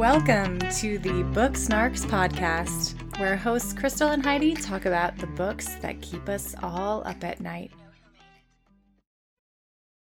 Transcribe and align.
Welcome 0.00 0.58
to 0.78 0.98
the 0.98 1.24
Book 1.34 1.52
Snarks 1.52 2.06
podcast, 2.06 3.18
where 3.18 3.36
hosts 3.36 3.74
Crystal 3.74 4.08
and 4.08 4.24
Heidi 4.24 4.54
talk 4.54 4.86
about 4.86 5.18
the 5.18 5.26
books 5.26 5.74
that 5.82 6.00
keep 6.00 6.26
us 6.26 6.54
all 6.62 7.06
up 7.06 7.22
at 7.22 7.38
night. 7.38 7.70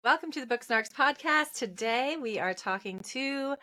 Welcome 0.05 0.31
to 0.33 0.41
the 0.41 0.47
Book 0.47 0.67
Snarks 0.67 0.93
podcast. 0.93 1.55
Today 1.55 2.19
we 2.21 2.39
are 2.39 2.53
talking 2.53 3.01
to 3.05 3.57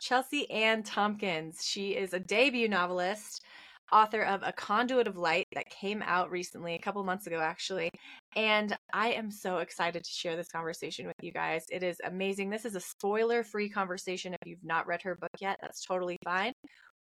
Chelsey 0.00 0.50
Ann 0.50 0.82
Tompkins. 0.82 1.62
She 1.62 1.90
is 1.90 2.14
a 2.14 2.18
debut 2.18 2.70
novelist 2.70 3.44
author 3.92 4.22
of 4.22 4.42
A 4.42 4.52
Conduit 4.52 5.06
of 5.06 5.16
Light 5.16 5.46
that 5.54 5.68
came 5.70 6.02
out 6.02 6.30
recently, 6.30 6.74
a 6.74 6.78
couple 6.78 7.02
months 7.04 7.26
ago, 7.26 7.40
actually. 7.40 7.90
And 8.36 8.76
I 8.92 9.12
am 9.12 9.30
so 9.30 9.58
excited 9.58 10.04
to 10.04 10.10
share 10.10 10.36
this 10.36 10.48
conversation 10.48 11.06
with 11.06 11.16
you 11.22 11.32
guys. 11.32 11.64
It 11.70 11.82
is 11.82 11.96
amazing. 12.04 12.50
This 12.50 12.64
is 12.64 12.74
a 12.74 12.80
spoiler 12.80 13.42
free 13.42 13.68
conversation. 13.68 14.34
If 14.34 14.46
you've 14.46 14.64
not 14.64 14.86
read 14.86 15.02
her 15.02 15.16
book 15.16 15.30
yet, 15.40 15.58
that's 15.60 15.84
totally 15.84 16.16
fine. 16.24 16.52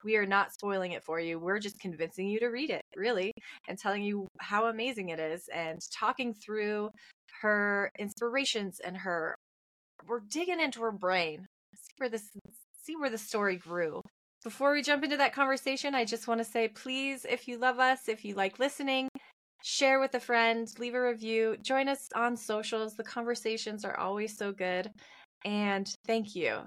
We 0.03 0.17
are 0.17 0.25
not 0.25 0.53
spoiling 0.53 0.91
it 0.91 1.03
for 1.03 1.19
you. 1.19 1.39
We're 1.39 1.59
just 1.59 1.79
convincing 1.79 2.27
you 2.27 2.39
to 2.39 2.47
read 2.47 2.69
it, 2.69 2.83
really, 2.95 3.31
and 3.67 3.77
telling 3.77 4.03
you 4.03 4.27
how 4.39 4.67
amazing 4.67 5.09
it 5.09 5.19
is 5.19 5.49
and 5.53 5.79
talking 5.91 6.33
through 6.33 6.89
her 7.41 7.89
inspirations 7.97 8.79
and 8.85 8.95
her. 8.97 9.35
We're 10.07 10.21
digging 10.29 10.59
into 10.59 10.81
her 10.81 10.91
brain. 10.91 11.47
See 11.75 11.93
where 11.97 12.09
this 12.09 12.29
see 12.83 12.95
where 12.95 13.09
the 13.09 13.17
story 13.17 13.57
grew 13.57 13.99
before 14.45 14.73
we 14.73 14.83
jump 14.83 15.03
into 15.03 15.17
that 15.17 15.33
conversation, 15.33 15.95
I 15.95 16.05
just 16.05 16.27
want 16.27 16.37
to 16.37 16.45
say 16.45 16.67
please, 16.67 17.25
if 17.27 17.47
you 17.47 17.57
love 17.57 17.79
us, 17.79 18.07
if 18.07 18.23
you 18.23 18.35
like 18.35 18.59
listening, 18.59 19.09
share 19.63 19.99
with 19.99 20.13
a 20.13 20.19
friend, 20.19 20.71
leave 20.77 20.93
a 20.93 21.01
review, 21.01 21.57
join 21.63 21.89
us 21.89 22.07
on 22.15 22.37
socials. 22.37 22.93
The 22.93 23.03
conversations 23.03 23.83
are 23.83 23.97
always 23.97 24.37
so 24.37 24.51
good. 24.51 24.91
And 25.43 25.91
thank 26.05 26.35
you. 26.35 26.59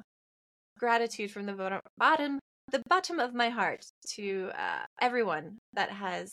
Gratitude 0.77 1.31
from 1.31 1.47
the 1.47 1.81
bottom, 1.97 2.41
the 2.73 2.83
bottom 2.89 3.21
of 3.21 3.33
my 3.33 3.49
heart 3.49 3.85
to 4.15 4.51
uh, 4.59 4.85
everyone 5.01 5.59
that 5.75 5.93
has 5.93 6.33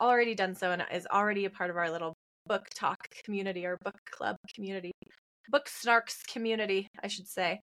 already 0.00 0.34
done 0.34 0.54
so 0.54 0.70
and 0.70 0.82
is 0.90 1.06
already 1.12 1.44
a 1.44 1.50
part 1.50 1.68
of 1.68 1.76
our 1.76 1.90
little 1.90 2.14
book 2.46 2.66
talk 2.74 2.96
community 3.26 3.66
or 3.66 3.76
book 3.84 3.98
club 4.10 4.36
community, 4.54 4.92
book 5.50 5.68
snarks 5.68 6.26
community, 6.32 6.88
I 7.02 7.08
should 7.08 7.28
say. 7.28 7.60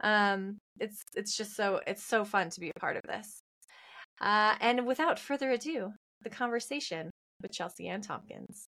Um, 0.00 0.58
it's 0.80 1.02
it's 1.14 1.36
just 1.36 1.56
so 1.56 1.80
it's 1.86 2.02
so 2.02 2.24
fun 2.24 2.50
to 2.50 2.60
be 2.60 2.70
a 2.74 2.80
part 2.80 2.96
of 2.96 3.02
this. 3.02 3.40
Uh, 4.20 4.54
and 4.60 4.86
without 4.86 5.18
further 5.18 5.50
ado, 5.50 5.92
the 6.22 6.30
conversation 6.30 7.10
with 7.42 7.52
Chelsey 7.52 7.88
Ann 7.88 8.00
Tompkins. 8.00 8.68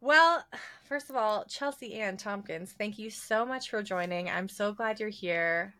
Well, 0.00 0.44
first 0.84 1.10
of 1.10 1.16
all, 1.16 1.44
Chelsey 1.46 1.94
Ann 1.94 2.16
Tompkins, 2.16 2.72
thank 2.72 2.98
you 2.98 3.10
so 3.10 3.44
much 3.44 3.70
for 3.70 3.82
joining. 3.82 4.28
I'm 4.28 4.48
so 4.48 4.72
glad 4.72 5.00
you're 5.00 5.08
here. 5.08 5.74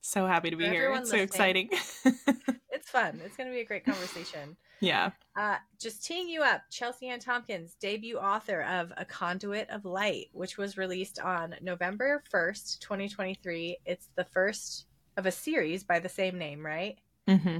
So 0.00 0.26
happy 0.26 0.50
to 0.50 0.56
be 0.56 0.68
here. 0.68 0.92
It's 0.92 1.10
so 1.10 1.16
exciting. 1.16 1.70
it's 2.84 2.90
fun. 2.90 3.18
It's 3.24 3.36
going 3.36 3.48
to 3.48 3.54
be 3.54 3.62
a 3.62 3.64
great 3.64 3.84
conversation. 3.84 4.56
Yeah. 4.80 5.12
Uh, 5.34 5.56
just 5.80 6.04
teeing 6.04 6.28
you 6.28 6.42
up, 6.42 6.62
Chelsey 6.68 7.08
Ann 7.08 7.18
Tompkins, 7.18 7.74
debut 7.80 8.18
author 8.18 8.62
of 8.64 8.92
A 8.98 9.04
Conduit 9.04 9.70
of 9.70 9.86
Light, 9.86 10.26
which 10.32 10.58
was 10.58 10.76
released 10.76 11.18
on 11.20 11.54
November 11.62 12.22
1st, 12.30 12.80
2023. 12.80 13.78
It's 13.86 14.10
the 14.16 14.24
first 14.24 14.86
of 15.16 15.24
a 15.24 15.30
series 15.30 15.84
by 15.84 16.00
the 16.00 16.08
same 16.08 16.36
name, 16.36 16.66
right? 16.66 16.98
Mm-hmm. 17.26 17.58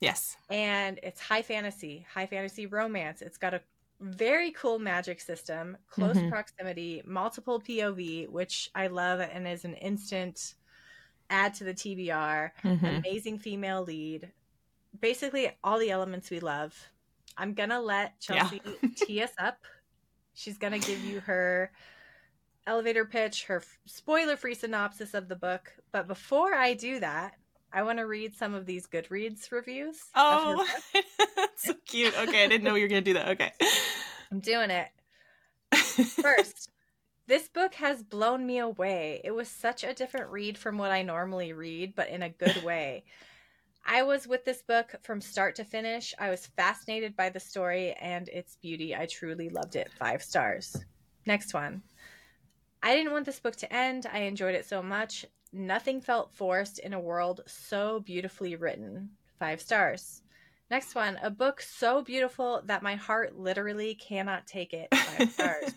Yes. 0.00 0.36
And 0.48 1.00
it's 1.02 1.20
high 1.20 1.42
fantasy, 1.42 2.06
high 2.12 2.26
fantasy 2.26 2.66
romance. 2.66 3.20
It's 3.20 3.38
got 3.38 3.54
a 3.54 3.62
very 4.00 4.52
cool 4.52 4.78
magic 4.78 5.20
system, 5.20 5.76
close 5.90 6.16
mm-hmm. 6.16 6.28
proximity, 6.28 7.02
multiple 7.04 7.60
POV, 7.60 8.28
which 8.28 8.70
I 8.76 8.86
love 8.88 9.18
and 9.18 9.48
is 9.48 9.64
an 9.64 9.74
instant 9.74 10.54
add 11.30 11.54
to 11.54 11.64
the 11.64 11.74
TBR. 11.74 12.50
Mm-hmm. 12.62 12.86
Amazing 12.86 13.38
female 13.40 13.82
lead, 13.82 14.30
basically 15.00 15.50
all 15.62 15.78
the 15.78 15.90
elements 15.90 16.30
we 16.30 16.40
love. 16.40 16.74
I'm 17.36 17.54
gonna 17.54 17.80
let 17.80 18.20
Chelsey 18.20 18.60
yeah. 18.64 18.88
tee 18.96 19.22
us 19.22 19.32
up. 19.38 19.58
She's 20.34 20.58
gonna 20.58 20.78
give 20.78 21.04
you 21.04 21.20
her 21.20 21.72
elevator 22.66 23.04
pitch, 23.04 23.44
her 23.44 23.62
spoiler-free 23.86 24.54
synopsis 24.54 25.14
of 25.14 25.28
the 25.28 25.36
book. 25.36 25.72
But 25.92 26.08
before 26.08 26.54
I 26.54 26.74
do 26.74 27.00
that, 27.00 27.34
I 27.72 27.82
want 27.82 27.98
to 27.98 28.06
read 28.06 28.36
some 28.36 28.54
of 28.54 28.66
these 28.66 28.86
Goodreads 28.86 29.50
reviews. 29.50 29.98
Oh, 30.14 30.66
that's 31.36 31.64
so 31.64 31.74
cute. 31.86 32.14
Okay, 32.16 32.44
I 32.44 32.48
didn't 32.48 32.64
know 32.64 32.76
you 32.76 32.82
were 32.82 32.88
gonna 32.88 33.00
do 33.00 33.14
that. 33.14 33.28
Okay, 33.30 33.52
I'm 34.30 34.40
doing 34.40 34.70
it. 34.70 34.88
First, 35.72 36.70
this 37.26 37.48
book 37.48 37.74
has 37.74 38.02
blown 38.02 38.46
me 38.46 38.58
away. 38.58 39.20
It 39.24 39.32
was 39.32 39.48
such 39.48 39.82
a 39.82 39.94
different 39.94 40.30
read 40.30 40.56
from 40.56 40.78
what 40.78 40.92
I 40.92 41.02
normally 41.02 41.52
read, 41.52 41.94
but 41.96 42.08
in 42.08 42.22
a 42.22 42.28
good 42.28 42.62
way. 42.62 43.04
I 43.86 44.02
was 44.02 44.26
with 44.26 44.44
this 44.44 44.62
book 44.62 44.94
from 45.02 45.20
start 45.20 45.56
to 45.56 45.64
finish. 45.64 46.14
I 46.18 46.30
was 46.30 46.46
fascinated 46.46 47.16
by 47.16 47.28
the 47.28 47.40
story 47.40 47.92
and 48.00 48.28
its 48.28 48.56
beauty. 48.56 48.96
I 48.96 49.06
truly 49.06 49.50
loved 49.50 49.76
it. 49.76 49.90
Five 49.98 50.22
stars. 50.22 50.76
Next 51.26 51.52
one. 51.52 51.82
I 52.82 52.94
didn't 52.94 53.12
want 53.12 53.26
this 53.26 53.40
book 53.40 53.56
to 53.56 53.72
end. 53.72 54.06
I 54.12 54.20
enjoyed 54.20 54.54
it 54.54 54.66
so 54.66 54.82
much. 54.82 55.26
Nothing 55.52 56.00
felt 56.00 56.32
forced 56.32 56.78
in 56.78 56.94
a 56.94 57.00
world 57.00 57.42
so 57.46 58.00
beautifully 58.00 58.56
written. 58.56 59.10
Five 59.38 59.60
stars. 59.60 60.22
Next 60.70 60.94
one. 60.94 61.18
A 61.22 61.30
book 61.30 61.60
so 61.60 62.02
beautiful 62.02 62.62
that 62.64 62.82
my 62.82 62.94
heart 62.94 63.38
literally 63.38 63.94
cannot 63.94 64.46
take 64.46 64.72
it. 64.72 64.88
Five 64.94 65.30
stars. 65.30 65.74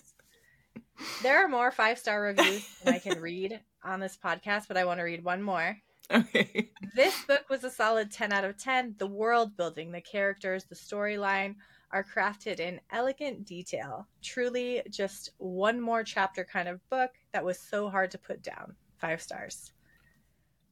there 1.24 1.44
are 1.44 1.50
more 1.50 1.72
five 1.72 2.00
star 2.00 2.22
reviews 2.22 2.68
than 2.84 2.94
I 2.94 3.00
can 3.00 3.20
read 3.20 3.60
on 3.84 4.00
this 4.00 4.18
podcast, 4.18 4.68
but 4.70 4.78
I 4.78 4.86
want 4.86 5.00
to 5.00 5.04
read 5.04 5.24
one 5.24 5.44
more. 5.44 5.78
Okay. 6.14 6.72
this 6.96 7.26
book 7.26 7.46
was 7.50 7.66
a 7.66 7.70
solid 7.70 8.12
10 8.12 8.32
out 8.32 8.46
of 8.46 8.58
10. 8.58 8.96
The 8.98 9.08
world 9.08 9.58
building, 9.58 9.92
the 9.92 10.00
characters, 10.00 10.64
the 10.64 10.76
storyline 10.76 11.56
are 11.92 12.06
crafted 12.06 12.60
in 12.60 12.80
elegant 12.92 13.46
detail. 13.46 14.08
Truly 14.22 14.82
just 14.90 15.32
one 15.38 15.82
more 15.82 16.04
chapter 16.04 16.46
kind 16.46 16.70
of 16.70 16.88
book 16.90 17.12
that 17.34 17.44
was 17.44 17.60
so 17.60 17.90
hard 17.90 18.12
to 18.12 18.18
put 18.18 18.42
down. 18.42 18.76
Five 18.98 19.22
stars. 19.22 19.74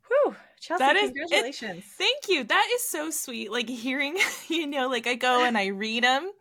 Whew, 0.08 0.36
Chelsey, 0.60 0.84
that 0.84 0.96
is, 0.96 1.12
congratulations. 1.12 1.80
It, 1.80 1.84
thank 1.98 2.30
you. 2.30 2.44
That 2.44 2.70
is 2.76 2.88
so 2.88 3.10
sweet. 3.10 3.52
Like 3.52 3.68
hearing, 3.68 4.18
you 4.48 4.68
know, 4.68 4.88
like 4.88 5.08
I 5.08 5.16
go 5.16 5.44
and 5.44 5.58
I 5.58 5.68
read 5.68 6.04
them 6.04 6.32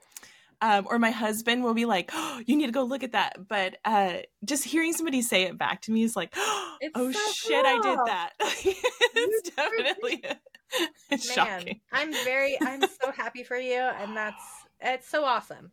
um, 0.65 0.87
or 0.89 0.99
my 0.99 1.11
husband 1.11 1.63
will 1.63 1.75
be 1.75 1.85
like, 1.85 2.11
oh, 2.15 2.41
"You 2.47 2.57
need 2.57 2.67
to 2.67 2.73
go 2.73 2.85
look 2.85 3.03
at 3.03 3.13
that." 3.13 3.49
But 3.49 3.77
uh, 3.85 4.15
just 4.47 4.65
hearing 4.65 4.95
somebody 4.95 5.21
say 5.21 5.43
it 5.43 5.59
back 5.59 5.83
to 5.83 5.93
me 5.93 6.03
is 6.03 6.17
like, 6.17 6.33
"Oh 6.37 6.79
so 7.13 7.33
shit, 7.33 7.65
cool. 7.65 7.67
I 7.67 7.81
did 7.83 7.99
that." 8.07 8.31
it's 8.41 9.51
definitely 9.51 10.25
it's 11.11 11.29
Man, 11.29 11.35
shocking. 11.37 11.81
I'm 11.93 12.13
very, 12.25 12.57
I'm 12.63 12.81
so 12.81 13.13
happy 13.15 13.43
for 13.43 13.59
you, 13.59 13.79
and 13.79 14.17
that's 14.17 14.43
it's 14.81 15.07
so 15.07 15.25
awesome. 15.25 15.71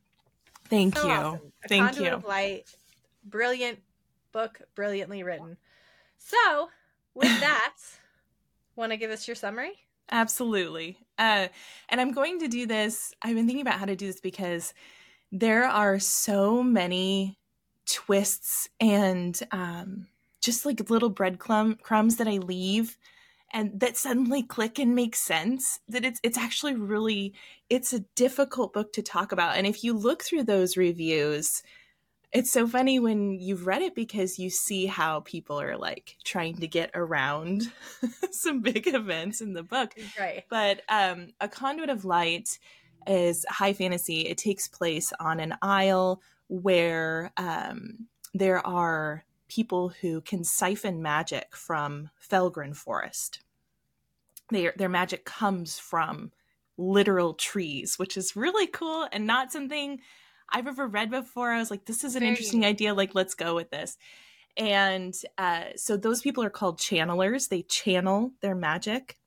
Thank 0.66 0.97
so 0.97 1.07
you, 1.07 1.13
awesome. 1.13 1.51
thank 1.69 1.97
you. 1.97 2.09
Of 2.09 2.25
light, 2.25 2.66
brilliant 3.24 3.80
book, 4.34 4.59
brilliantly 4.75 5.24
written. 5.24 5.56
So, 6.18 6.69
with 7.13 7.40
that, 7.40 7.78
want 8.75 8.91
to 8.91 8.97
give 8.97 9.09
us 9.09 9.25
your 9.25 9.35
summary? 9.35 9.72
Absolutely. 10.12 10.98
Uh, 11.18 11.48
and 11.90 12.02
I'm 12.02 12.12
going 12.12 12.40
to 12.40 12.48
do 12.48 12.66
this. 12.66 13.14
I've 13.22 13.36
been 13.36 13.46
thinking 13.48 13.62
about 13.66 13.80
how 13.80 13.86
to 13.86 13.96
do 13.96 14.08
this 14.08 14.20
because 14.20 14.74
there 15.32 15.66
are 15.66 16.00
so 16.00 16.64
many 16.64 17.40
twists 17.88 18.70
and 18.80 19.40
um, 19.52 20.08
just 20.42 20.66
like 20.66 20.90
little 20.90 21.10
breadcrumbs 21.10 21.78
crumbs 21.84 22.18
that 22.18 22.28
I 22.28 22.38
leave 22.38 22.98
and 23.54 23.80
that 23.80 23.98
suddenly 23.98 24.44
click 24.44 24.80
and 24.80 24.96
make 24.96 25.16
sense 25.16 25.80
that 25.90 26.06
it's 26.06 26.20
it's 26.24 26.38
actually 26.38 26.76
really 26.76 27.34
it's 27.70 27.94
a 27.94 28.02
difficult 28.16 28.74
book 28.74 28.94
to 28.94 29.02
talk 29.04 29.32
about 29.32 29.58
and 29.58 29.68
if 29.68 29.84
you 29.84 29.94
look 29.94 30.24
through 30.24 30.44
those 30.44 30.78
reviews 30.78 31.64
it's 32.34 32.52
so 32.52 32.66
funny 32.66 33.00
when 33.00 33.40
you've 33.40 33.68
read 33.68 33.81
it 33.81 33.94
because 33.94 34.40
you 34.40 34.50
see 34.50 34.86
how 34.86 35.19
people 35.22 35.60
are 35.60 35.78
like 35.78 36.16
trying 36.24 36.56
to 36.57 36.68
get 36.68 36.92
around 36.95 37.72
some 38.31 38.62
big 38.62 38.88
events 38.88 39.42
in 39.42 39.54
the 39.54 39.63
book. 39.63 39.94
Right. 40.19 40.45
But 40.50 40.81
um, 40.88 41.33
A 41.42 41.50
Conduit 41.50 41.89
of 41.89 42.06
Light 42.06 42.57
is 43.06 43.45
high 43.50 43.74
fantasy. 43.74 44.22
It 44.22 44.38
takes 44.38 44.68
place 44.68 45.12
on 45.19 45.39
an 45.39 45.56
isle 45.62 46.22
where 46.48 47.31
um, 47.36 48.07
there 48.33 48.66
are 48.66 49.25
people 49.50 49.89
who 49.89 50.22
can 50.22 50.45
siphon 50.45 51.01
magic 51.01 51.56
from 51.56 52.10
Felgren 52.30 52.75
Forest. 52.75 53.42
Their, 54.50 54.74
their 54.78 54.89
magic 54.89 55.25
comes 55.25 55.78
from 55.80 56.31
literal 56.78 57.33
trees, 57.33 58.00
which 58.00 58.16
is 58.16 58.36
really 58.36 58.68
cool 58.68 59.07
and 59.12 59.28
not 59.28 59.51
something 59.51 60.00
I've 60.51 60.68
ever 60.68 60.88
read 60.88 61.09
before. 61.09 61.51
I 61.51 61.59
was 61.59 61.71
like, 61.71 61.86
this 61.86 62.03
is 62.03 62.15
an 62.15 62.21
Very 62.21 62.31
interesting 62.31 62.65
idea. 62.65 62.94
Like, 62.94 63.15
let's 63.15 63.36
go 63.36 63.56
with 63.56 63.69
this. 63.71 63.98
And 64.57 65.15
uh, 65.38 65.65
so 65.75 65.98
those 65.98 66.21
people 66.21 66.44
are 66.44 66.50
called 66.50 66.80
channelers. 66.80 67.48
They 67.48 67.63
channel 67.63 68.31
their 68.42 68.56
magic 68.56 69.18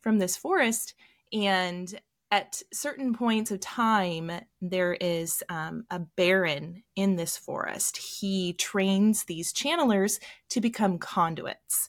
from 0.00 0.18
this 0.18 0.36
forest. 0.36 0.94
And 1.32 1.98
at 2.30 2.62
certain 2.72 3.14
points 3.14 3.50
of 3.50 3.60
time, 3.60 4.30
there 4.60 4.94
is 4.94 5.42
um, 5.48 5.84
a 5.90 6.00
baron 6.00 6.82
in 6.96 7.16
this 7.16 7.36
forest. 7.36 7.96
He 7.96 8.54
trains 8.54 9.24
these 9.24 9.52
channelers 9.52 10.20
to 10.50 10.60
become 10.60 10.98
conduits. 10.98 11.88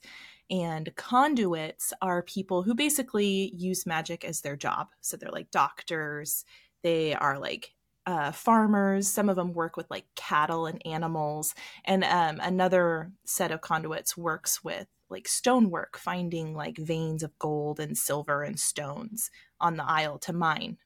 And 0.50 0.96
conduits 0.96 1.94
are 2.02 2.22
people 2.22 2.62
who 2.62 2.76
basically 2.76 3.52
use 3.56 3.88
magic 3.88 4.24
as 4.24 4.42
their 4.42 4.56
job. 4.56 4.90
So 5.02 5.18
they're 5.18 5.32
like 5.32 5.50
doctors, 5.50 6.46
they 6.84 7.16
are 7.16 7.40
like 7.40 7.74
uh, 8.06 8.32
farmers. 8.32 9.08
Some 9.08 9.30
of 9.30 9.36
them 9.36 9.54
work 9.54 9.78
with 9.78 9.90
like 9.90 10.06
cattle 10.16 10.66
and 10.66 10.82
animals. 10.86 11.56
And 11.84 12.04
um, 12.04 12.40
another 12.42 13.12
set 13.26 13.52
of 13.52 13.62
conduits 13.62 14.16
works 14.16 14.64
with 14.64 14.88
like 15.10 15.28
stonework, 15.28 15.98
finding 15.98 16.56
like 16.56 16.78
veins 16.78 17.24
of 17.24 17.38
gold 17.40 17.80
and 17.80 17.98
silver 17.98 18.44
and 18.44 18.60
stones 18.60 19.30
on 19.60 19.78
the 19.78 19.86
Isle 19.86 20.20
to 20.20 20.34
mine. 20.34 20.78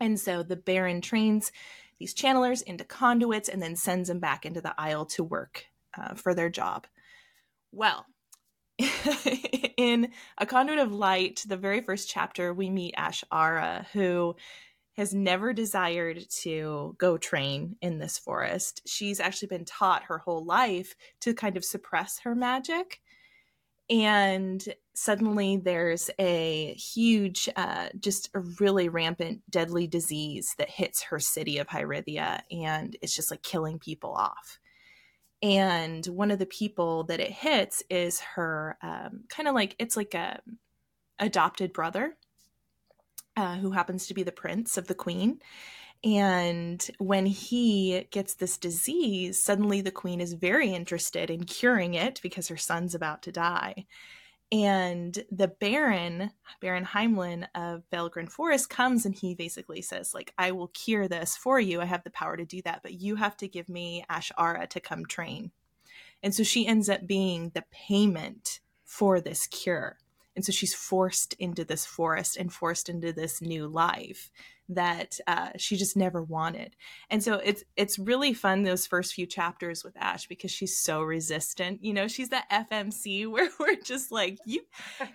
And 0.00 0.18
so 0.18 0.42
the 0.42 0.56
Baron 0.56 1.00
trains 1.00 1.52
these 1.98 2.14
channelers 2.14 2.62
into 2.62 2.84
conduits 2.84 3.48
and 3.48 3.62
then 3.62 3.76
sends 3.76 4.08
them 4.08 4.18
back 4.18 4.44
into 4.44 4.60
the 4.60 4.74
Isle 4.78 5.06
to 5.06 5.24
work 5.24 5.66
uh, 5.96 6.14
for 6.14 6.34
their 6.34 6.50
job. 6.50 6.86
Well, 7.70 8.06
in 9.76 10.10
A 10.38 10.46
Conduit 10.46 10.80
of 10.80 10.92
Light, 10.92 11.44
the 11.46 11.56
very 11.56 11.80
first 11.80 12.08
chapter, 12.08 12.52
we 12.52 12.70
meet 12.70 12.96
Ashara, 12.96 13.86
who 13.92 14.34
has 14.96 15.12
never 15.12 15.52
desired 15.52 16.24
to 16.30 16.94
go 16.98 17.18
train 17.18 17.76
in 17.82 17.98
this 17.98 18.18
forest. 18.18 18.82
She's 18.86 19.20
actually 19.20 19.48
been 19.48 19.64
taught 19.64 20.04
her 20.04 20.18
whole 20.18 20.44
life 20.44 20.94
to 21.20 21.34
kind 21.34 21.56
of 21.56 21.64
suppress 21.64 22.20
her 22.20 22.34
magic. 22.34 23.00
And 23.90 24.64
suddenly 24.94 25.58
there's 25.58 26.10
a 26.18 26.74
huge, 26.74 27.48
uh, 27.56 27.88
just 27.98 28.30
a 28.34 28.40
really 28.60 28.88
rampant, 28.88 29.42
deadly 29.50 29.86
disease 29.86 30.54
that 30.58 30.70
hits 30.70 31.02
her 31.02 31.18
city 31.18 31.58
of 31.58 31.66
Hyrithia, 31.66 32.40
and 32.50 32.96
it's 33.02 33.14
just 33.14 33.30
like 33.30 33.42
killing 33.42 33.78
people 33.78 34.12
off. 34.12 34.58
And 35.42 36.06
one 36.06 36.30
of 36.30 36.38
the 36.38 36.46
people 36.46 37.04
that 37.04 37.20
it 37.20 37.30
hits 37.30 37.82
is 37.90 38.20
her, 38.20 38.78
um, 38.80 39.24
kind 39.28 39.48
of 39.48 39.54
like 39.54 39.76
it's 39.78 39.96
like 39.96 40.14
a 40.14 40.40
adopted 41.18 41.72
brother 41.72 42.16
uh, 43.36 43.56
who 43.56 43.72
happens 43.72 44.06
to 44.06 44.14
be 44.14 44.22
the 44.22 44.32
prince 44.32 44.76
of 44.76 44.86
the 44.86 44.94
queen. 44.94 45.40
And 46.02 46.86
when 46.98 47.24
he 47.24 48.06
gets 48.10 48.34
this 48.34 48.58
disease, 48.58 49.42
suddenly 49.42 49.80
the 49.80 49.90
queen 49.90 50.20
is 50.20 50.34
very 50.34 50.74
interested 50.74 51.30
in 51.30 51.44
curing 51.44 51.94
it 51.94 52.20
because 52.22 52.48
her 52.48 52.58
son's 52.58 52.94
about 52.94 53.22
to 53.22 53.32
die. 53.32 53.86
And 54.52 55.24
the 55.32 55.48
Baron, 55.48 56.30
Baron 56.60 56.84
Heimlin 56.84 57.46
of 57.54 57.82
Felgren 57.90 58.30
Forest, 58.30 58.68
comes 58.68 59.06
and 59.06 59.14
he 59.14 59.34
basically 59.34 59.80
says, 59.80 60.12
like, 60.12 60.34
I 60.36 60.52
will 60.52 60.68
cure 60.68 61.08
this 61.08 61.36
for 61.36 61.58
you. 61.58 61.80
I 61.80 61.86
have 61.86 62.04
the 62.04 62.10
power 62.10 62.36
to 62.36 62.44
do 62.44 62.60
that, 62.62 62.82
but 62.82 63.00
you 63.00 63.16
have 63.16 63.36
to 63.38 63.48
give 63.48 63.68
me 63.68 64.04
Ashara 64.10 64.68
to 64.68 64.80
come 64.80 65.06
train. 65.06 65.50
And 66.22 66.34
so 66.34 66.42
she 66.42 66.66
ends 66.66 66.88
up 66.88 67.06
being 67.06 67.50
the 67.54 67.64
payment 67.72 68.60
for 68.84 69.20
this 69.20 69.46
cure. 69.46 69.98
And 70.36 70.44
so 70.44 70.52
she's 70.52 70.74
forced 70.74 71.34
into 71.34 71.64
this 71.64 71.86
forest 71.86 72.36
and 72.36 72.52
forced 72.52 72.88
into 72.88 73.12
this 73.12 73.40
new 73.40 73.66
life 73.66 74.30
that 74.68 75.18
uh, 75.26 75.50
she 75.56 75.76
just 75.76 75.96
never 75.96 76.22
wanted. 76.22 76.74
And 77.10 77.22
so 77.22 77.34
it's 77.34 77.64
it's 77.76 77.98
really 77.98 78.32
fun 78.32 78.62
those 78.62 78.86
first 78.86 79.14
few 79.14 79.26
chapters 79.26 79.84
with 79.84 79.96
Ash 79.98 80.26
because 80.26 80.50
she's 80.50 80.78
so 80.78 81.02
resistant. 81.02 81.84
You 81.84 81.92
know, 81.92 82.08
she's 82.08 82.30
that 82.30 82.48
FMC 82.50 83.26
where 83.30 83.50
we're 83.58 83.76
just 83.76 84.10
like, 84.10 84.38
you 84.46 84.62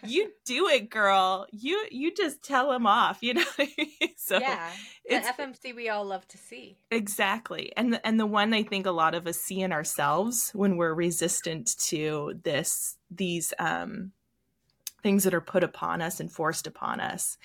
you 0.05 0.31
do 0.45 0.67
it, 0.67 0.89
girl. 0.89 1.47
You 1.51 1.87
you 1.91 2.13
just 2.13 2.43
tell 2.43 2.71
him 2.71 2.85
off. 2.85 3.19
You 3.21 3.35
know. 3.35 3.45
so 4.17 4.39
yeah, 4.39 4.69
the 5.07 5.15
FMC 5.15 5.75
we 5.75 5.89
all 5.89 6.05
love 6.05 6.27
to 6.29 6.37
see. 6.37 6.77
Exactly, 6.91 7.73
and 7.75 7.93
the, 7.93 8.05
and 8.05 8.19
the 8.19 8.25
one 8.25 8.53
I 8.53 8.63
think 8.63 8.85
a 8.85 8.91
lot 8.91 9.15
of 9.15 9.25
us 9.27 9.37
see 9.37 9.61
in 9.61 9.71
ourselves 9.71 10.51
when 10.53 10.77
we're 10.77 10.93
resistant 10.93 11.75
to 11.79 12.39
this 12.43 12.97
these 13.09 13.53
um 13.57 14.11
things 15.01 15.23
that 15.23 15.33
are 15.33 15.41
put 15.41 15.63
upon 15.63 16.01
us 16.01 16.19
and 16.19 16.31
forced 16.31 16.67
upon 16.67 16.99
us. 16.99 17.37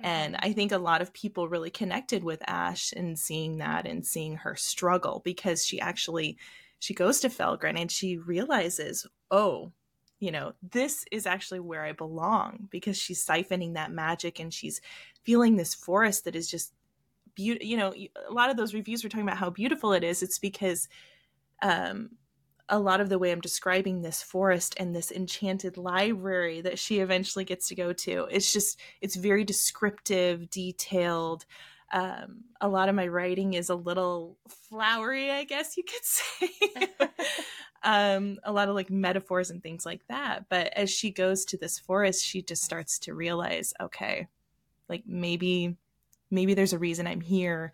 And 0.00 0.34
mm-hmm. 0.34 0.44
I 0.46 0.52
think 0.52 0.72
a 0.72 0.78
lot 0.78 1.02
of 1.02 1.12
people 1.12 1.48
really 1.48 1.70
connected 1.70 2.24
with 2.24 2.42
Ash 2.46 2.92
and 2.92 3.18
seeing 3.18 3.58
that 3.58 3.86
and 3.86 4.06
seeing 4.06 4.36
her 4.36 4.56
struggle 4.56 5.22
because 5.24 5.64
she 5.64 5.80
actually 5.80 6.36
she 6.78 6.94
goes 6.94 7.20
to 7.20 7.28
Felgren 7.28 7.78
and 7.78 7.90
she 7.90 8.18
realizes, 8.18 9.06
oh, 9.30 9.70
you 10.18 10.32
know, 10.32 10.52
this 10.62 11.04
is 11.12 11.26
actually 11.26 11.60
where 11.60 11.84
I 11.84 11.92
belong 11.92 12.68
because 12.70 12.96
she's 12.96 13.24
siphoning 13.24 13.74
that 13.74 13.92
magic 13.92 14.40
and 14.40 14.52
she's 14.52 14.80
feeling 15.24 15.56
this 15.56 15.74
forest 15.74 16.24
that 16.24 16.34
is 16.34 16.50
just 16.50 16.72
beautiful. 17.34 17.66
You 17.66 17.76
know, 17.76 17.94
a 18.28 18.32
lot 18.32 18.50
of 18.50 18.56
those 18.56 18.74
reviews 18.74 19.04
were 19.04 19.10
talking 19.10 19.26
about 19.26 19.38
how 19.38 19.50
beautiful 19.50 19.92
it 19.92 20.02
is. 20.02 20.22
It's 20.22 20.40
because 20.40 20.88
um, 21.62 22.10
a 22.68 22.78
lot 22.78 23.00
of 23.00 23.08
the 23.08 23.18
way 23.18 23.32
I'm 23.32 23.40
describing 23.40 24.02
this 24.02 24.22
forest 24.22 24.74
and 24.78 24.94
this 24.94 25.10
enchanted 25.10 25.76
library 25.76 26.60
that 26.62 26.78
she 26.78 27.00
eventually 27.00 27.44
gets 27.44 27.68
to 27.68 27.74
go 27.74 27.92
to. 27.92 28.26
It's 28.30 28.52
just, 28.52 28.80
it's 29.00 29.16
very 29.16 29.44
descriptive, 29.44 30.48
detailed. 30.48 31.44
Um, 31.92 32.44
a 32.60 32.68
lot 32.68 32.88
of 32.88 32.94
my 32.94 33.08
writing 33.08 33.54
is 33.54 33.68
a 33.68 33.74
little 33.74 34.38
flowery, 34.48 35.30
I 35.30 35.44
guess 35.44 35.76
you 35.76 35.84
could 35.84 36.04
say. 36.04 36.48
um, 37.82 38.38
a 38.44 38.52
lot 38.52 38.68
of 38.68 38.74
like 38.74 38.90
metaphors 38.90 39.50
and 39.50 39.62
things 39.62 39.84
like 39.84 40.06
that. 40.08 40.48
But 40.48 40.72
as 40.74 40.90
she 40.90 41.10
goes 41.10 41.44
to 41.46 41.56
this 41.56 41.78
forest, 41.78 42.24
she 42.24 42.42
just 42.42 42.62
starts 42.62 42.98
to 43.00 43.14
realize, 43.14 43.74
okay, 43.80 44.28
like 44.88 45.02
maybe, 45.06 45.76
maybe 46.30 46.54
there's 46.54 46.72
a 46.72 46.78
reason 46.78 47.06
I'm 47.06 47.20
here 47.20 47.72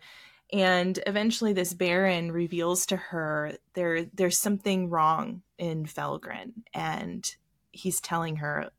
and 0.51 0.99
eventually 1.05 1.53
this 1.53 1.73
baron 1.73 2.31
reveals 2.31 2.85
to 2.87 2.97
her 2.97 3.53
there 3.73 4.05
there's 4.05 4.39
something 4.39 4.89
wrong 4.89 5.41
in 5.57 5.85
Felgren 5.85 6.53
and 6.73 7.35
he's 7.71 8.01
telling 8.01 8.37
her 8.37 8.69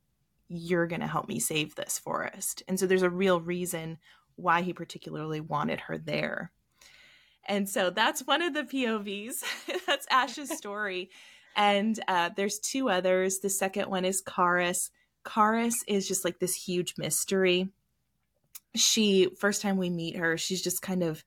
you're 0.50 0.88
going 0.88 1.00
to 1.00 1.06
help 1.06 1.28
me 1.28 1.38
save 1.38 1.76
this 1.76 1.98
forest. 1.98 2.64
And 2.66 2.78
so 2.78 2.86
there's 2.86 3.02
a 3.02 3.10
real 3.10 3.40
reason 3.40 3.98
why 4.34 4.62
he 4.62 4.72
particularly 4.72 5.40
wanted 5.40 5.80
her 5.82 5.96
there. 5.96 6.50
And 7.46 7.68
so 7.68 7.90
that's 7.90 8.26
one 8.26 8.42
of 8.42 8.52
the 8.52 8.64
POVs. 8.64 9.44
that's 9.86 10.06
Ash's 10.10 10.50
story. 10.50 11.10
and 11.56 11.98
uh, 12.08 12.30
there's 12.36 12.58
two 12.58 12.90
others. 12.90 13.38
The 13.38 13.48
second 13.48 13.88
one 13.88 14.04
is 14.04 14.22
Karis. 14.22 14.90
Karis 15.24 15.76
is 15.86 16.08
just 16.08 16.24
like 16.24 16.40
this 16.40 16.54
huge 16.54 16.94
mystery. 16.98 17.68
She, 18.74 19.28
first 19.38 19.62
time 19.62 19.76
we 19.76 19.90
meet 19.90 20.16
her, 20.16 20.36
she's 20.36 20.62
just 20.62 20.82
kind 20.82 21.04
of 21.04 21.24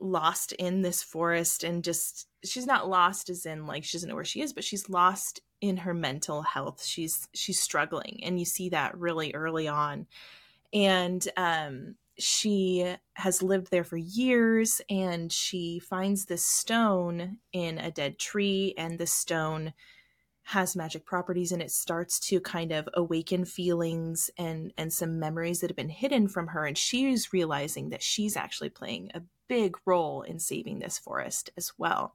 lost 0.00 0.52
in 0.52 0.82
this 0.82 1.02
forest 1.02 1.64
and 1.64 1.82
just 1.82 2.28
she's 2.44 2.66
not 2.66 2.88
lost 2.88 3.30
as 3.30 3.46
in 3.46 3.66
like 3.66 3.82
she 3.82 3.96
doesn't 3.96 4.08
know 4.08 4.14
where 4.14 4.24
she 4.24 4.42
is 4.42 4.52
but 4.52 4.64
she's 4.64 4.90
lost 4.90 5.40
in 5.60 5.78
her 5.78 5.94
mental 5.94 6.42
health. 6.42 6.84
She's 6.84 7.28
she's 7.34 7.60
struggling 7.60 8.20
and 8.22 8.38
you 8.38 8.44
see 8.44 8.70
that 8.70 8.96
really 8.96 9.34
early 9.34 9.68
on. 9.68 10.06
And 10.72 11.26
um 11.36 11.96
she 12.18 12.94
has 13.14 13.42
lived 13.42 13.70
there 13.70 13.84
for 13.84 13.98
years 13.98 14.80
and 14.88 15.30
she 15.30 15.78
finds 15.78 16.24
this 16.24 16.46
stone 16.46 17.38
in 17.52 17.78
a 17.78 17.90
dead 17.90 18.18
tree 18.18 18.74
and 18.78 18.98
the 18.98 19.06
stone 19.06 19.74
has 20.48 20.76
magic 20.76 21.04
properties 21.04 21.50
and 21.50 21.60
it 21.60 21.72
starts 21.72 22.20
to 22.20 22.40
kind 22.40 22.70
of 22.70 22.88
awaken 22.94 23.44
feelings 23.44 24.30
and 24.38 24.72
and 24.78 24.92
some 24.92 25.18
memories 25.18 25.58
that 25.58 25.68
have 25.68 25.76
been 25.76 25.88
hidden 25.88 26.28
from 26.28 26.46
her 26.46 26.64
and 26.64 26.78
she's 26.78 27.32
realizing 27.32 27.88
that 27.88 28.00
she's 28.00 28.36
actually 28.36 28.68
playing 28.68 29.10
a 29.12 29.22
big 29.48 29.76
role 29.84 30.22
in 30.22 30.38
saving 30.38 30.78
this 30.78 31.00
forest 31.00 31.50
as 31.56 31.72
well. 31.78 32.14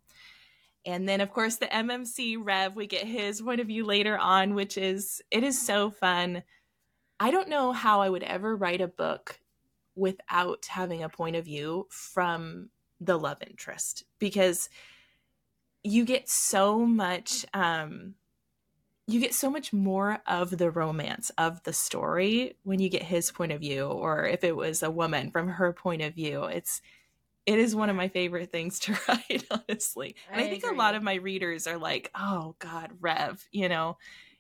And 0.85 1.09
then, 1.09 1.19
of 1.19 1.31
course, 1.31 1.57
the 1.57 1.65
MMC 1.67 2.37
Rev, 2.41 2.73
we 2.73 2.87
get 2.87 3.05
his 3.05 3.41
point 3.41 3.59
of 3.59 3.67
view 3.67 3.85
later 3.85 4.17
on, 4.17 4.55
which 4.55 4.77
is 4.77 5.21
it 5.29 5.43
is 5.43 5.61
so 5.61 5.91
fun. 5.91 6.43
I 7.19 7.31
don't 7.31 7.49
know 7.49 7.73
how 7.73 7.99
I 7.99 8.09
would 8.09 8.23
ever 8.23 8.55
write 8.55 8.79
a 8.79 8.87
book 8.87 9.41
without 9.93 10.67
having 10.69 11.03
a 11.03 11.09
point 11.09 11.35
of 11.35 11.43
view 11.43 11.85
from 11.89 12.69
the 13.01 13.19
love 13.19 13.39
interest 13.45 14.05
because 14.19 14.69
you 15.83 16.05
get 16.05 16.29
so 16.29 16.85
much 16.85 17.45
um 17.53 18.13
you 19.07 19.19
get 19.19 19.33
so 19.33 19.49
much 19.49 19.73
more 19.73 20.19
of 20.27 20.57
the 20.57 20.71
romance 20.71 21.31
of 21.37 21.61
the 21.63 21.73
story 21.73 22.55
when 22.63 22.79
you 22.79 22.89
get 22.89 23.03
his 23.03 23.31
point 23.31 23.51
of 23.51 23.59
view 23.59 23.85
or 23.85 24.25
if 24.25 24.43
it 24.43 24.55
was 24.55 24.83
a 24.83 24.91
woman 24.91 25.31
from 25.31 25.49
her 25.49 25.73
point 25.73 26.01
of 26.01 26.13
view 26.13 26.43
it's 26.45 26.81
it 27.45 27.59
is 27.59 27.75
one 27.75 27.89
of 27.89 27.95
my 27.95 28.07
favorite 28.07 28.51
things 28.51 28.79
to 28.79 28.97
write, 29.07 29.45
honestly. 29.49 30.15
And 30.31 30.41
I, 30.41 30.45
I 30.45 30.49
think 30.49 30.63
agree. 30.63 30.75
a 30.75 30.79
lot 30.79 30.95
of 30.95 31.03
my 31.03 31.15
readers 31.15 31.67
are 31.67 31.77
like, 31.77 32.11
"Oh 32.15 32.55
God, 32.59 32.91
Rev," 32.99 33.47
you 33.51 33.69
know. 33.69 33.97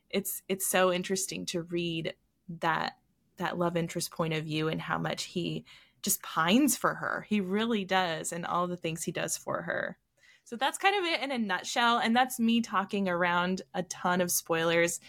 It's 0.09 0.41
it's 0.47 0.69
so 0.69 0.91
interesting 0.91 1.45
to 1.47 1.63
read 1.63 2.13
that 2.59 2.97
that 3.37 3.57
love 3.57 3.77
interest 3.77 4.11
point 4.11 4.33
of 4.33 4.43
view 4.43 4.67
and 4.67 4.81
how 4.81 4.97
much 4.97 5.23
he 5.23 5.65
just 6.03 6.21
pines 6.21 6.75
for 6.75 6.95
her. 6.95 7.25
He 7.27 7.41
really 7.41 7.85
does, 7.85 8.31
and 8.31 8.45
all 8.45 8.67
the 8.67 8.77
things 8.77 9.03
he 9.03 9.11
does 9.11 9.37
for 9.37 9.63
her. 9.63 9.97
So 10.43 10.55
that's 10.55 10.77
kind 10.77 10.95
of 10.95 11.05
it 11.05 11.21
in 11.21 11.31
a 11.31 11.37
nutshell. 11.37 11.99
And 11.99 12.15
that's 12.15 12.39
me 12.39 12.61
talking 12.61 13.07
around 13.07 13.61
a 13.73 13.83
ton 13.83 14.21
of 14.21 14.31
spoilers 14.31 14.99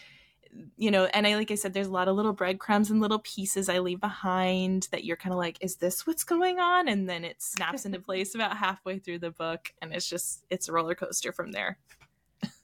you 0.77 0.91
know, 0.91 1.07
and 1.07 1.27
I 1.27 1.37
like 1.37 1.51
I 1.51 1.55
said, 1.55 1.73
there's 1.73 1.87
a 1.87 1.93
lot 1.93 2.09
of 2.09 2.17
little 2.17 2.33
breadcrumbs 2.33 2.91
and 2.91 3.01
little 3.01 3.21
pieces 3.21 3.69
I 3.69 3.79
leave 3.79 4.01
behind 4.01 4.89
that 4.91 5.05
you're 5.05 5.17
kind 5.17 5.33
of 5.33 5.39
like, 5.39 5.57
is 5.61 5.77
this 5.77 6.07
what's 6.07 6.25
going 6.25 6.59
on? 6.59 6.89
And 6.89 7.09
then 7.09 7.25
it 7.25 7.41
snaps 7.41 7.87
into 7.87 8.01
place 8.01 8.35
about 8.35 8.57
halfway 8.57 8.99
through 8.99 9.21
the 9.21 9.31
book, 9.31 9.73
and 9.81 9.93
it's 9.93 10.09
just 10.09 10.45
it's 10.51 10.69
a 10.69 10.73
roller 10.73 10.95
coaster 10.95 11.33
from 11.33 11.53
there. 11.53 11.79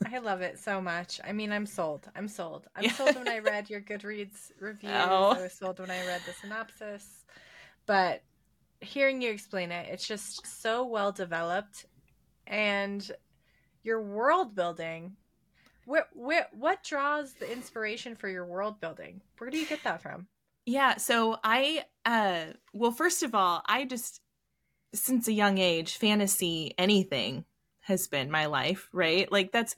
I 0.06 0.18
love 0.18 0.42
it 0.42 0.58
so 0.58 0.80
much. 0.80 1.20
I 1.25 1.32
mean, 1.32 1.52
I'm 1.52 1.66
sold. 1.66 2.10
I'm 2.14 2.28
sold. 2.28 2.66
I'm 2.76 2.84
Yeah. 2.84 2.92
sold 2.92 3.14
when 3.14 3.28
I 3.28 3.38
read 3.38 3.70
your 3.70 3.80
Goodreads 3.88 4.50
reviews. 4.60 4.92
Oh. 4.94 5.34
I 5.37 5.42
was 5.42 5.52
sold 5.52 5.78
when 5.78 5.90
I 5.90 6.04
read 6.06 6.20
the 6.26 6.32
synopsis. 6.32 7.25
But 7.87 8.22
hearing 8.80 9.22
you 9.22 9.30
explain 9.30 9.72
it, 9.72 9.88
it's 9.90 10.06
just 10.06 10.46
so 10.46 10.84
well 10.84 11.12
developed 11.12 11.87
and 12.49 13.09
your 13.85 14.02
world 14.02 14.55
building. 14.55 15.17
Where, 15.85 16.07
where, 16.12 16.49
what 16.52 16.83
draws 16.83 17.33
the 17.35 17.50
inspiration 17.50 18.17
for 18.17 18.28
your 18.28 18.45
world 18.45 18.81
building? 18.81 19.23
Where 19.38 19.49
do 19.49 19.59
you 19.59 19.67
get 19.67 19.85
that 19.85 20.02
from? 20.02 20.26
Yeah, 20.69 20.99
so 20.99 21.38
I 21.43 21.85
uh 22.05 22.52
well 22.75 22.90
first 22.90 23.23
of 23.23 23.35
all, 23.35 23.62
I 23.67 23.87
just 23.87 24.21
since 24.95 25.26
a 25.26 25.33
young 25.33 25.57
age, 25.57 25.97
fantasy 25.97 26.75
anything 26.76 27.47
has 27.81 28.07
been 28.07 28.31
my 28.31 28.45
life, 28.47 28.87
right? 28.93 29.33
Like 29.33 29.50
that's 29.50 29.76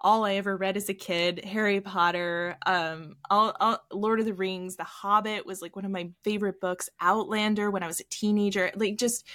all 0.00 0.24
I 0.24 0.34
ever 0.34 0.56
read 0.56 0.76
as 0.76 0.88
a 0.88 0.94
kid. 0.94 1.44
Harry 1.44 1.80
Potter, 1.80 2.56
um 2.66 3.16
all, 3.28 3.52
all 3.58 3.84
Lord 3.92 4.20
of 4.20 4.26
the 4.26 4.32
Rings, 4.32 4.76
The 4.76 4.84
Hobbit 4.84 5.44
was 5.44 5.60
like 5.60 5.74
one 5.74 5.84
of 5.84 5.90
my 5.90 6.10
favorite 6.22 6.60
books, 6.60 6.88
Outlander 7.00 7.68
when 7.72 7.82
I 7.82 7.88
was 7.88 7.98
a 7.98 8.04
teenager. 8.04 8.70
Like 8.76 8.96
just 8.96 9.26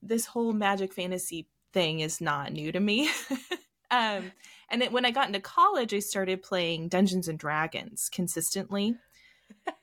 this 0.00 0.24
whole 0.24 0.54
magic 0.54 0.94
fantasy 0.94 1.48
thing 1.76 2.00
is 2.00 2.22
not 2.22 2.52
new 2.54 2.72
to 2.72 2.80
me. 2.80 3.10
um 3.90 4.32
and 4.70 4.80
then 4.80 4.92
when 4.92 5.04
I 5.04 5.10
got 5.10 5.26
into 5.26 5.40
college, 5.40 5.92
I 5.92 5.98
started 5.98 6.42
playing 6.42 6.88
Dungeons 6.88 7.28
and 7.28 7.38
Dragons 7.38 8.08
consistently. 8.08 8.94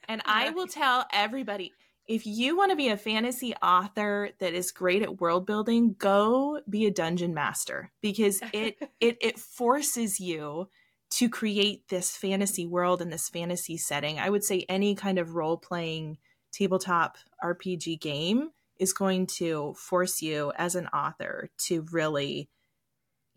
And 0.09 0.21
I 0.25 0.49
will 0.49 0.67
tell 0.67 1.05
everybody 1.13 1.71
if 2.05 2.25
you 2.25 2.57
want 2.57 2.71
to 2.71 2.75
be 2.75 2.89
a 2.89 2.97
fantasy 2.97 3.53
author 3.55 4.31
that 4.39 4.53
is 4.53 4.73
great 4.73 5.01
at 5.01 5.21
world 5.21 5.45
building, 5.45 5.95
go 5.97 6.59
be 6.69 6.85
a 6.85 6.91
dungeon 6.91 7.33
master 7.33 7.91
because 8.01 8.41
it 8.53 8.75
it 8.99 9.17
it 9.21 9.39
forces 9.39 10.19
you 10.19 10.67
to 11.11 11.29
create 11.29 11.87
this 11.87 12.17
fantasy 12.17 12.65
world 12.65 13.01
and 13.01 13.13
this 13.13 13.29
fantasy 13.29 13.77
setting. 13.77 14.19
I 14.19 14.29
would 14.29 14.43
say 14.43 14.65
any 14.67 14.95
kind 14.95 15.17
of 15.17 15.35
role 15.35 15.57
playing 15.57 16.17
tabletop 16.51 17.17
RPG 17.41 18.01
game 18.01 18.49
is 18.79 18.93
going 18.93 19.27
to 19.27 19.73
force 19.77 20.21
you 20.21 20.51
as 20.57 20.75
an 20.75 20.87
author 20.87 21.49
to 21.57 21.85
really 21.91 22.49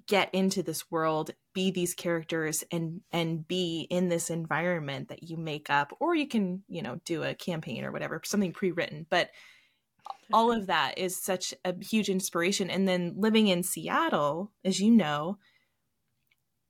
get 0.07 0.33
into 0.33 0.63
this 0.63 0.91
world 0.91 1.33
be 1.53 1.71
these 1.71 1.95
characters 1.95 2.63
and 2.71 3.01
and 3.11 3.47
be 3.49 3.87
in 3.91 4.09
this 4.09 4.31
environment 4.31 5.09
that 5.09 5.25
you 5.25 5.37
make 5.37 5.69
up 5.69 5.93
or 5.99 6.15
you 6.15 6.29
can 6.29 6.63
you 6.69 6.83
know 6.83 7.01
do 7.05 7.23
a 7.23 7.35
campaign 7.35 7.85
or 7.85 7.93
whatever 7.93 8.21
something 8.25 8.53
pre-written. 8.53 9.07
But 9.11 9.31
all 10.33 10.53
of 10.53 10.67
that 10.67 10.99
is 10.99 11.17
such 11.17 11.53
a 11.65 11.75
huge 11.83 12.09
inspiration. 12.09 12.71
And 12.71 12.87
then 12.87 13.15
living 13.17 13.49
in 13.49 13.63
Seattle 13.63 14.53
as 14.65 14.81
you 14.81 14.91
know 14.91 15.39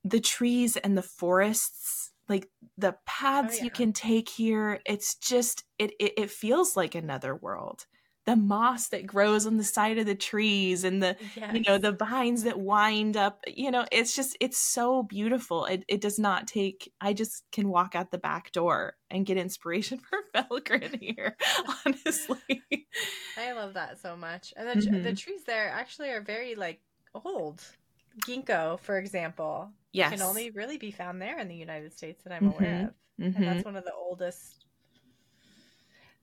the 0.03 0.19
trees 0.19 0.77
and 0.77 0.97
the 0.97 1.03
forests 1.03 2.11
like 2.29 2.49
the 2.77 2.93
oh, 2.93 2.97
paths 3.05 3.57
yeah. 3.57 3.65
you 3.65 3.71
can 3.71 3.93
take 3.93 4.29
here 4.29 4.79
it's 4.85 5.15
just 5.15 5.63
it, 5.79 5.91
it 5.99 6.13
it 6.17 6.31
feels 6.31 6.77
like 6.77 6.95
another 6.95 7.35
world 7.35 7.85
the 8.27 8.35
moss 8.35 8.89
that 8.89 9.07
grows 9.07 9.47
on 9.47 9.57
the 9.57 9.63
side 9.63 9.97
of 9.97 10.05
the 10.05 10.13
trees 10.13 10.83
and 10.83 11.01
the 11.01 11.17
you 11.49 11.61
know 11.65 11.79
the 11.79 11.93
vines 11.93 12.43
that 12.43 12.59
wind 12.59 13.17
up 13.17 13.39
you 13.47 13.71
know 13.71 13.85
it's 13.91 14.15
just 14.15 14.37
it's 14.39 14.59
so 14.59 15.01
beautiful 15.03 15.65
it, 15.65 15.83
it 15.87 16.01
does 16.01 16.19
not 16.19 16.45
take 16.45 16.91
i 17.01 17.13
just 17.13 17.43
can 17.51 17.69
walk 17.69 17.95
out 17.95 18.11
the 18.11 18.17
back 18.19 18.51
door 18.51 18.95
and 19.09 19.25
get 19.25 19.37
inspiration 19.37 19.97
for 20.09 20.19
Felgren 20.35 20.99
here 21.01 21.35
honestly 21.85 22.63
I 23.37 23.51
love 23.53 23.73
that 23.75 23.99
so 23.99 24.15
much. 24.17 24.53
And 24.57 24.67
the, 24.67 24.99
the 24.99 25.13
Mhm. 25.13 25.17
trees 25.17 25.43
there 25.43 25.69
actually 25.69 26.09
are 26.09 26.21
very 26.21 26.55
like 26.55 26.81
old. 27.13 27.63
Ginkgo, 28.25 28.79
for 28.79 28.97
example, 28.97 29.71
yes 29.93 30.11
can 30.11 30.21
only 30.21 30.49
really 30.51 30.77
be 30.77 30.91
found 30.91 31.21
there 31.21 31.39
in 31.39 31.47
the 31.47 31.55
United 31.55 31.93
States 31.93 32.23
that 32.23 32.33
I'm 32.33 32.47
aware 32.47 32.87
of. 32.87 32.95
Mhm. 33.19 33.35
And 33.35 33.47
that's 33.47 33.63
one 33.63 33.75
of 33.75 33.85
the 33.85 33.93
oldest. 33.93 34.66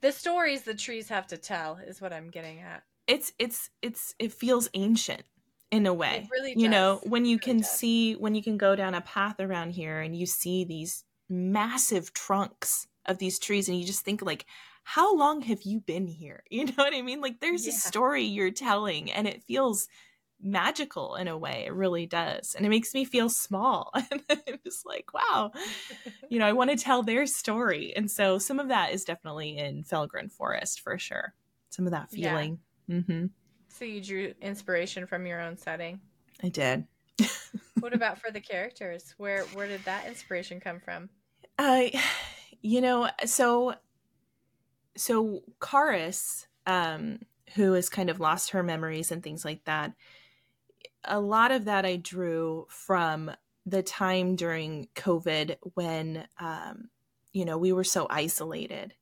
The 0.04 0.12
stories 0.12 0.64
the 0.64 0.75
trees 0.75 1.08
have 1.08 1.26
to 1.28 1.38
tell 1.38 1.78
is 1.78 1.99
what 1.99 2.12
I'm 2.12 2.28
getting 2.28 2.61
at. 2.61 2.82
it's 3.06 3.32
it's 3.38 3.70
it's 3.80 4.14
it 4.18 4.34
feels 4.34 4.68
ancient 4.75 5.23
in 5.70 5.87
a 5.87 5.94
way. 5.94 6.25
It 6.25 6.28
really 6.30 6.54
you 6.54 6.68
know 6.68 7.00
when 7.04 7.25
you 7.25 7.37
really 7.37 7.38
can 7.38 7.56
does. 7.61 7.70
see 7.70 8.12
when 8.12 8.34
you 8.34 8.42
can 8.42 8.58
go 8.58 8.76
down 8.76 8.94
a 8.94 9.00
path 9.00 9.40
around 9.40 9.70
here 9.70 10.00
and 10.00 10.14
you 10.14 10.26
see 10.26 10.62
these 10.62 11.04
massive 11.30 12.12
trunks 12.12 12.87
of 13.06 13.16
these 13.16 13.38
trees 13.38 13.66
and 13.66 13.80
you 13.80 13.87
just 13.87 14.04
think 14.04 14.20
like 14.20 14.44
how 14.82 15.16
long 15.16 15.40
have 15.40 15.62
you 15.62 15.80
been 15.80 16.06
here? 16.06 16.42
You 16.50 16.66
know 16.66 16.73
what 16.76 16.92
i 16.92 17.00
mean? 17.00 17.23
Like 17.23 17.40
there's 17.40 17.66
a 17.66 17.73
story 17.73 18.25
you're 18.25 18.50
telling 18.50 19.11
and 19.11 19.26
it 19.26 19.42
feels 19.44 19.88
magical 20.44 21.16
in 21.16 21.26
a 21.26 21.36
way 21.38 21.64
it 21.66 21.72
really 21.74 22.06
does 22.06 22.54
and 22.54 22.66
it 22.66 22.68
makes 22.68 22.92
me 22.94 23.04
feel 23.04 23.28
small 23.30 23.90
and 24.10 24.22
i'm 24.30 24.58
just 24.62 24.84
like 24.86 25.12
wow 25.14 25.50
you 26.28 26.38
know 26.38 26.46
i 26.46 26.52
want 26.52 26.70
to 26.70 26.76
tell 26.76 27.02
their 27.02 27.26
story 27.26 27.92
and 27.96 28.10
so 28.10 28.38
some 28.38 28.60
of 28.60 28.68
that 28.68 28.92
is 28.92 29.04
definitely 29.04 29.56
in 29.56 29.82
felgren 29.82 30.30
forest 30.30 30.80
for 30.82 30.98
sure 30.98 31.34
some 31.70 31.86
of 31.86 31.92
that 31.92 32.10
Yeah. 32.12 32.30
feeling 32.30 32.58
hmm 32.88 33.26
So 33.68 33.84
you 33.86 34.00
drew 34.02 34.34
inspiration 34.42 35.06
from 35.06 35.26
your 35.26 35.40
own 35.40 35.56
setting. 35.56 35.98
i 36.42 36.48
did 36.50 36.84
What 37.80 37.92
about 37.94 38.18
for 38.18 38.30
the 38.30 38.40
characters? 38.40 39.14
Where 39.18 39.42
where 39.44 39.66
did 39.66 39.84
that 39.84 40.06
inspiration 40.06 40.58
come 40.60 40.80
from? 40.80 41.10
I, 41.58 41.92
you 42.62 42.80
know, 42.80 43.10
so, 43.26 43.74
so 44.96 45.42
Karis, 45.60 46.46
um, 46.66 47.18
who 47.54 47.74
has 47.74 47.88
kind 47.90 48.10
of 48.10 48.20
lost 48.20 48.50
her 48.50 48.62
memories 48.62 49.12
and 49.12 49.22
things 49.22 49.44
like 49.44 49.64
that, 49.64 49.92
a 51.06 51.20
lot 51.20 51.50
of 51.50 51.64
that 51.66 51.84
I 51.84 51.96
drew 51.96 52.66
from 52.68 53.30
the 53.66 53.82
time 53.82 54.37
during 54.37 54.88
COVID 54.94 55.56
when, 55.75 56.26
um, 56.38 56.90
you 57.32 57.44
know, 57.44 57.58
we 57.58 57.73
were 57.73 57.84
so 57.84 58.06
isolated. 58.11 58.94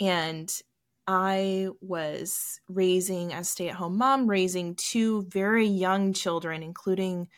And 0.00 0.52
I 1.06 1.68
was 1.80 2.60
raising, 2.68 3.32
as 3.32 3.48
stay 3.48 3.68
at 3.68 3.74
home 3.74 3.98
mom, 3.98 4.28
raising 4.28 4.74
two 4.76 5.22
very 5.24 5.66
young 5.66 6.12
children, 6.12 6.62
including 6.62 7.28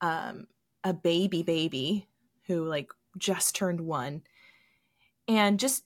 um, 0.00 0.46
a 0.84 0.92
baby 0.92 1.42
baby 1.42 2.08
who, 2.46 2.64
like, 2.64 2.92
just 3.18 3.56
turned 3.56 3.80
one. 3.80 4.22
And 5.26 5.58
just, 5.58 5.84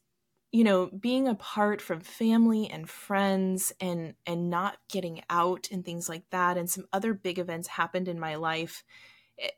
you 0.52 0.64
know, 0.64 0.86
being 0.86 1.28
apart 1.28 1.80
from 1.80 2.00
family 2.00 2.68
and 2.68 2.88
friends 2.88 3.72
and 3.80 4.14
and 4.26 4.50
not 4.50 4.78
getting 4.90 5.22
out 5.30 5.68
and 5.70 5.84
things 5.84 6.08
like 6.08 6.24
that 6.30 6.56
and 6.56 6.68
some 6.68 6.86
other 6.92 7.14
big 7.14 7.38
events 7.38 7.68
happened 7.68 8.08
in 8.08 8.18
my 8.18 8.34
life. 8.34 8.84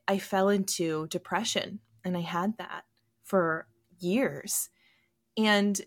I 0.07 0.19
fell 0.19 0.49
into 0.49 1.07
depression 1.09 1.81
and 2.05 2.17
I 2.17 2.21
had 2.21 2.59
that 2.59 2.85
for 3.25 3.67
years. 3.99 4.69
And 5.37 5.81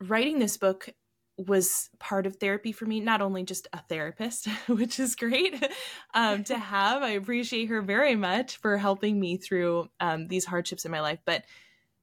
writing 0.00 0.38
this 0.38 0.56
book 0.56 0.88
was 1.38 1.90
part 1.98 2.24
of 2.24 2.36
therapy 2.36 2.72
for 2.72 2.86
me 2.86 2.98
not 2.98 3.20
only 3.20 3.44
just 3.44 3.68
a 3.74 3.82
therapist 3.90 4.46
which 4.68 4.98
is 4.98 5.14
great 5.14 5.62
um, 6.14 6.42
to 6.42 6.58
have 6.58 7.02
i 7.02 7.10
appreciate 7.10 7.66
her 7.66 7.82
very 7.82 8.16
much 8.16 8.56
for 8.56 8.78
helping 8.78 9.20
me 9.20 9.36
through 9.36 9.86
um, 10.00 10.28
these 10.28 10.46
hardships 10.46 10.86
in 10.86 10.90
my 10.90 11.00
life 11.00 11.18
but 11.26 11.44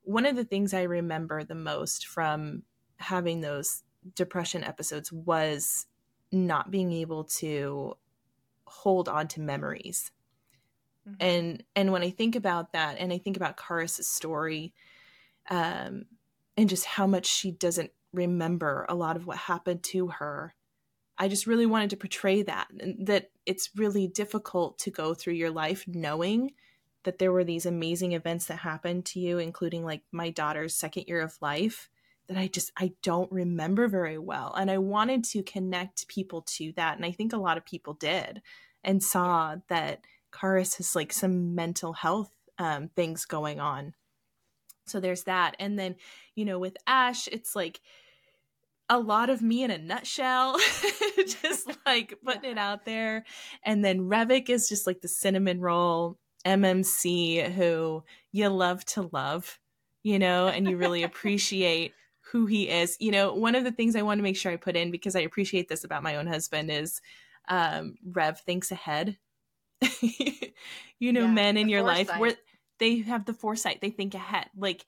one 0.03 0.25
of 0.25 0.35
the 0.35 0.45
things 0.45 0.73
i 0.73 0.83
remember 0.83 1.43
the 1.43 1.55
most 1.55 2.07
from 2.07 2.63
having 2.97 3.41
those 3.41 3.83
depression 4.15 4.63
episodes 4.63 5.11
was 5.11 5.87
not 6.31 6.71
being 6.71 6.91
able 6.91 7.23
to 7.23 7.95
hold 8.65 9.07
on 9.09 9.27
to 9.27 9.41
memories 9.41 10.11
Mhm. 11.07 11.15
and 11.19 11.63
and 11.75 11.91
when 11.91 12.01
i 12.03 12.09
think 12.09 12.35
about 12.35 12.71
that 12.73 12.97
and 12.97 13.11
i 13.13 13.17
think 13.17 13.35
about 13.37 13.57
Karis's 13.57 14.07
story 14.07 14.73
um 15.49 16.05
and 16.57 16.69
just 16.69 16.85
how 16.85 17.07
much 17.07 17.25
she 17.25 17.51
doesn't 17.51 17.91
remember 18.13 18.85
a 18.89 18.95
lot 18.95 19.15
of 19.17 19.25
what 19.25 19.37
happened 19.37 19.83
to 19.83 20.07
her 20.07 20.55
i 21.17 21.27
just 21.27 21.47
really 21.47 21.65
wanted 21.65 21.89
to 21.89 21.97
portray 21.97 22.41
that 22.43 22.67
and 22.79 23.05
that 23.07 23.31
it's 23.45 23.69
really 23.75 24.07
difficult 24.07 24.77
to 24.79 24.91
go 24.91 25.13
through 25.13 25.33
your 25.33 25.51
life 25.51 25.85
knowing 25.87 26.53
that 27.03 27.19
there 27.19 27.31
were 27.31 27.43
these 27.43 27.65
amazing 27.65 28.13
events 28.13 28.45
that 28.45 28.59
happened 28.59 29.05
to 29.05 29.19
you 29.19 29.37
including 29.37 29.83
like 29.83 30.01
my 30.11 30.29
daughter's 30.29 30.75
second 30.75 31.05
year 31.07 31.21
of 31.21 31.37
life 31.41 31.89
that 32.27 32.37
i 32.37 32.47
just 32.47 32.71
i 32.77 32.91
don't 33.01 33.31
remember 33.31 33.87
very 33.87 34.17
well 34.17 34.53
and 34.57 34.71
i 34.71 34.77
wanted 34.77 35.23
to 35.23 35.43
connect 35.43 36.07
people 36.07 36.41
to 36.43 36.71
that 36.75 36.95
and 36.95 37.05
i 37.05 37.11
think 37.11 37.33
a 37.33 37.37
lot 37.37 37.57
of 37.57 37.65
people 37.65 37.93
did 37.93 38.41
and 38.83 39.01
saw 39.01 39.55
that 39.69 40.01
Karis 40.31 40.77
has 40.77 40.95
like 40.95 41.13
some 41.13 41.55
mental 41.55 41.93
health 41.93 42.31
um, 42.57 42.89
things 42.95 43.25
going 43.25 43.59
on. 43.59 43.93
So 44.85 44.99
there's 44.99 45.23
that. 45.23 45.55
And 45.59 45.79
then, 45.79 45.95
you 46.35 46.43
know, 46.43 46.59
with 46.59 46.75
Ash, 46.85 47.27
it's 47.27 47.55
like 47.55 47.79
a 48.89 48.99
lot 48.99 49.29
of 49.29 49.41
me 49.41 49.63
in 49.63 49.71
a 49.71 49.77
nutshell, 49.77 50.57
just 51.17 51.71
like 51.85 52.19
putting 52.23 52.51
it 52.51 52.57
out 52.57 52.83
there. 52.83 53.25
And 53.63 53.85
then 53.85 54.01
Revik 54.01 54.49
is 54.49 54.67
just 54.67 54.85
like 54.85 55.01
the 55.01 55.07
cinnamon 55.07 55.61
roll 55.61 56.17
MMC 56.45 57.51
who 57.53 58.03
you 58.31 58.49
love 58.49 58.83
to 58.85 59.09
love, 59.11 59.59
you 60.03 60.19
know, 60.19 60.47
and 60.47 60.67
you 60.67 60.77
really 60.77 61.03
appreciate 61.03 61.93
who 62.31 62.45
he 62.45 62.69
is. 62.69 62.97
You 62.99 63.11
know, 63.11 63.33
one 63.33 63.55
of 63.55 63.63
the 63.63 63.71
things 63.71 63.95
I 63.95 64.01
want 64.01 64.19
to 64.19 64.23
make 64.23 64.37
sure 64.37 64.51
I 64.51 64.57
put 64.57 64.75
in 64.75 64.91
because 64.91 65.15
I 65.15 65.21
appreciate 65.21 65.69
this 65.69 65.83
about 65.83 66.03
my 66.03 66.15
own 66.15 66.27
husband 66.27 66.71
is 66.71 67.01
um, 67.47 67.95
Rev 68.05 68.39
thinks 68.39 68.71
ahead. 68.71 69.17
you 70.99 71.13
know, 71.13 71.25
Yeah, 71.25 71.31
men 71.31 71.57
in 71.57 71.69
your 71.69 71.83
life 71.83 72.09
where 72.17 72.35
they 72.79 72.99
have 72.99 73.25
the 73.25 73.33
foresight, 73.33 73.81
they 73.81 73.89
think 73.89 74.13
ahead. 74.13 74.49
Like 74.57 74.85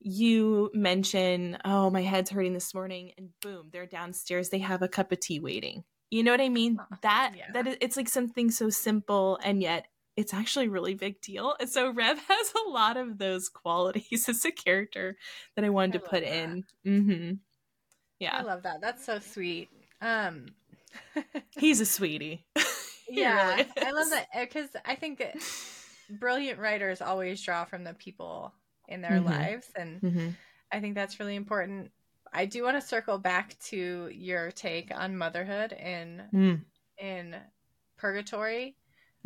you 0.00 0.70
mention, 0.74 1.58
oh, 1.64 1.90
my 1.90 2.02
head's 2.02 2.30
hurting 2.30 2.52
this 2.52 2.74
morning, 2.74 3.12
and 3.16 3.30
boom, 3.40 3.70
they're 3.72 3.86
downstairs. 3.86 4.50
They 4.50 4.58
have 4.58 4.82
a 4.82 4.88
cup 4.88 5.12
of 5.12 5.20
tea 5.20 5.40
waiting. 5.40 5.84
You 6.10 6.22
know 6.22 6.30
what 6.30 6.40
I 6.40 6.48
mean? 6.48 6.78
Aw, 6.78 6.98
That 7.02 7.32
yeah. 7.36 7.50
that 7.54 7.66
is, 7.66 7.76
it's 7.80 7.96
like 7.96 8.08
something 8.08 8.50
so 8.50 8.70
simple 8.70 9.38
and 9.42 9.62
yet 9.62 9.86
it's 10.16 10.32
actually 10.34 10.66
a 10.66 10.70
really 10.70 10.94
big 10.94 11.20
deal. 11.20 11.54
And 11.58 11.68
so 11.68 11.90
Rev 11.92 12.18
has 12.28 12.52
a 12.66 12.70
lot 12.70 12.96
of 12.96 13.18
those 13.18 13.48
qualities 13.48 14.28
as 14.28 14.44
a 14.44 14.52
character 14.52 15.16
that 15.56 15.64
I 15.64 15.70
wanted 15.70 15.96
I 15.96 15.98
to 15.98 16.08
put 16.10 16.24
that. 16.24 16.32
in. 16.32 16.64
hmm 16.84 17.32
Yeah. 18.18 18.36
I 18.38 18.42
love 18.42 18.62
that. 18.62 18.80
That's 18.80 19.04
so 19.04 19.18
sweet. 19.18 19.70
Um, 20.00 20.46
he's 21.58 21.80
a 21.80 21.86
sweetie. 21.86 22.46
Yeah, 23.06 23.56
really 23.56 23.66
I 23.82 23.90
love 23.92 24.10
that 24.10 24.28
because 24.40 24.70
I 24.86 24.94
think 24.94 25.22
brilliant 26.08 26.58
writers 26.58 27.02
always 27.02 27.40
draw 27.42 27.66
from 27.66 27.84
the 27.84 27.92
people 27.92 28.52
in 28.88 29.02
their 29.02 29.20
Mhm. 29.20 29.24
lives, 29.26 29.70
and 29.76 30.00
Mhm. 30.00 30.34
I 30.72 30.80
think 30.80 30.94
that's 30.94 31.20
really 31.20 31.36
important. 31.36 31.92
I 32.32 32.46
do 32.46 32.62
want 32.64 32.80
to 32.80 32.86
circle 32.86 33.18
back 33.18 33.58
to 33.66 34.08
your 34.08 34.50
take 34.52 34.90
on 34.92 35.18
motherhood 35.18 35.72
in 35.72 36.28
Mm. 36.32 36.64
in 36.98 37.36
Purgatory. 37.98 38.74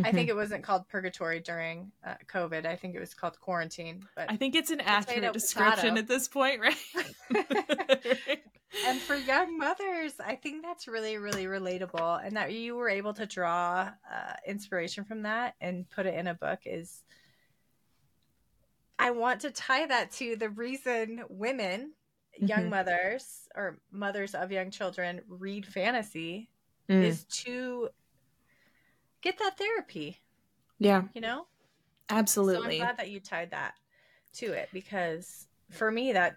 I 0.04 0.12
think 0.12 0.28
it 0.28 0.36
wasn't 0.36 0.62
called 0.62 0.86
Purgatory 0.88 1.40
during 1.40 1.90
uh, 2.06 2.14
COVID. 2.32 2.64
I 2.66 2.76
think 2.76 2.94
it 2.94 3.00
was 3.00 3.14
called 3.14 3.38
Quarantine. 3.40 4.04
But 4.14 4.30
I 4.30 4.36
think 4.36 4.54
it's 4.54 4.70
an 4.70 4.80
accurate 4.80 5.32
description 5.32 5.74
potato. 5.94 5.98
at 5.98 6.06
this 6.08 6.28
point, 6.28 6.60
right? 6.60 6.76
and 8.86 9.00
for 9.00 9.14
young 9.16 9.56
mothers 9.56 10.12
i 10.24 10.34
think 10.34 10.62
that's 10.62 10.86
really 10.86 11.16
really 11.16 11.46
relatable 11.46 12.20
and 12.24 12.36
that 12.36 12.52
you 12.52 12.76
were 12.76 12.90
able 12.90 13.14
to 13.14 13.24
draw 13.24 13.88
uh, 14.12 14.32
inspiration 14.46 15.04
from 15.04 15.22
that 15.22 15.54
and 15.62 15.88
put 15.88 16.04
it 16.04 16.14
in 16.14 16.26
a 16.26 16.34
book 16.34 16.58
is 16.66 17.02
i 18.98 19.10
want 19.10 19.40
to 19.40 19.50
tie 19.50 19.86
that 19.86 20.10
to 20.12 20.36
the 20.36 20.50
reason 20.50 21.22
women 21.30 21.92
young 22.38 22.64
Mhm. 22.66 22.70
mothers 22.70 23.48
or 23.56 23.78
mothers 23.90 24.34
of 24.34 24.52
young 24.52 24.70
children 24.70 25.22
read 25.28 25.66
fantasy 25.66 26.50
Mm. 26.90 27.04
is 27.04 27.24
to 27.24 27.88
get 29.22 29.38
that 29.38 29.58
therapy 29.58 30.18
yeah, 30.78 31.04
you 31.14 31.20
know 31.20 31.46
absolutely. 32.08 32.62
so 32.62 32.70
i'm 32.70 32.76
glad 32.78 32.96
that 32.96 33.10
you 33.10 33.20
tied 33.20 33.50
that 33.50 33.74
to 34.32 34.52
it 34.52 34.68
because 34.72 35.46
for 35.70 35.90
me 35.90 36.12
that 36.12 36.36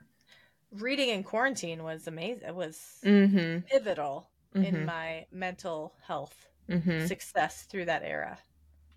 reading 0.71 1.09
in 1.09 1.23
quarantine 1.23 1.83
was 1.83 2.07
amazing 2.07 2.47
it 2.47 2.55
was 2.55 3.00
hmm 3.03 3.59
pivotal 3.69 4.29
hmm 4.53 4.63
in 4.63 4.85
my 4.85 5.25
mental 5.31 5.93
health 6.05 6.47
hmm 6.69 7.07
success 7.07 7.63
through 7.69 7.85
that 7.85 8.03
era. 8.03 8.38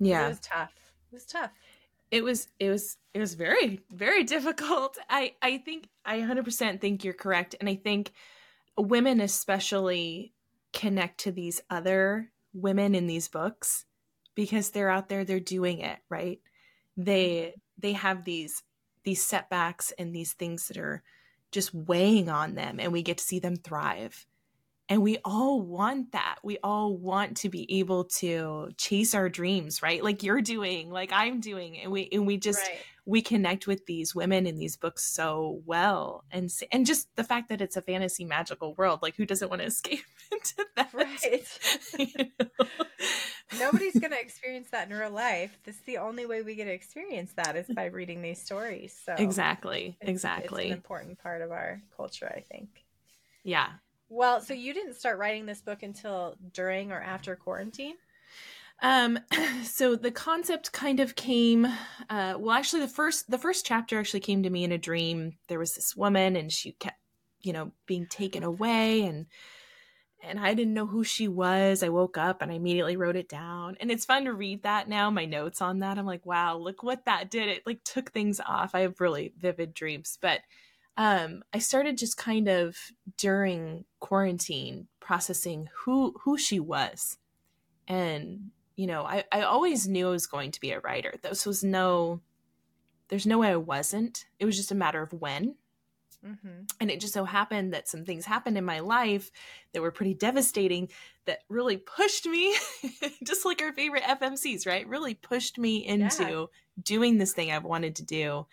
Yeah. 0.00 0.26
It 0.26 0.28
was 0.30 0.40
tough. 0.40 0.74
It 1.10 1.14
was 1.14 1.24
tough. 1.26 1.50
it 2.10 2.22
was 2.24 2.48
it 2.58 2.70
was 2.70 2.96
it 3.14 3.18
was 3.20 3.34
very 3.34 3.80
very 3.90 4.24
difficult 4.24 4.98
i 5.10 5.34
i 5.42 5.58
think 5.58 5.88
i 6.04 6.18
100% 6.18 6.80
think 6.80 7.04
you're 7.04 7.14
correct 7.14 7.54
and 7.60 7.68
i 7.68 7.74
think 7.74 8.12
women 8.76 9.20
especially 9.20 10.34
connect 10.72 11.18
to 11.20 11.32
these 11.32 11.60
other 11.70 12.30
women 12.54 12.94
in 12.94 13.06
these 13.06 13.28
books 13.28 13.84
because 14.34 14.70
they're 14.70 14.90
out 14.90 15.08
there 15.08 15.24
they're 15.24 15.40
doing 15.40 15.80
it 15.80 15.98
right? 16.08 16.40
They 16.96 17.54
they 17.78 17.92
have 17.92 18.24
these 18.24 18.62
these 19.02 19.24
setbacks 19.24 19.92
and 19.98 20.14
these 20.14 20.32
things 20.32 20.68
that 20.68 20.78
are 20.78 21.02
just 21.50 21.74
weighing 21.74 22.28
on 22.28 22.54
them 22.54 22.80
and 22.80 22.92
we 22.92 23.02
get 23.02 23.18
to 23.18 23.24
see 23.24 23.38
them 23.38 23.56
thrive 23.56 24.26
and 24.88 25.02
we 25.02 25.18
all 25.24 25.60
want 25.60 26.12
that 26.12 26.36
we 26.42 26.58
all 26.62 26.96
want 26.96 27.36
to 27.38 27.48
be 27.48 27.78
able 27.78 28.04
to 28.04 28.68
chase 28.76 29.14
our 29.14 29.28
dreams 29.28 29.82
right 29.82 30.02
like 30.04 30.22
you're 30.22 30.40
doing 30.42 30.90
like 30.90 31.10
i'm 31.12 31.40
doing 31.40 31.78
and 31.78 31.90
we 31.90 32.08
and 32.12 32.26
we 32.26 32.36
just 32.36 32.62
right. 32.68 32.78
we 33.06 33.22
connect 33.22 33.66
with 33.66 33.86
these 33.86 34.14
women 34.14 34.46
in 34.46 34.58
these 34.58 34.76
books 34.76 35.04
so 35.04 35.62
well 35.64 36.24
and 36.30 36.50
and 36.70 36.86
just 36.86 37.08
the 37.16 37.24
fact 37.24 37.48
that 37.48 37.60
it's 37.60 37.76
a 37.76 37.82
fantasy 37.82 38.24
magical 38.24 38.74
world 38.74 39.00
like 39.02 39.16
who 39.16 39.24
doesn't 39.26 39.48
want 39.48 39.60
to 39.60 39.66
escape 39.66 40.04
into 40.32 40.66
that 40.76 40.90
Right. 40.94 41.58
You 41.98 42.06
know? 42.40 42.66
Nobody's 43.58 43.98
going 43.98 44.10
to 44.12 44.20
experience 44.20 44.70
that 44.70 44.88
in 44.90 44.96
real 44.96 45.10
life. 45.10 45.58
This 45.64 45.76
is 45.76 45.82
the 45.82 45.98
only 45.98 46.24
way 46.26 46.42
we 46.42 46.54
get 46.54 46.64
to 46.64 46.72
experience 46.72 47.32
that 47.34 47.56
is 47.56 47.66
by 47.66 47.86
reading 47.86 48.22
these 48.22 48.40
stories. 48.40 48.96
So 49.04 49.14
exactly 49.18 49.96
it's- 50.00 50.08
exactly 50.10 50.64
It's 50.64 50.70
an 50.72 50.76
important 50.76 51.18
part 51.18 51.42
of 51.42 51.50
our 51.50 51.82
culture, 51.96 52.32
I 52.34 52.40
think. 52.40 52.68
yeah 53.42 53.68
Well, 54.14 54.40
so 54.40 54.54
you 54.54 54.72
didn't 54.72 54.94
start 54.94 55.18
writing 55.18 55.44
this 55.44 55.60
book 55.60 55.82
until 55.82 56.36
during 56.52 56.92
or 56.92 57.00
after 57.00 57.34
quarantine? 57.34 57.96
Um, 58.80 59.18
so 59.64 59.96
the 59.96 60.12
concept 60.12 60.70
kind 60.70 61.00
of 61.00 61.16
came. 61.16 61.66
Uh, 62.08 62.34
well, 62.38 62.52
actually, 62.52 62.82
the 62.82 62.88
first 62.88 63.28
the 63.28 63.38
first 63.38 63.66
chapter 63.66 63.98
actually 63.98 64.20
came 64.20 64.44
to 64.44 64.50
me 64.50 64.62
in 64.62 64.70
a 64.70 64.78
dream. 64.78 65.32
There 65.48 65.58
was 65.58 65.74
this 65.74 65.96
woman, 65.96 66.36
and 66.36 66.52
she 66.52 66.72
kept, 66.72 66.98
you 67.42 67.52
know, 67.52 67.72
being 67.86 68.06
taken 68.06 68.44
away, 68.44 69.02
and 69.02 69.26
and 70.22 70.38
I 70.38 70.54
didn't 70.54 70.74
know 70.74 70.86
who 70.86 71.02
she 71.02 71.26
was. 71.26 71.82
I 71.82 71.88
woke 71.88 72.16
up 72.16 72.40
and 72.40 72.52
I 72.52 72.54
immediately 72.54 72.96
wrote 72.96 73.16
it 73.16 73.28
down, 73.28 73.76
and 73.80 73.90
it's 73.90 74.04
fun 74.04 74.26
to 74.26 74.32
read 74.32 74.62
that 74.62 74.88
now. 74.88 75.10
My 75.10 75.24
notes 75.24 75.60
on 75.60 75.80
that, 75.80 75.98
I'm 75.98 76.06
like, 76.06 76.24
wow, 76.24 76.56
look 76.56 76.84
what 76.84 77.06
that 77.06 77.32
did. 77.32 77.48
It 77.48 77.66
like 77.66 77.82
took 77.82 78.12
things 78.12 78.38
off. 78.38 78.76
I 78.76 78.82
have 78.82 79.00
really 79.00 79.32
vivid 79.36 79.74
dreams, 79.74 80.18
but 80.22 80.40
um, 80.96 81.42
I 81.52 81.58
started 81.58 81.98
just 81.98 82.16
kind 82.16 82.48
of 82.48 82.76
during 83.16 83.84
quarantine 84.00 84.86
processing 85.00 85.68
who 85.84 86.14
who 86.22 86.38
she 86.38 86.60
was. 86.60 87.18
And 87.88 88.50
you 88.76 88.86
know 88.86 89.02
I, 89.04 89.24
I 89.30 89.42
always 89.42 89.86
knew 89.86 90.08
i 90.08 90.10
was 90.10 90.26
going 90.26 90.50
to 90.52 90.60
be 90.60 90.70
a 90.72 90.80
writer. 90.80 91.14
This 91.22 91.46
was 91.46 91.62
no 91.64 92.20
there's 93.08 93.26
no 93.26 93.38
way 93.38 93.48
i 93.48 93.56
wasn't. 93.56 94.24
It 94.38 94.44
was 94.46 94.56
just 94.56 94.72
a 94.72 94.74
matter 94.76 95.02
of 95.02 95.12
when. 95.12 95.56
Mm-hmm. 96.24 96.62
and 96.80 96.90
it 96.90 97.00
just 97.00 97.12
so 97.12 97.26
happened 97.26 97.74
that 97.74 97.86
some 97.86 98.06
things 98.06 98.24
happened 98.24 98.56
in 98.56 98.64
my 98.64 98.80
life 98.80 99.30
that 99.74 99.82
were 99.82 99.90
pretty 99.90 100.14
devastating 100.14 100.88
that 101.26 101.40
really 101.50 101.76
pushed 101.76 102.24
me 102.24 102.56
just 103.26 103.44
like 103.44 103.60
our 103.60 103.74
favorite 103.74 104.04
fmcs 104.04 104.66
right? 104.66 104.88
Really 104.88 105.12
pushed 105.12 105.58
me 105.58 105.84
into 105.86 106.24
Yeah. 106.24 106.46
doing 106.82 107.18
this 107.18 107.34
thing 107.34 107.52
i've 107.52 107.64
wanted 107.64 107.96
to 107.96 108.04
do 108.04 108.46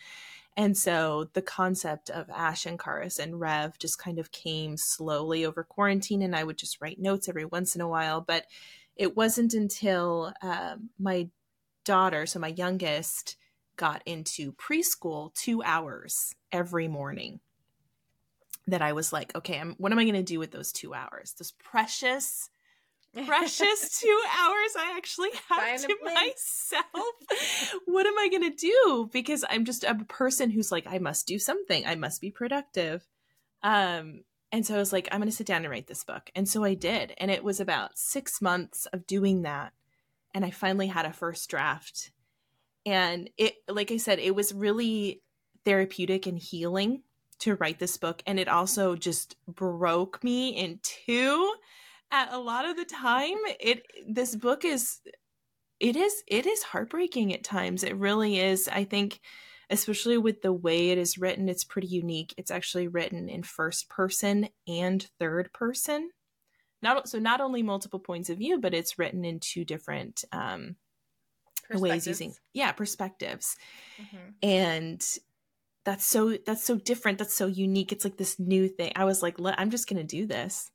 and 0.58 0.78
so 0.78 1.30
the 1.34 1.42
concept 1.42 2.10
of 2.10 2.30
ash 2.30 2.66
and 2.66 2.80
karis 2.80 3.20
and 3.20 3.40
rev 3.40 3.78
just 3.80 3.98
kind 3.98 4.20
of 4.20 4.32
came 4.32 4.78
slowly 4.78 5.46
over 5.46 5.64
quarantine 5.64 6.22
and 6.22 6.36
i 6.36 6.44
would 6.44 6.58
just 6.58 6.80
write 6.82 7.00
notes 7.00 7.30
every 7.30 7.46
once 7.46 7.76
in 7.76 7.82
a 7.82 7.88
while 7.88 8.22
but 8.22 8.46
it 8.96 9.16
wasn't 9.16 9.54
until 9.54 10.34
um, 10.42 10.90
my 11.00 11.28
daughter 11.86 12.26
so 12.26 12.40
my 12.40 12.50
youngest 12.50 13.38
got 13.78 14.04
into 14.06 14.52
preschool 14.54 15.34
two 15.34 15.64
hours 15.64 16.36
every 16.52 16.88
morning 16.88 17.40
that 18.68 18.82
I 18.82 18.94
was 18.94 19.12
like, 19.12 19.36
okay, 19.36 19.60
I'm, 19.60 19.74
what 19.80 19.92
am 19.92 19.98
I 19.98 20.04
going 20.04 20.14
to 20.14 20.24
do 20.24 20.38
with 20.38 20.52
those 20.52 20.72
two 20.72 20.94
hours? 20.94 21.34
Those 21.34 21.52
precious, 21.52 22.51
precious 23.13 24.00
two 24.02 24.21
hours 24.39 24.71
I 24.78 24.93
actually 24.95 25.30
have 25.50 25.82
to 25.82 25.97
myself. 26.04 27.76
what 27.86 28.06
am 28.06 28.17
I 28.17 28.30
going 28.30 28.50
to 28.52 28.56
do? 28.56 29.10
Because 29.12 29.43
I'm 29.50 29.65
just 29.65 29.84
a 29.84 29.95
person 29.95 30.50
who's 30.50 30.71
like, 30.71 30.86
I 30.88 30.97
must 31.00 31.28
do 31.28 31.39
something. 31.39 31.86
I 31.86 31.95
must 31.95 32.21
be 32.21 32.32
productive. 32.32 33.06
Um, 33.63 34.21
and 34.52 34.65
so 34.65 34.76
I 34.76 34.80
was 34.80 34.91
like, 34.91 35.08
I'm 35.12 35.19
going 35.19 35.30
to 35.30 35.36
sit 35.36 35.47
down 35.47 35.63
and 35.63 35.71
write 35.71 35.88
this 35.88 36.04
book. 36.04 36.30
And 36.36 36.47
so 36.47 36.63
I 36.63 36.74
did. 36.74 37.13
And 37.17 37.32
it 37.32 37.43
was 37.43 37.60
about 37.60 37.97
six 37.97 38.41
months 38.41 38.86
of 38.88 39.08
doing 39.08 39.43
that. 39.43 39.74
And 40.34 40.43
I 40.43 40.52
finally 40.52 40.88
had 40.88 41.06
a 41.06 41.13
first 41.13 41.50
draft. 41.50 42.12
And 42.86 43.30
it, 43.38 43.56
like 43.67 43.91
I 43.91 43.97
said, 43.97 44.19
it 44.19 44.36
was 44.36 44.54
really 44.54 45.21
therapeutic 45.63 46.26
and 46.26 46.38
healing 46.38 47.04
to 47.39 47.56
write 47.56 47.80
this 47.80 47.97
book. 47.97 48.24
And 48.26 48.39
it 48.39 48.47
also 48.47 48.95
just 48.95 49.36
broke 49.47 50.24
me 50.24 50.50
in 50.50 50.80
two 50.82 51.54
a 52.12 52.39
lot 52.39 52.65
of 52.65 52.76
the 52.78 52.86
time. 52.86 53.38
It, 53.60 53.84
this 54.08 54.36
book 54.36 54.65
is, 54.65 55.00
it 55.80 55.95
is, 55.95 56.24
it 56.28 56.45
is 56.45 56.63
heartbreaking 56.63 57.34
at 57.34 57.43
times. 57.43 57.84
It 57.84 57.95
really 57.95 58.39
is. 58.39 58.67
I 58.67 58.84
think, 58.84 59.19
especially 59.69 60.17
with 60.17 60.41
the 60.41 60.54
way 60.54 60.89
it 60.89 60.97
is 60.97 61.17
written, 61.17 61.50
it's 61.50 61.63
pretty 61.63 61.88
unique. 61.88 62.34
It's 62.38 62.52
actually 62.52 62.88
written 62.88 63.30
in 63.30 63.43
first 63.43 63.89
person 63.89 64.50
and 64.67 65.08
third 65.19 65.52
person. 65.54 66.10
Not 66.84 67.08
so 67.08 67.19
not 67.19 67.41
only 67.41 67.62
multiple 67.62 68.00
points 68.00 68.30
of 68.30 68.39
view, 68.39 68.60
but 68.60 68.74
it's 68.74 68.97
written 68.97 69.24
in 69.24 69.39
two 69.39 69.63
different 69.63 70.24
um, 70.32 70.76
ways 71.71 72.08
using 72.08 72.34
yeah 72.54 72.71
perspectives, 72.71 73.56
Mhm. 74.00 74.34
and 74.41 75.17
that's 75.86 76.06
so 76.06 76.38
that's 76.45 76.63
so 76.63 76.78
different. 76.78 77.19
That's 77.19 77.36
so 77.36 77.45
unique. 77.47 77.91
It's 77.91 78.04
like 78.04 78.17
this 78.17 78.39
new 78.39 78.67
thing. 78.67 78.93
I 78.95 79.06
was 79.06 79.21
like, 79.21 79.36
I'm 79.39 79.69
just 79.69 79.88
gonna 79.88 80.04
do 80.04 80.26
this. 80.26 80.71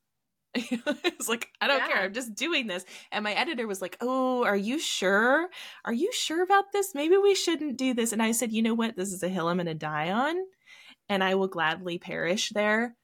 it's 1.04 1.28
like 1.28 1.48
I 1.60 1.66
don't 1.66 1.84
care. 1.84 2.04
I'm 2.04 2.12
just 2.12 2.34
doing 2.34 2.66
this. 2.66 2.84
And 3.12 3.24
my 3.24 3.32
editor 3.32 3.66
was 3.66 3.82
like, 3.82 3.96
"Oh, 4.00 4.44
are 4.44 4.56
you 4.56 4.78
sure? 4.78 5.48
Are 5.84 5.92
you 5.92 6.10
sure 6.12 6.42
about 6.42 6.72
this? 6.72 6.94
Maybe 6.94 7.16
we 7.16 7.34
shouldn't 7.34 7.76
do 7.76 7.94
this." 7.94 8.12
And 8.12 8.22
I 8.22 8.32
said, 8.32 8.52
"You 8.52 8.62
know 8.62 8.74
what? 8.74 8.96
This 8.96 9.12
is 9.12 9.22
a 9.22 9.28
hill 9.28 9.48
I'm 9.48 9.56
going 9.56 9.66
to 9.66 9.74
die 9.74 10.10
on, 10.10 10.36
and 11.08 11.22
I 11.24 11.34
will 11.34 11.48
gladly 11.48 11.98
perish 11.98 12.50
there. 12.50 12.96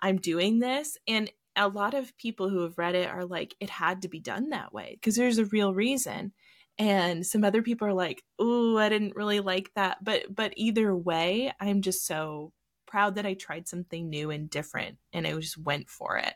I'm 0.00 0.18
doing 0.18 0.58
this." 0.60 0.98
And 1.08 1.30
a 1.56 1.68
lot 1.68 1.94
of 1.94 2.16
people 2.16 2.48
who 2.48 2.62
have 2.62 2.78
read 2.78 2.94
it 2.94 3.08
are 3.08 3.24
like, 3.24 3.54
"It 3.60 3.70
had 3.70 4.02
to 4.02 4.08
be 4.08 4.20
done 4.20 4.50
that 4.50 4.72
way 4.72 4.98
because 5.00 5.16
there's 5.16 5.38
a 5.38 5.46
real 5.46 5.74
reason." 5.74 6.32
and 6.78 7.26
some 7.26 7.44
other 7.44 7.62
people 7.62 7.86
are 7.86 7.92
like, 7.94 8.22
"Oh, 8.38 8.76
I 8.78 8.88
didn't 8.88 9.16
really 9.16 9.40
like 9.40 9.70
that." 9.74 10.02
But 10.02 10.34
but 10.34 10.54
either 10.56 10.94
way, 10.96 11.52
I'm 11.60 11.82
just 11.82 12.06
so 12.06 12.52
proud 12.86 13.14
that 13.16 13.26
I 13.26 13.34
tried 13.34 13.68
something 13.68 14.08
new 14.08 14.30
and 14.30 14.50
different, 14.50 14.98
and 15.12 15.26
I 15.26 15.32
just 15.38 15.58
went 15.58 15.90
for 15.90 16.16
it. 16.18 16.34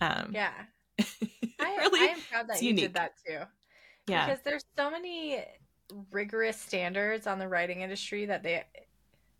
Um, 0.00 0.30
yeah, 0.32 0.52
I, 1.00 1.76
really, 1.78 2.00
I 2.00 2.12
am 2.12 2.18
proud 2.30 2.48
that 2.48 2.62
you 2.62 2.68
unique. 2.68 2.84
did 2.84 2.94
that 2.94 3.12
too. 3.26 3.40
Yeah, 4.06 4.26
because 4.26 4.42
there's 4.42 4.64
so 4.76 4.90
many 4.90 5.44
rigorous 6.10 6.60
standards 6.60 7.26
on 7.26 7.38
the 7.38 7.48
writing 7.48 7.80
industry 7.82 8.26
that 8.26 8.42
they 8.42 8.64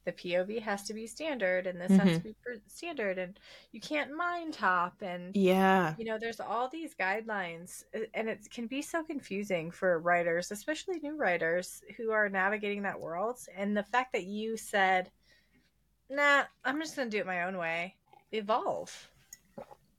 the 0.04 0.12
POV 0.12 0.60
has 0.60 0.82
to 0.84 0.94
be 0.94 1.06
standard 1.06 1.66
and 1.66 1.80
this 1.80 1.90
mm-hmm. 1.90 2.06
has 2.06 2.18
to 2.18 2.24
be 2.24 2.34
standard 2.66 3.18
and 3.18 3.38
you 3.72 3.80
can't 3.80 4.14
mind 4.14 4.52
top 4.52 4.94
and 5.00 5.34
yeah 5.34 5.94
you 5.98 6.04
know 6.04 6.18
there's 6.18 6.40
all 6.40 6.68
these 6.68 6.94
guidelines 6.94 7.84
and 8.12 8.28
it 8.28 8.40
can 8.50 8.66
be 8.66 8.82
so 8.82 9.02
confusing 9.02 9.70
for 9.70 9.98
writers 9.98 10.50
especially 10.50 11.00
new 11.00 11.16
writers 11.16 11.82
who 11.96 12.10
are 12.10 12.28
navigating 12.28 12.82
that 12.82 13.00
world 13.00 13.38
and 13.56 13.76
the 13.76 13.82
fact 13.82 14.12
that 14.12 14.24
you 14.24 14.56
said 14.56 15.10
nah 16.10 16.42
I'm 16.64 16.80
just 16.80 16.96
going 16.96 17.08
to 17.08 17.16
do 17.16 17.20
it 17.20 17.26
my 17.26 17.44
own 17.44 17.56
way 17.56 17.94
evolve 18.32 19.10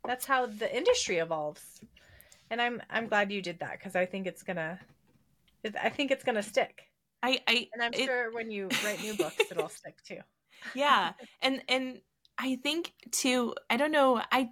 that's 0.07 0.25
how 0.25 0.45
the 0.45 0.75
industry 0.75 1.17
evolves 1.17 1.81
and 2.49 2.61
I'm 2.61 2.81
I'm 2.89 3.07
glad 3.07 3.31
you 3.31 3.41
did 3.41 3.59
that 3.59 3.79
cuz 3.81 3.95
I 3.95 4.05
think 4.05 4.27
it's 4.27 4.43
to 4.43 4.79
I 5.81 5.89
think 5.89 6.11
it's 6.11 6.23
to 6.35 6.43
stick 6.43 6.83
I, 7.25 7.39
I 7.47 7.67
and 7.73 7.81
I'm 7.81 7.93
it, 7.93 8.05
sure 8.05 8.31
when 8.31 8.51
you 8.51 8.69
write 8.83 9.01
new 9.01 9.15
books, 9.15 9.37
it'll 9.49 9.69
stick 9.69 9.95
too. 10.03 10.19
Yeah, 10.73 11.13
and 11.41 11.61
and 11.67 11.99
I 12.37 12.55
think 12.55 12.93
too. 13.11 13.53
I 13.69 13.77
don't 13.77 13.91
know. 13.91 14.21
I 14.31 14.49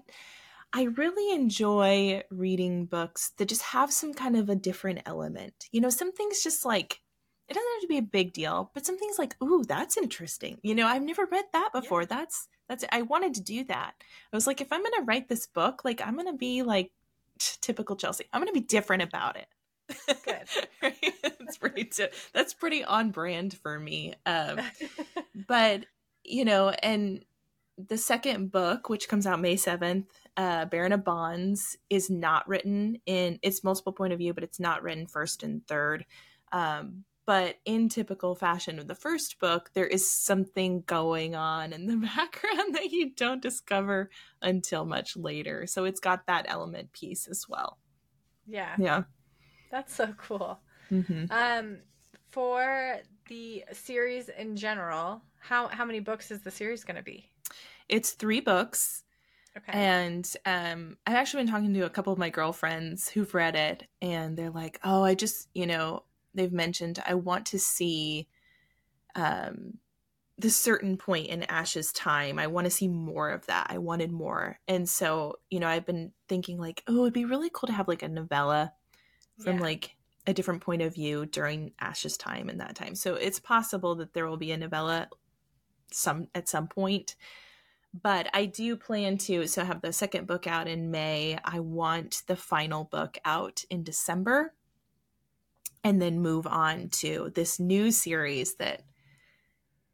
I 0.74 0.84
really 0.84 1.34
enjoy 1.34 2.24
reading 2.30 2.86
books 2.86 3.32
that 3.38 3.48
just 3.48 3.62
have 3.62 3.92
some 3.92 4.14
kind 4.14 4.36
of 4.36 4.50
a 4.50 4.56
different 4.56 5.02
element. 5.06 5.70
You 5.72 5.82
know, 5.82 5.90
some 5.90 6.12
things 6.12 6.44
just 6.44 6.66
like 6.66 7.00
it 7.50 7.54
doesn't 7.54 7.72
have 7.76 7.82
to 7.82 7.88
be 7.88 7.98
a 7.98 8.02
big 8.02 8.34
deal, 8.34 8.72
but 8.74 8.86
some 8.86 8.98
things 8.98 9.20
like, 9.20 9.36
ooh, 9.44 9.64
that's 9.68 9.98
interesting. 9.98 10.60
You 10.64 10.76
know, 10.76 10.88
I've 10.88 11.02
never 11.02 11.26
read 11.26 11.46
that 11.52 11.70
before. 11.74 12.02
Yeah. 12.02 12.08
That's 12.10 12.48
that's 12.70 12.86
I 12.92 13.02
wanted 13.02 13.34
to 13.36 13.42
do 13.42 13.64
that. 13.66 13.94
I 14.32 14.36
was 14.36 14.48
like, 14.48 14.62
if 14.62 14.72
I'm 14.72 14.84
gonna 14.84 15.06
write 15.06 15.28
this 15.28 15.48
book, 15.48 15.84
like 15.84 16.02
I'm 16.06 16.16
gonna 16.16 16.34
be 16.34 16.64
like 16.64 16.92
t- 17.40 17.58
typical 17.62 17.96
Chelsey. 17.96 18.26
I'm 18.32 18.42
gonna 18.42 18.54
be 18.54 18.62
different 18.62 19.04
about 19.04 19.36
it. 19.36 19.48
Good. 20.08 20.94
that's 21.40 21.58
pretty 21.58 21.86
t- 21.86 22.08
that's 22.34 22.54
pretty 22.54 22.84
on 22.84 23.12
brand 23.12 23.56
for 23.56 23.78
me. 23.78 24.14
Um, 24.26 24.60
but 25.48 25.86
you 26.24 26.46
know, 26.46 26.70
and 26.70 27.26
the 27.78 27.98
second 27.98 28.52
book, 28.52 28.88
which 28.88 29.10
comes 29.10 29.28
out 29.28 29.42
May 29.42 29.58
seventh, 29.58 30.08
uh, 30.38 30.66
Baron 30.66 30.94
of 30.94 31.04
Bonds, 31.04 31.78
is 31.90 32.10
not 32.10 32.48
written 32.48 33.02
in 33.06 33.40
it's 33.42 33.64
multiple 33.64 33.94
point 33.94 34.14
of 34.14 34.20
view, 34.20 34.34
but 34.34 34.44
it's 34.44 34.60
not 34.60 34.84
written 34.84 35.08
first 35.08 35.44
and 35.44 35.66
third. 35.68 36.06
Um, 36.54 37.04
but 37.26 37.56
in 37.66 37.90
typical 37.90 38.36
fashion 38.36 38.80
of 38.80 38.88
the 38.88 38.96
first 38.96 39.40
book, 39.40 39.72
there 39.74 39.88
is 39.88 40.10
something 40.10 40.84
going 40.86 41.36
on 41.36 41.74
in 41.74 41.86
the 41.86 41.96
background 42.16 42.76
that 42.76 42.92
you 42.92 43.12
don't 43.12 43.42
discover 43.42 44.10
until 44.42 44.86
much 44.86 45.16
later. 45.16 45.66
So 45.68 45.86
it's 45.86 46.00
got 46.00 46.28
that 46.28 46.46
element 46.50 46.92
piece 46.92 47.28
as 47.28 47.48
well. 47.48 47.78
Yeah. 48.48 48.76
Yeah. 48.78 49.04
That's 49.72 49.94
so 49.94 50.14
cool. 50.18 50.60
Mm-hmm. 50.92 51.26
Um, 51.32 51.78
for 52.30 53.00
the 53.28 53.64
series 53.72 54.30
in 54.30 54.56
general, 54.56 55.22
how 55.40 55.68
how 55.68 55.86
many 55.86 56.00
books 56.00 56.30
is 56.32 56.42
the 56.42 56.52
series 56.52 56.84
going 56.84 56.98
to 56.98 57.04
be? 57.04 57.30
It's 57.90 58.12
three 58.12 58.40
books. 58.40 59.04
Okay. 59.56 59.72
And 59.72 60.32
um, 60.46 60.98
I've 61.06 61.16
actually 61.16 61.44
been 61.44 61.52
talking 61.52 61.74
to 61.76 61.82
a 61.82 61.90
couple 61.90 62.12
of 62.12 62.18
my 62.18 62.30
girlfriends 62.30 63.08
who've 63.08 63.34
read 63.36 63.56
it, 63.56 63.84
and 64.02 64.36
they're 64.36 64.50
like, 64.50 64.80
"Oh, 64.84 65.04
I 65.04 65.14
just, 65.14 65.48
you 65.54 65.68
know, 65.68 66.04
they've 66.34 66.52
mentioned 66.52 67.02
I 67.06 67.16
want 67.16 67.48
to 67.48 67.60
see 67.60 68.28
um, 69.16 69.78
the 70.38 70.50
certain 70.50 70.98
point 70.98 71.28
in 71.28 71.44
Ash's 71.44 71.92
time. 71.92 72.40
I 72.40 72.48
want 72.48 72.66
to 72.66 72.72
see 72.72 72.88
more 72.88 73.30
of 73.30 73.46
that. 73.46 73.68
I 73.70 73.78
wanted 73.78 74.12
more, 74.12 74.60
and 74.68 74.88
so 74.88 75.40
you 75.50 75.60
know, 75.60 75.68
I've 75.68 75.86
been 75.86 76.12
thinking 76.28 76.58
like, 76.58 76.84
oh, 76.88 77.02
it'd 77.02 77.14
be 77.14 77.26
really 77.26 77.50
cool 77.52 77.68
to 77.68 77.74
have 77.74 77.88
like 77.88 78.04
a 78.04 78.10
novella 78.10 78.74
from 79.40 79.58
yeah. 79.58 79.64
like 79.64 79.96
a 80.26 80.34
different 80.34 80.62
point 80.62 80.82
of 80.82 80.94
view 80.94 81.26
during 81.26 81.74
Ash's 81.80 82.18
time 82.18 82.50
and 82.50 82.62
that 82.62 82.76
time. 82.76 82.96
So 82.96 83.16
it's 83.16 83.40
possible 83.40 83.96
that 83.96 84.14
there 84.14 84.28
will 84.28 84.38
be 84.38 84.52
a 84.52 84.58
novella 84.58 85.10
some 85.92 86.28
at 86.34 86.50
some 86.50 86.68
point. 86.68 87.16
But 88.02 88.28
I 88.34 88.46
do 88.46 88.76
plan 88.76 89.18
to 89.20 89.46
so 89.48 89.64
have 89.64 89.82
the 89.82 89.94
second 89.94 90.26
book 90.26 90.48
out 90.48 90.68
in 90.68 90.90
May. 90.90 91.38
I 91.44 91.60
want 91.60 92.24
the 92.28 92.36
final 92.36 92.86
book 92.86 93.18
out 93.24 93.64
in 93.70 93.84
December 93.84 94.54
and 95.84 96.02
then 96.02 96.22
move 96.22 96.48
on 96.48 96.90
to 96.90 97.32
this 97.36 97.60
new 97.60 97.92
series 97.92 98.56
that 98.56 98.84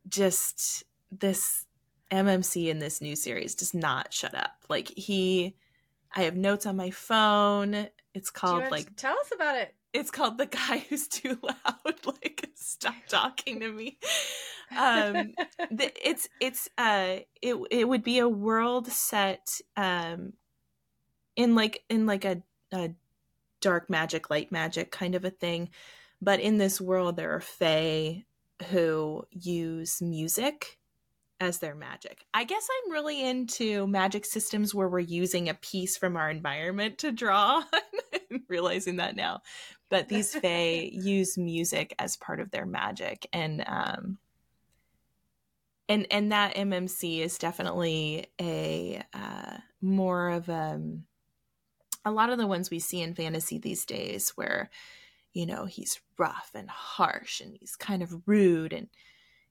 just 0.08 0.84
this 1.12 1.66
MMC 2.12 2.68
in 2.68 2.80
this 2.80 3.02
new 3.02 3.16
series 3.16 3.56
does 3.56 3.74
not 3.74 4.14
shut 4.14 4.36
up. 4.36 4.52
Like 4.70 4.88
he 4.90 5.56
I 6.16 6.24
have 6.24 6.36
notes 6.36 6.66
on 6.66 6.76
my 6.76 6.90
phone. 6.92 7.88
It's 8.14 8.30
called 8.30 8.64
like 8.72 8.96
tell 8.96 9.14
us 9.14 9.32
about 9.34 9.58
it. 9.58 9.76
It's 9.94 10.12
called 10.12 10.38
the 10.38 10.46
guy 10.46 10.86
who's 10.90 11.08
too 11.08 11.38
loud. 11.42 11.96
like 12.06 12.50
stop 12.56 12.96
talking 13.08 13.60
to 13.60 13.72
me. 13.72 13.98
Um, 14.78 15.34
the, 15.72 15.92
it's 16.08 16.30
it's 16.40 16.70
uh 16.78 17.18
it 17.42 17.58
it 17.72 17.88
would 17.88 18.04
be 18.04 18.20
a 18.20 18.30
world 18.30 18.88
set 18.88 19.60
um 19.76 20.34
in 21.36 21.56
like 21.56 21.84
in 21.90 22.06
like 22.06 22.26
a, 22.26 22.42
a 22.72 22.92
dark 23.62 23.90
magic, 23.90 24.30
light 24.30 24.52
magic 24.52 24.92
kind 24.92 25.16
of 25.16 25.26
a 25.26 25.30
thing. 25.30 25.70
But 26.22 26.40
in 26.40 26.58
this 26.58 26.82
world, 26.82 27.16
there 27.16 27.34
are 27.36 27.42
fae 27.42 28.26
who 28.70 29.26
use 29.32 30.02
music 30.02 30.78
as 31.40 31.60
their 31.60 31.76
magic. 31.76 32.26
I 32.34 32.44
guess 32.44 32.68
I'm 32.70 32.92
really 32.92 33.24
into 33.24 33.88
magic 33.88 34.26
systems 34.26 34.76
where 34.76 34.90
we're 34.90 35.00
using 35.00 35.48
a 35.48 35.54
piece 35.54 35.96
from 35.96 36.18
our 36.18 36.30
environment 36.30 36.98
to 37.00 37.12
draw. 37.12 37.64
realizing 38.48 38.98
that 38.98 39.16
now. 39.16 39.42
But 39.90 40.10
these 40.10 40.36
fae 40.36 40.90
use 40.92 41.38
music 41.38 41.96
as 42.00 42.18
part 42.18 42.40
of 42.40 42.52
their 42.52 42.66
magic 42.66 43.28
and 43.34 43.64
um 43.66 44.18
and 45.88 46.06
and 46.12 46.32
that 46.32 46.56
MMC 46.56 47.20
is 47.20 47.38
definitely 47.38 48.28
a 48.40 49.02
uh 49.14 49.58
more 49.82 50.30
of 50.30 50.50
um 50.50 51.06
a 52.06 52.12
lot 52.12 52.30
of 52.30 52.38
the 52.38 52.48
ones 52.48 52.70
we 52.70 52.80
see 52.80 53.02
in 53.02 53.14
fantasy 53.14 53.58
these 53.58 53.86
days 53.86 54.32
where 54.32 54.70
you 55.34 55.46
know 55.46 55.66
he's 55.66 56.00
rough 56.18 56.52
and 56.56 56.70
harsh 56.70 57.40
and 57.40 57.56
he's 57.60 57.76
kind 57.76 58.02
of 58.02 58.28
rude 58.28 58.74
and 58.74 58.88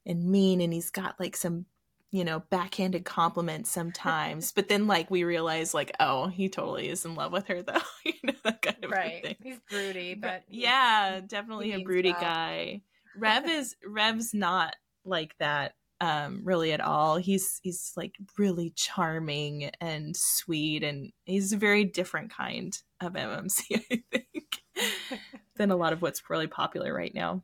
and 0.06 0.24
mean 0.24 0.60
and 0.60 0.72
he's 0.72 0.90
got 0.90 1.18
like 1.20 1.36
some 1.36 1.66
you 2.10 2.24
know, 2.24 2.40
backhanded 2.50 3.04
compliments 3.04 3.70
sometimes. 3.70 4.52
but 4.56 4.68
then 4.68 4.86
like 4.86 5.10
we 5.10 5.24
realize 5.24 5.74
like, 5.74 5.92
oh, 6.00 6.28
he 6.28 6.48
totally 6.48 6.88
is 6.88 7.04
in 7.04 7.14
love 7.14 7.32
with 7.32 7.46
her 7.46 7.62
though. 7.62 7.80
you 8.04 8.14
know, 8.24 8.32
that 8.44 8.62
kind 8.62 8.84
of 8.84 8.90
right. 8.90 9.22
thing. 9.22 9.36
He's 9.42 9.58
broody, 9.68 10.14
but 10.14 10.44
yeah, 10.48 11.20
definitely 11.26 11.72
a 11.72 11.80
broody 11.80 12.12
well. 12.12 12.20
guy. 12.20 12.82
Rev 13.16 13.48
is 13.48 13.76
Rev's 13.84 14.32
not 14.32 14.76
like 15.04 15.36
that 15.38 15.74
um 16.00 16.40
really 16.44 16.72
at 16.72 16.80
all. 16.80 17.16
He's 17.16 17.60
he's 17.62 17.92
like 17.96 18.16
really 18.36 18.70
charming 18.70 19.70
and 19.80 20.16
sweet 20.16 20.82
and 20.84 21.12
he's 21.24 21.52
a 21.52 21.56
very 21.56 21.84
different 21.84 22.32
kind 22.32 22.76
of 23.00 23.12
MMC, 23.14 23.62
I 23.92 24.02
think, 24.10 24.62
than 25.56 25.70
a 25.70 25.76
lot 25.76 25.92
of 25.92 26.02
what's 26.02 26.28
really 26.30 26.46
popular 26.46 26.92
right 26.94 27.14
now. 27.14 27.42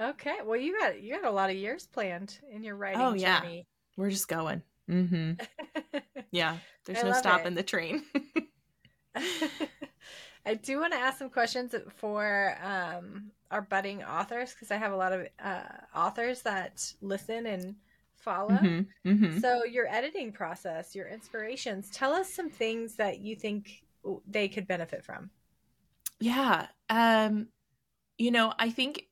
Okay. 0.00 0.36
Well, 0.44 0.56
you 0.56 0.78
got 0.78 1.00
you 1.02 1.14
got 1.14 1.24
a 1.24 1.30
lot 1.30 1.50
of 1.50 1.56
years 1.56 1.86
planned 1.86 2.38
in 2.50 2.64
your 2.64 2.76
writing 2.76 3.00
oh, 3.00 3.12
yeah. 3.12 3.40
journey. 3.40 3.66
We're 3.96 4.10
just 4.10 4.28
going. 4.28 4.62
Mm-hmm. 4.90 5.32
yeah. 6.30 6.56
There's 6.86 7.04
no 7.04 7.12
stopping 7.12 7.54
the 7.54 7.62
train. 7.62 8.02
I 10.46 10.54
do 10.54 10.80
want 10.80 10.94
to 10.94 10.98
ask 10.98 11.18
some 11.18 11.28
questions 11.28 11.74
for 11.96 12.56
um, 12.62 13.30
our 13.50 13.62
budding 13.62 14.02
authors 14.02 14.52
because 14.52 14.70
I 14.70 14.76
have 14.76 14.92
a 14.92 14.96
lot 14.96 15.12
of 15.12 15.26
uh, 15.42 15.62
authors 15.94 16.42
that 16.42 16.92
listen 17.00 17.46
and 17.46 17.74
follow. 18.16 18.50
Mm-hmm. 18.50 19.10
Mm-hmm. 19.10 19.38
So, 19.38 19.64
your 19.64 19.86
editing 19.88 20.32
process, 20.32 20.94
your 20.94 21.08
inspirations, 21.08 21.90
tell 21.90 22.12
us 22.12 22.32
some 22.32 22.50
things 22.50 22.96
that 22.96 23.20
you 23.20 23.36
think 23.36 23.82
they 24.28 24.48
could 24.48 24.66
benefit 24.66 25.04
from. 25.04 25.30
Yeah. 26.20 26.66
Um, 26.88 27.48
you 28.18 28.30
know, 28.30 28.52
I 28.58 28.70
think 28.70 29.06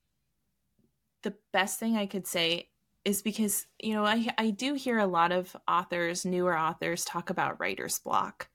the 1.22 1.34
best 1.52 1.80
thing 1.80 1.96
I 1.96 2.06
could 2.06 2.26
say 2.26 2.68
is 3.04 3.22
because, 3.22 3.66
you 3.82 3.94
know, 3.94 4.04
I, 4.04 4.28
I 4.36 4.50
do 4.50 4.74
hear 4.74 4.98
a 4.98 5.06
lot 5.06 5.32
of 5.32 5.56
authors, 5.66 6.24
newer 6.24 6.56
authors, 6.56 7.04
talk 7.04 7.30
about 7.30 7.58
writer's 7.58 7.98
block. 7.98 8.48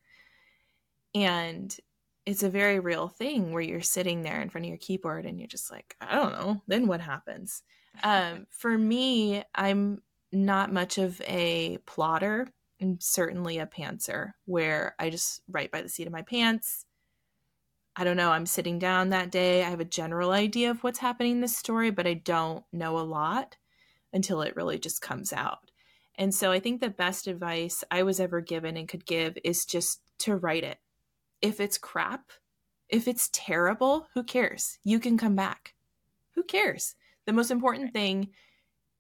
And 1.15 1.75
it's 2.25 2.43
a 2.43 2.49
very 2.49 2.79
real 2.79 3.07
thing 3.07 3.51
where 3.51 3.62
you're 3.62 3.81
sitting 3.81 4.21
there 4.21 4.41
in 4.41 4.49
front 4.49 4.65
of 4.65 4.69
your 4.69 4.77
keyboard 4.77 5.25
and 5.25 5.39
you're 5.39 5.47
just 5.47 5.71
like, 5.71 5.95
I 5.99 6.15
don't 6.15 6.31
know, 6.33 6.62
then 6.67 6.88
what 6.88 7.01
happens? 7.01 7.63
Um, 8.03 8.47
for 8.49 8.77
me, 8.77 9.43
I'm 9.53 10.01
not 10.31 10.71
much 10.71 10.97
of 10.97 11.21
a 11.21 11.77
plotter. 11.86 12.47
I'm 12.81 12.99
certainly 12.99 13.59
a 13.59 13.67
pantser 13.67 14.31
where 14.45 14.95
I 14.99 15.09
just 15.09 15.41
write 15.49 15.71
by 15.71 15.81
the 15.81 15.89
seat 15.89 16.07
of 16.07 16.13
my 16.13 16.21
pants. 16.21 16.86
I 17.95 18.03
don't 18.03 18.17
know, 18.17 18.31
I'm 18.31 18.47
sitting 18.47 18.79
down 18.79 19.09
that 19.09 19.29
day. 19.29 19.63
I 19.63 19.69
have 19.69 19.79
a 19.79 19.86
general 19.86 20.31
idea 20.31 20.71
of 20.71 20.83
what's 20.83 20.99
happening 20.99 21.33
in 21.33 21.41
this 21.41 21.55
story, 21.55 21.91
but 21.91 22.07
I 22.07 22.15
don't 22.15 22.63
know 22.71 22.97
a 22.97 23.01
lot 23.01 23.57
until 24.12 24.41
it 24.41 24.55
really 24.55 24.79
just 24.79 25.01
comes 25.01 25.31
out. 25.31 25.69
And 26.15 26.33
so 26.33 26.51
I 26.51 26.59
think 26.59 26.81
the 26.81 26.89
best 26.89 27.27
advice 27.27 27.83
I 27.91 28.03
was 28.03 28.19
ever 28.19 28.41
given 28.41 28.77
and 28.77 28.88
could 28.88 29.05
give 29.05 29.38
is 29.43 29.65
just 29.65 30.01
to 30.19 30.36
write 30.36 30.63
it. 30.63 30.77
If 31.43 31.60
it's 31.60 31.77
crap, 31.77 32.32
if 32.88 33.06
it's 33.06 33.29
terrible, 33.34 34.08
who 34.13 34.23
cares? 34.23 34.79
You 34.86 34.97
can 34.97 35.17
come 35.17 35.36
back. 35.36 35.75
Who 36.36 36.43
cares? 36.43 36.95
The 37.25 37.34
most 37.34 37.51
important 37.51 37.91
thing 37.91 38.29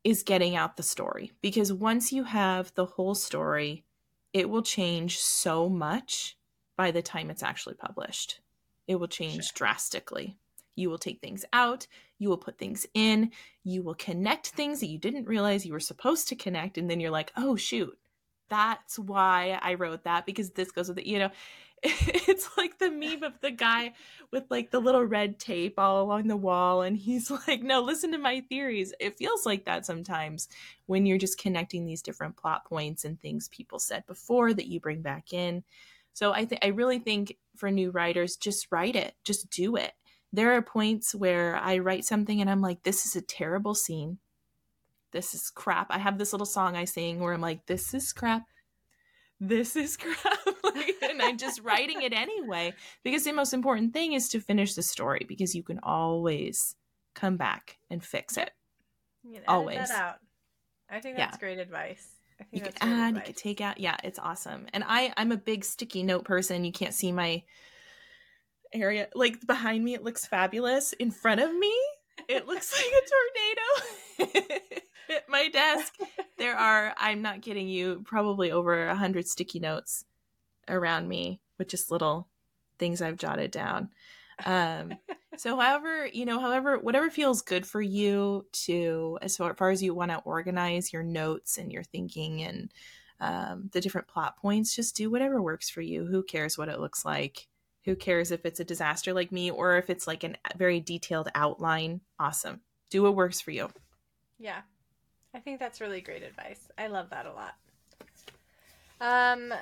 is 0.03 0.23
getting 0.23 0.53
out 0.53 0.75
the 0.75 0.83
story 0.83 1.31
because 1.41 1.71
once 1.71 2.11
you 2.11 2.25
have 2.25 2.73
the 2.75 2.85
whole 2.85 3.15
story, 3.15 3.85
it 4.33 4.49
will 4.49 4.61
change 4.61 5.19
so 5.19 5.69
much 5.69 6.37
by 6.75 6.91
the 6.91 7.01
time 7.01 7.29
it's 7.29 7.43
actually 7.43 7.75
published. 7.75 8.41
It 8.87 8.95
will 8.95 9.07
change 9.07 9.45
sure. 9.45 9.53
drastically. 9.55 10.37
You 10.75 10.89
will 10.89 10.97
take 10.97 11.21
things 11.21 11.45
out, 11.53 11.87
you 12.19 12.27
will 12.27 12.37
put 12.37 12.57
things 12.57 12.85
in, 12.93 13.31
you 13.63 13.83
will 13.83 13.95
connect 13.95 14.47
things 14.47 14.81
that 14.81 14.87
you 14.87 14.97
didn't 14.97 15.29
realize 15.29 15.65
you 15.65 15.71
were 15.71 15.79
supposed 15.79 16.27
to 16.27 16.35
connect. 16.35 16.77
And 16.77 16.89
then 16.89 16.99
you're 16.99 17.09
like, 17.09 17.31
oh, 17.37 17.55
shoot, 17.55 17.97
that's 18.49 18.99
why 18.99 19.59
I 19.61 19.75
wrote 19.75 20.03
that 20.03 20.25
because 20.25 20.49
this 20.49 20.71
goes 20.71 20.89
with 20.89 20.97
it. 20.97 21.05
You 21.05 21.19
know, 21.19 21.29
it's 22.27 22.49
like 22.57 22.79
the 22.79 22.89
meme 22.89 23.23
of 23.23 23.39
the 23.41 23.51
guy 23.51 23.93
with 24.31 24.45
like 24.49 24.71
the 24.71 24.79
little 24.79 25.03
red 25.03 25.37
tape 25.37 25.77
all 25.77 26.01
along 26.01 26.27
the 26.27 26.37
wall. 26.37 26.81
And 26.81 26.97
he's 26.97 27.29
like, 27.47 27.61
no, 27.61 27.81
listen 27.81 28.11
to 28.13 28.17
my 28.17 28.41
theories. 28.41 28.93
It 28.99 29.17
feels 29.17 29.45
like 29.45 29.65
that 29.65 29.85
sometimes 29.85 30.47
when 30.85 31.05
you're 31.05 31.17
just 31.17 31.37
connecting 31.37 31.85
these 31.85 32.01
different 32.01 32.37
plot 32.37 32.65
points 32.65 33.03
and 33.03 33.19
things 33.19 33.49
people 33.49 33.79
said 33.79 34.05
before 34.05 34.53
that 34.53 34.67
you 34.67 34.79
bring 34.79 35.01
back 35.01 35.33
in. 35.33 35.63
So 36.13 36.31
I 36.31 36.45
think 36.45 36.63
I 36.63 36.69
really 36.69 36.99
think 36.99 37.37
for 37.57 37.69
new 37.69 37.91
writers, 37.91 38.37
just 38.37 38.67
write 38.71 38.95
it, 38.95 39.15
just 39.25 39.49
do 39.49 39.75
it. 39.75 39.93
There 40.31 40.53
are 40.53 40.61
points 40.61 41.13
where 41.13 41.57
I 41.57 41.79
write 41.79 42.05
something 42.05 42.39
and 42.39 42.49
I'm 42.49 42.61
like, 42.61 42.83
this 42.83 43.05
is 43.05 43.15
a 43.15 43.21
terrible 43.21 43.75
scene. 43.75 44.19
This 45.11 45.35
is 45.35 45.51
crap. 45.51 45.87
I 45.89 45.99
have 45.99 46.17
this 46.17 46.33
little 46.33 46.45
song 46.45 46.75
I 46.75 46.85
sing 46.85 47.19
where 47.19 47.33
I'm 47.33 47.41
like, 47.41 47.65
this 47.65 47.93
is 47.93 48.13
crap. 48.13 48.43
This 49.39 49.75
is 49.75 49.97
crap. 49.97 50.52
and 51.09 51.21
I'm 51.21 51.37
just 51.37 51.61
writing 51.61 52.01
it 52.01 52.13
anyway 52.13 52.73
because 53.03 53.23
the 53.23 53.31
most 53.31 53.53
important 53.53 53.93
thing 53.93 54.13
is 54.13 54.29
to 54.29 54.39
finish 54.39 54.73
the 54.73 54.81
story 54.81 55.25
because 55.27 55.55
you 55.55 55.63
can 55.63 55.79
always 55.83 56.75
come 57.15 57.37
back 57.37 57.77
and 57.89 58.03
fix 58.03 58.37
it. 58.37 58.51
always. 59.47 59.89
out. 59.91 60.15
I 60.89 60.99
think 60.99 61.17
that's 61.17 61.35
yeah. 61.35 61.39
great 61.39 61.59
advice 61.59 62.13
you 62.51 62.61
can 62.61 62.73
add, 62.81 63.09
advice. 63.09 63.15
you 63.15 63.33
can 63.33 63.33
take 63.33 63.61
out. 63.61 63.79
Yeah, 63.79 63.95
it's 64.03 64.19
awesome. 64.19 64.67
And 64.73 64.83
I, 64.87 65.13
I'm 65.17 65.31
a 65.31 65.37
big 65.37 65.63
sticky 65.63 66.03
note 66.03 66.25
person. 66.25 66.65
You 66.65 66.71
can't 66.71 66.93
see 66.93 67.11
my 67.11 67.43
area. 68.73 69.07
Like 69.15 69.45
behind 69.45 69.83
me, 69.83 69.93
it 69.93 70.03
looks 70.03 70.25
fabulous. 70.25 70.93
In 70.93 71.11
front 71.11 71.41
of 71.41 71.53
me, 71.53 71.73
it 72.27 72.47
looks 72.47 72.73
like 72.73 74.29
a 74.29 74.29
tornado. 74.29 74.59
At 75.09 75.29
my 75.29 75.49
desk, 75.49 75.93
there 76.37 76.55
are, 76.55 76.93
I'm 76.97 77.21
not 77.21 77.41
kidding 77.41 77.67
you, 77.67 78.03
probably 78.05 78.51
over 78.51 78.87
a 78.87 78.95
hundred 78.95 79.27
sticky 79.27 79.59
notes 79.59 80.05
around 80.67 81.07
me 81.07 81.41
with 81.57 81.67
just 81.67 81.91
little 81.91 82.27
things 82.79 83.01
I've 83.01 83.17
jotted 83.17 83.51
down. 83.51 83.89
Um, 84.45 84.93
so 85.37 85.57
however 85.57 86.05
you 86.05 86.25
know 86.25 86.39
however 86.39 86.77
whatever 86.77 87.09
feels 87.09 87.41
good 87.41 87.65
for 87.65 87.81
you 87.81 88.45
to 88.51 89.17
as 89.21 89.37
far 89.37 89.69
as 89.69 89.81
you 89.81 89.95
want 89.95 90.11
to 90.11 90.19
organize 90.19 90.93
your 90.93 91.01
notes 91.01 91.57
and 91.57 91.71
your 91.71 91.83
thinking 91.83 92.43
and 92.43 92.71
um, 93.19 93.69
the 93.71 93.81
different 93.81 94.07
plot 94.07 94.37
points 94.37 94.75
just 94.75 94.95
do 94.95 95.09
whatever 95.09 95.41
works 95.41 95.69
for 95.69 95.81
you. 95.81 96.05
Who 96.05 96.23
cares 96.23 96.57
what 96.57 96.69
it 96.69 96.79
looks 96.79 97.05
like? 97.05 97.47
Who 97.85 97.95
cares 97.95 98.31
if 98.31 98.45
it's 98.45 98.59
a 98.59 98.65
disaster 98.65 99.13
like 99.13 99.31
me 99.31 99.49
or 99.49 99.77
if 99.77 99.89
it's 99.89 100.07
like 100.07 100.23
a 100.23 100.33
very 100.57 100.79
detailed 100.79 101.29
outline? 101.35 102.01
Awesome. 102.19 102.61
Do 102.89 103.03
what 103.03 103.15
works 103.15 103.39
for 103.39 103.51
you. 103.51 103.69
Yeah. 104.39 104.61
I 105.33 105.39
think 105.39 105.59
that's 105.59 105.81
really 105.81 106.01
great 106.01 106.23
advice. 106.23 106.67
I 106.77 106.87
love 106.87 107.09
that 107.11 107.25
a 107.25 107.31
lot. 107.31 107.55
Um 108.99 109.53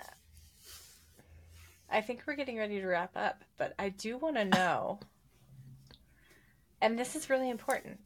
i 1.91 2.01
think 2.01 2.21
we're 2.25 2.35
getting 2.35 2.57
ready 2.57 2.79
to 2.79 2.87
wrap 2.87 3.15
up 3.15 3.43
but 3.57 3.73
i 3.77 3.89
do 3.89 4.17
want 4.17 4.35
to 4.35 4.45
know 4.45 4.99
and 6.81 6.97
this 6.97 7.15
is 7.15 7.29
really 7.29 7.49
important 7.49 7.99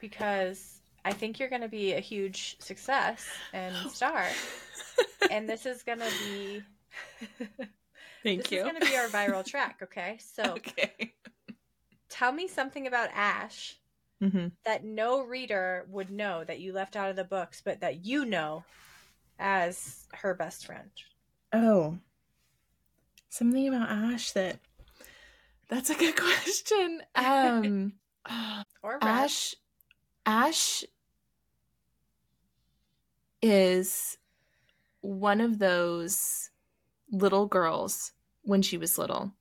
because 0.00 0.80
I 1.04 1.12
think 1.12 1.38
you're 1.38 1.48
going 1.48 1.62
to 1.62 1.68
be 1.68 1.92
a 1.94 2.00
huge 2.00 2.56
success 2.60 3.24
and 3.52 3.74
star. 3.90 4.26
and 5.30 5.48
this 5.48 5.66
is 5.66 5.82
going 5.82 5.98
to 5.98 6.10
be. 6.24 6.62
Thank 8.22 8.42
this 8.42 8.52
you. 8.52 8.58
This 8.58 8.66
is 8.66 8.72
going 8.72 8.80
to 8.80 8.86
be 8.86 8.96
our 8.96 9.08
viral 9.08 9.44
track, 9.44 9.80
okay? 9.82 10.18
So, 10.20 10.42
okay. 10.56 11.14
tell 12.08 12.32
me 12.32 12.46
something 12.46 12.86
about 12.86 13.10
Ash 13.14 13.76
mm-hmm. 14.22 14.48
that 14.64 14.84
no 14.84 15.22
reader 15.22 15.86
would 15.88 16.10
know 16.10 16.44
that 16.44 16.60
you 16.60 16.72
left 16.72 16.94
out 16.94 17.10
of 17.10 17.16
the 17.16 17.24
books, 17.24 17.62
but 17.64 17.80
that 17.80 18.04
you 18.04 18.24
know 18.24 18.64
as 19.38 20.06
her 20.14 20.34
best 20.34 20.66
friend. 20.66 20.90
Oh. 21.52 21.98
Something 23.32 23.66
about 23.66 23.88
Ash 23.88 24.32
that 24.32 24.58
that's 25.66 25.88
a 25.88 25.94
good 25.94 26.14
question. 26.20 27.00
Um, 27.14 27.94
or 28.82 28.98
Ash, 29.00 29.54
Ash 30.26 30.84
is 33.40 34.18
one 35.00 35.40
of 35.40 35.58
those 35.58 36.50
little 37.10 37.46
girls 37.46 38.12
when 38.42 38.60
she 38.60 38.76
was 38.76 38.98
little 38.98 39.32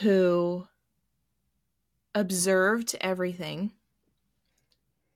who 0.00 0.68
observed 2.14 2.94
everything. 3.00 3.72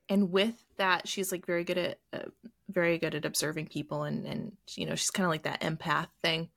And 0.09 0.33
with 0.33 0.65
that 0.79 1.07
she's 1.07 1.31
like 1.31 1.45
very 1.45 1.65
good 1.65 1.77
at 1.77 1.99
uh, 2.15 2.31
very 2.71 2.97
good 2.97 3.15
at 3.15 3.27
observing 3.27 3.67
people 3.67 4.05
and 4.05 4.25
and 4.25 4.57
you 4.75 4.87
know 4.87 4.95
she's 4.95 5.11
kind 5.11 5.27
of 5.27 5.31
like 5.31 5.43
that 5.43 5.61
empath 5.61 6.09
thing 6.23 6.49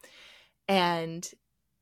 and 0.67 1.29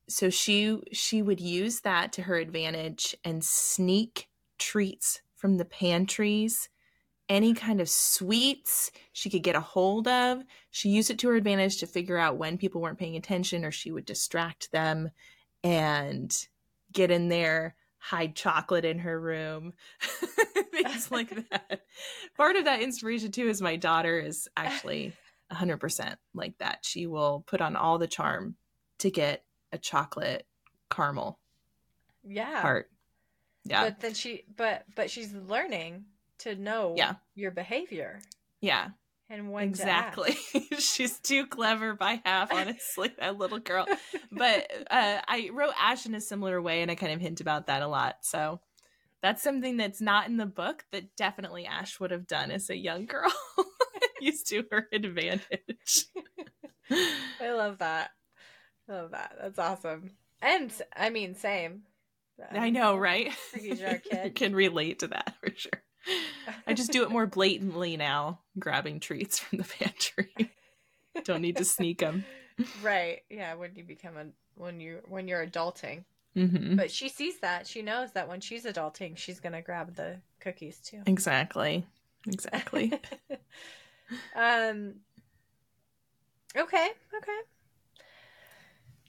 so 0.08 0.30
she 0.30 0.80
she 0.92 1.22
would 1.22 1.40
use 1.40 1.82
that 1.82 2.14
to 2.14 2.24
her 2.24 2.36
advantage 2.36 3.16
and 3.24 3.44
sneak 3.44 4.28
treats 4.58 5.22
from 5.36 5.58
the 5.58 5.66
pantries 5.66 6.70
any 7.30 7.54
kind 7.54 7.80
of 7.80 7.88
sweets 7.88 8.92
she 9.14 9.30
could 9.30 9.42
get 9.42 9.56
a 9.56 9.62
hold 9.62 10.06
of. 10.06 10.44
She 10.70 10.90
used 10.90 11.10
it 11.10 11.18
to 11.20 11.30
her 11.30 11.36
advantage 11.36 11.78
to 11.78 11.88
figure 11.88 12.18
out 12.18 12.36
when 12.36 12.58
people 12.58 12.82
weren't 12.82 13.00
paying 13.00 13.16
attention 13.16 13.64
or 13.64 13.72
she 13.72 13.90
would 13.90 14.04
distract 14.04 14.70
them 14.74 15.12
and 15.64 16.36
get 16.92 17.10
in 17.10 17.30
there 17.30 17.76
hide 18.00 18.36
chocolate 18.36 18.84
in 18.84 19.00
her 19.00 19.18
room 19.18 19.72
things 20.72 21.12
like 21.12 21.30
that. 21.50 21.82
Part 22.36 22.56
of 22.56 22.66
that 22.66 22.82
inspiration 22.82 23.32
too 23.32 23.48
is 23.48 23.62
my 23.62 23.76
daughter 23.76 24.20
is 24.20 24.50
actually 24.58 25.14
100% 25.52 26.16
like 26.34 26.58
that. 26.60 26.80
She 26.84 27.08
will 27.08 27.44
put 27.48 27.62
on 27.62 27.76
all 27.76 27.98
the 27.98 28.08
charm 28.08 28.56
to 29.02 29.12
get 29.12 29.44
a 29.72 29.78
chocolate 29.78 30.46
caramel 30.90 31.40
yeah. 32.28 32.62
Heart. 32.62 32.90
yeah. 33.64 33.84
But 33.86 34.00
then 34.00 34.14
she 34.14 34.44
but 34.56 34.86
but 34.96 35.10
she's 35.10 35.34
learning 35.34 36.06
to 36.40 36.56
know 36.56 36.96
yeah. 36.98 37.16
your 37.36 37.52
behavior. 37.52 38.22
Yeah. 38.62 38.90
And 39.30 39.52
when 39.52 39.64
exactly. 39.64 40.38
she's 40.80 41.20
too 41.20 41.48
clever 41.48 41.94
by 41.94 42.22
half 42.26 42.52
honestly 42.54 43.12
that 43.20 43.38
little 43.38 43.60
girl. 43.60 43.88
But 44.32 44.72
uh, 44.90 45.22
i 45.28 45.50
wrote 45.54 45.74
ash 45.80 46.06
in 46.06 46.16
a 46.16 46.22
similar 46.22 46.62
way 46.62 46.82
and 46.82 46.92
i 46.92 46.96
kind 46.96 47.14
of 47.14 47.22
hint 47.22 47.42
about 47.42 47.68
that 47.68 47.82
a 47.82 47.88
lot. 47.88 48.18
So 48.22 48.60
that's 49.22 49.44
something 49.44 49.78
that's 49.78 50.02
not 50.02 50.28
in 50.28 50.38
the 50.38 50.46
book 50.46 50.86
that 50.92 51.16
definitely 51.16 51.66
ash 51.66 52.00
would 52.00 52.12
have 52.12 52.28
done 52.28 52.52
as 52.52 52.70
a 52.70 52.76
young 52.76 53.06
girl. 53.06 53.32
Used 54.22 54.48
to 54.50 54.64
her 54.72 54.88
advantage. 54.92 56.06
I 57.40 57.52
love 57.52 57.80
that 57.80 58.12
Love 58.88 59.12
that. 59.12 59.38
That's 59.40 59.60
awesome. 59.60 60.12
And 60.42 60.72
I 60.96 61.10
mean, 61.10 61.36
same. 61.36 61.84
I 62.52 62.70
know, 62.70 62.96
right? 62.98 63.32
kid. 63.54 64.36
can 64.36 64.56
relate 64.56 65.00
to 65.00 65.08
that 65.08 65.36
for 65.40 65.52
sure. 65.56 65.84
I 66.66 66.74
just 66.74 66.92
do 66.92 67.04
it 67.04 67.12
more 67.12 67.28
blatantly 67.28 67.96
now, 67.96 68.40
grabbing 68.58 69.00
treats 69.00 69.38
from 69.40 69.60
the 69.60 69.64
pantry. 69.80 70.52
Don't 71.24 71.42
need 71.42 71.58
to 71.58 71.66
sneak 71.66 72.00
them. 72.00 72.26
Right. 72.82 73.22
Yeah. 73.30 73.54
When 73.54 73.76
you 73.76 73.84
become 73.84 74.18
a 74.18 74.26
when 74.56 74.80
you 74.80 75.00
when 75.08 75.28
you're 75.28 75.46
adulting. 75.46 76.04
Mm-hmm. 76.36 76.78
But 76.78 76.90
she 76.90 77.10
sees 77.10 77.40
that. 77.40 77.68
She 77.68 77.82
knows 77.82 78.12
that 78.14 78.28
when 78.28 78.40
she's 78.40 78.66
adulting, 78.66 79.18
she's 79.18 79.40
gonna 79.40 79.62
grab 79.62 79.96
the 79.96 80.18
cookies 80.40 80.80
too. 80.80 81.02
Exactly. 81.06 81.86
Exactly. 82.28 82.94
um. 84.36 84.96
Okay. 86.56 86.90
Okay. 87.18 87.40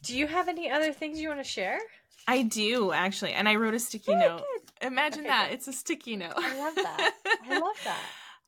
Do 0.02 0.16
you 0.16 0.26
have 0.26 0.48
any 0.48 0.70
other 0.70 0.92
things 0.92 1.20
you 1.20 1.28
want 1.28 1.40
to 1.40 1.48
share? 1.48 1.78
I 2.26 2.42
do 2.42 2.92
actually, 2.92 3.32
and 3.32 3.48
I 3.48 3.56
wrote 3.56 3.74
a 3.74 3.78
sticky 3.78 4.14
note. 4.14 4.42
Imagine 4.80 5.20
okay, 5.20 5.28
that 5.28 5.48
good. 5.48 5.54
it's 5.54 5.68
a 5.68 5.72
sticky 5.72 6.16
note. 6.16 6.34
I 6.36 6.58
love 6.58 6.74
that. 6.76 7.14
I 7.44 7.58
love 7.58 7.76
that. 7.84 8.00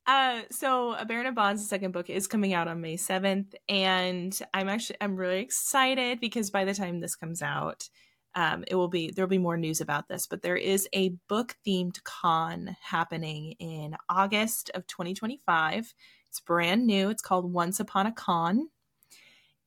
Uh, 0.06 0.42
so 0.50 0.94
a 0.94 1.04
Baron 1.04 1.26
of 1.26 1.34
Bonds, 1.34 1.62
the 1.62 1.68
second 1.68 1.92
book, 1.92 2.10
is 2.10 2.26
coming 2.26 2.52
out 2.52 2.68
on 2.68 2.80
May 2.80 2.96
seventh, 2.96 3.54
and 3.68 4.38
I'm 4.52 4.68
actually 4.68 4.96
I'm 5.00 5.16
really 5.16 5.40
excited 5.40 6.20
because 6.20 6.50
by 6.50 6.64
the 6.64 6.74
time 6.74 7.00
this 7.00 7.16
comes 7.16 7.40
out, 7.40 7.88
um, 8.34 8.64
it 8.68 8.74
will 8.74 8.88
be 8.88 9.10
there 9.10 9.24
will 9.24 9.30
be 9.30 9.38
more 9.38 9.56
news 9.56 9.80
about 9.80 10.08
this. 10.08 10.26
But 10.26 10.42
there 10.42 10.56
is 10.56 10.88
a 10.92 11.10
book 11.28 11.56
themed 11.66 12.02
con 12.04 12.76
happening 12.82 13.52
in 13.58 13.96
August 14.08 14.70
of 14.74 14.86
2025. 14.86 15.94
It's 16.28 16.40
brand 16.40 16.86
new. 16.86 17.10
It's 17.10 17.22
called 17.22 17.52
Once 17.52 17.80
Upon 17.80 18.06
a 18.06 18.12
Con, 18.12 18.68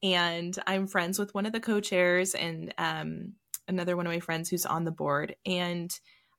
and 0.03 0.57
I'm 0.67 0.87
friends 0.87 1.19
with 1.19 1.33
one 1.33 1.45
of 1.45 1.53
the 1.53 1.59
co-chairs 1.59 2.35
and 2.35 2.73
um, 2.77 3.33
another 3.67 3.95
one 3.97 4.05
of 4.05 4.13
my 4.13 4.19
friends 4.19 4.49
who's 4.49 4.65
on 4.65 4.85
the 4.85 4.91
board, 4.91 5.35
and 5.45 5.91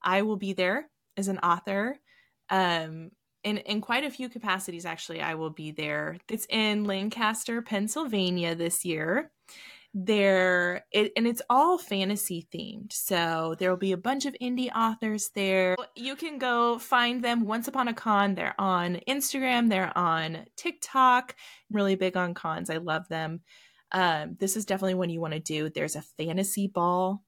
I 0.03 0.23
will 0.23 0.37
be 0.37 0.53
there 0.53 0.89
as 1.17 1.29
an 1.29 1.39
author. 1.39 1.99
Um, 2.51 3.11
in, 3.45 3.59
in 3.59 3.81
quite 3.81 4.05
a 4.05 4.11
few 4.11 4.29
capacities, 4.29 4.85
actually, 4.85 5.21
I 5.21 5.35
will 5.35 5.51
be 5.51 5.71
there. 5.71 6.19
It's 6.29 6.47
in 6.51 6.85
Lancaster, 6.85 7.63
Pennsylvania 7.63 8.55
this 8.55 8.85
year 8.85 9.31
there 9.95 10.85
it, 10.93 11.13
and 11.17 11.27
it's 11.27 11.43
all 11.49 11.79
fantasy 11.79 12.47
themed. 12.55 12.93
So 12.93 13.57
there 13.59 13.71
will 13.71 13.79
be 13.79 13.93
a 13.93 13.97
bunch 13.97 14.27
of 14.27 14.37
indie 14.41 14.71
authors 14.75 15.31
there. 15.35 15.77
You 15.97 16.15
can 16.15 16.39
go 16.39 16.79
find 16.79 17.25
them 17.25 17.45
once 17.45 17.69
upon 17.69 17.89
a 17.89 17.95
con. 17.95 18.35
They're 18.35 18.55
on 18.59 19.01
instagram 19.09 19.69
they're 19.69 19.97
on 19.97 20.47
tiktok. 20.57 21.35
I'm 21.71 21.77
really 21.77 21.97
big 21.97 22.17
on 22.17 22.35
cons. 22.35 22.71
I 22.71 22.77
love 22.77 23.09
them. 23.09 23.41
Um, 23.93 24.37
this 24.39 24.57
is 24.57 24.67
definitely 24.67 24.95
one 24.95 25.11
you 25.11 25.21
want 25.21 25.35
to 25.35 25.41
do. 25.41 25.71
There's 25.71 25.97
a 25.97 26.03
fantasy 26.03 26.67
ball. 26.67 27.23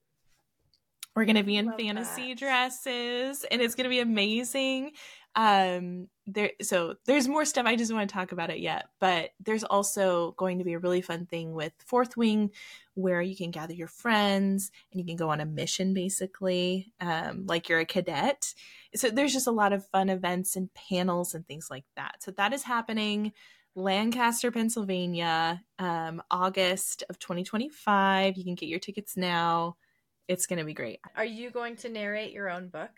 We're 1.17 1.25
going 1.25 1.37
to 1.37 1.43
be 1.43 1.57
in 1.57 1.67
love 1.67 1.79
fantasy 1.79 2.35
that. 2.35 2.39
dresses 2.39 3.45
and 3.51 3.61
it's 3.61 3.75
going 3.75 3.85
to 3.85 3.91
be 3.91 3.99
amazing 3.99 4.93
um 5.37 6.09
there 6.27 6.51
so 6.61 6.95
there's 7.07 7.29
more 7.29 7.45
stuff. 7.45 7.67
I 7.67 7.77
just 7.77 7.93
want 7.93 8.09
to 8.09 8.15
talk 8.15 8.33
about 8.33 8.51
it 8.51 8.59
yet 8.59 8.87
but 9.01 9.31
there's 9.41 9.65
also 9.65 10.33
going 10.33 10.59
to 10.59 10.65
be 10.65 10.75
a 10.75 10.79
really 10.79 11.01
fun 11.01 11.27
thing 11.27 11.53
with 11.53 11.73
fourth 11.87 12.17
wing 12.17 12.51
where 12.95 13.23
you 13.23 13.37
can 13.37 13.51
gather 13.51 13.73
your 13.73 13.89
friends 13.89 14.71
and 14.93 15.01
you 15.01 15.07
can 15.07 15.17
go 15.17 15.31
on 15.31 15.41
a 15.41 15.47
mission 15.47 15.95
basically 15.95 16.93
um, 17.01 17.47
like 17.47 17.69
you're 17.69 17.81
a 17.81 17.85
cadet. 17.85 18.55
So 18.95 19.11
there's 19.11 19.33
just 19.33 19.47
a 19.47 19.53
lot 19.53 19.73
of 19.73 19.87
fun 19.87 20.09
events 20.09 20.57
and 20.57 20.73
panels 20.75 21.35
and 21.35 21.47
things 21.47 21.69
like 21.71 21.85
that. 21.97 22.17
So 22.23 22.31
that 22.33 22.53
is 22.53 22.63
happening 22.63 23.33
lancaster 23.77 24.51
pennsylvania 24.51 25.63
um, 25.79 26.21
august 26.29 27.05
of 27.09 27.21
2025 27.21 28.37
you 28.37 28.43
can 28.43 28.57
get 28.57 28.69
your 28.69 28.81
tickets 28.81 29.17
now. 29.17 29.77
It's 30.27 30.47
going 30.47 30.59
to 30.61 30.65
be 30.65 30.75
great. 30.75 31.01
Are 31.17 31.25
you 31.25 31.51
going 31.51 31.77
to 31.77 31.89
narrate 31.89 32.33
your 32.33 32.51
own 32.51 32.69
book 32.69 32.91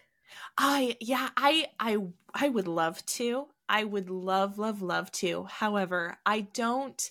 I 0.56 0.96
yeah, 1.00 1.30
I 1.36 1.66
I 1.78 1.98
I 2.34 2.48
would 2.48 2.68
love 2.68 3.04
to. 3.06 3.48
I 3.68 3.84
would 3.84 4.10
love 4.10 4.58
love 4.58 4.82
love 4.82 5.10
to. 5.12 5.44
However, 5.44 6.18
I 6.26 6.42
don't 6.42 7.10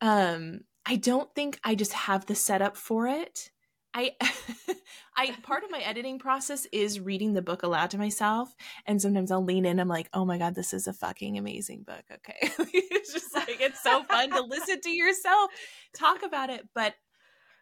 um 0.00 0.60
I 0.84 0.96
don't 0.96 1.32
think 1.34 1.58
I 1.64 1.74
just 1.74 1.92
have 1.92 2.26
the 2.26 2.34
setup 2.34 2.76
for 2.76 3.06
it. 3.06 3.50
I 3.94 4.12
I 5.16 5.32
part 5.42 5.64
of 5.64 5.70
my 5.70 5.80
editing 5.80 6.18
process 6.18 6.66
is 6.72 6.98
reading 7.00 7.34
the 7.34 7.42
book 7.42 7.62
aloud 7.62 7.90
to 7.90 7.98
myself 7.98 8.54
and 8.86 9.00
sometimes 9.00 9.30
I'll 9.30 9.44
lean 9.44 9.66
in 9.66 9.78
I'm 9.80 9.88
like, 9.88 10.08
"Oh 10.12 10.24
my 10.24 10.38
god, 10.38 10.54
this 10.54 10.72
is 10.72 10.86
a 10.86 10.92
fucking 10.92 11.36
amazing 11.38 11.82
book." 11.82 12.04
Okay. 12.10 12.38
it's 12.72 13.12
just 13.12 13.34
like 13.34 13.60
it's 13.60 13.82
so 13.82 14.02
fun 14.04 14.30
to 14.30 14.40
listen 14.42 14.80
to 14.80 14.90
yourself 14.90 15.50
talk 15.94 16.22
about 16.22 16.50
it, 16.50 16.68
but 16.74 16.94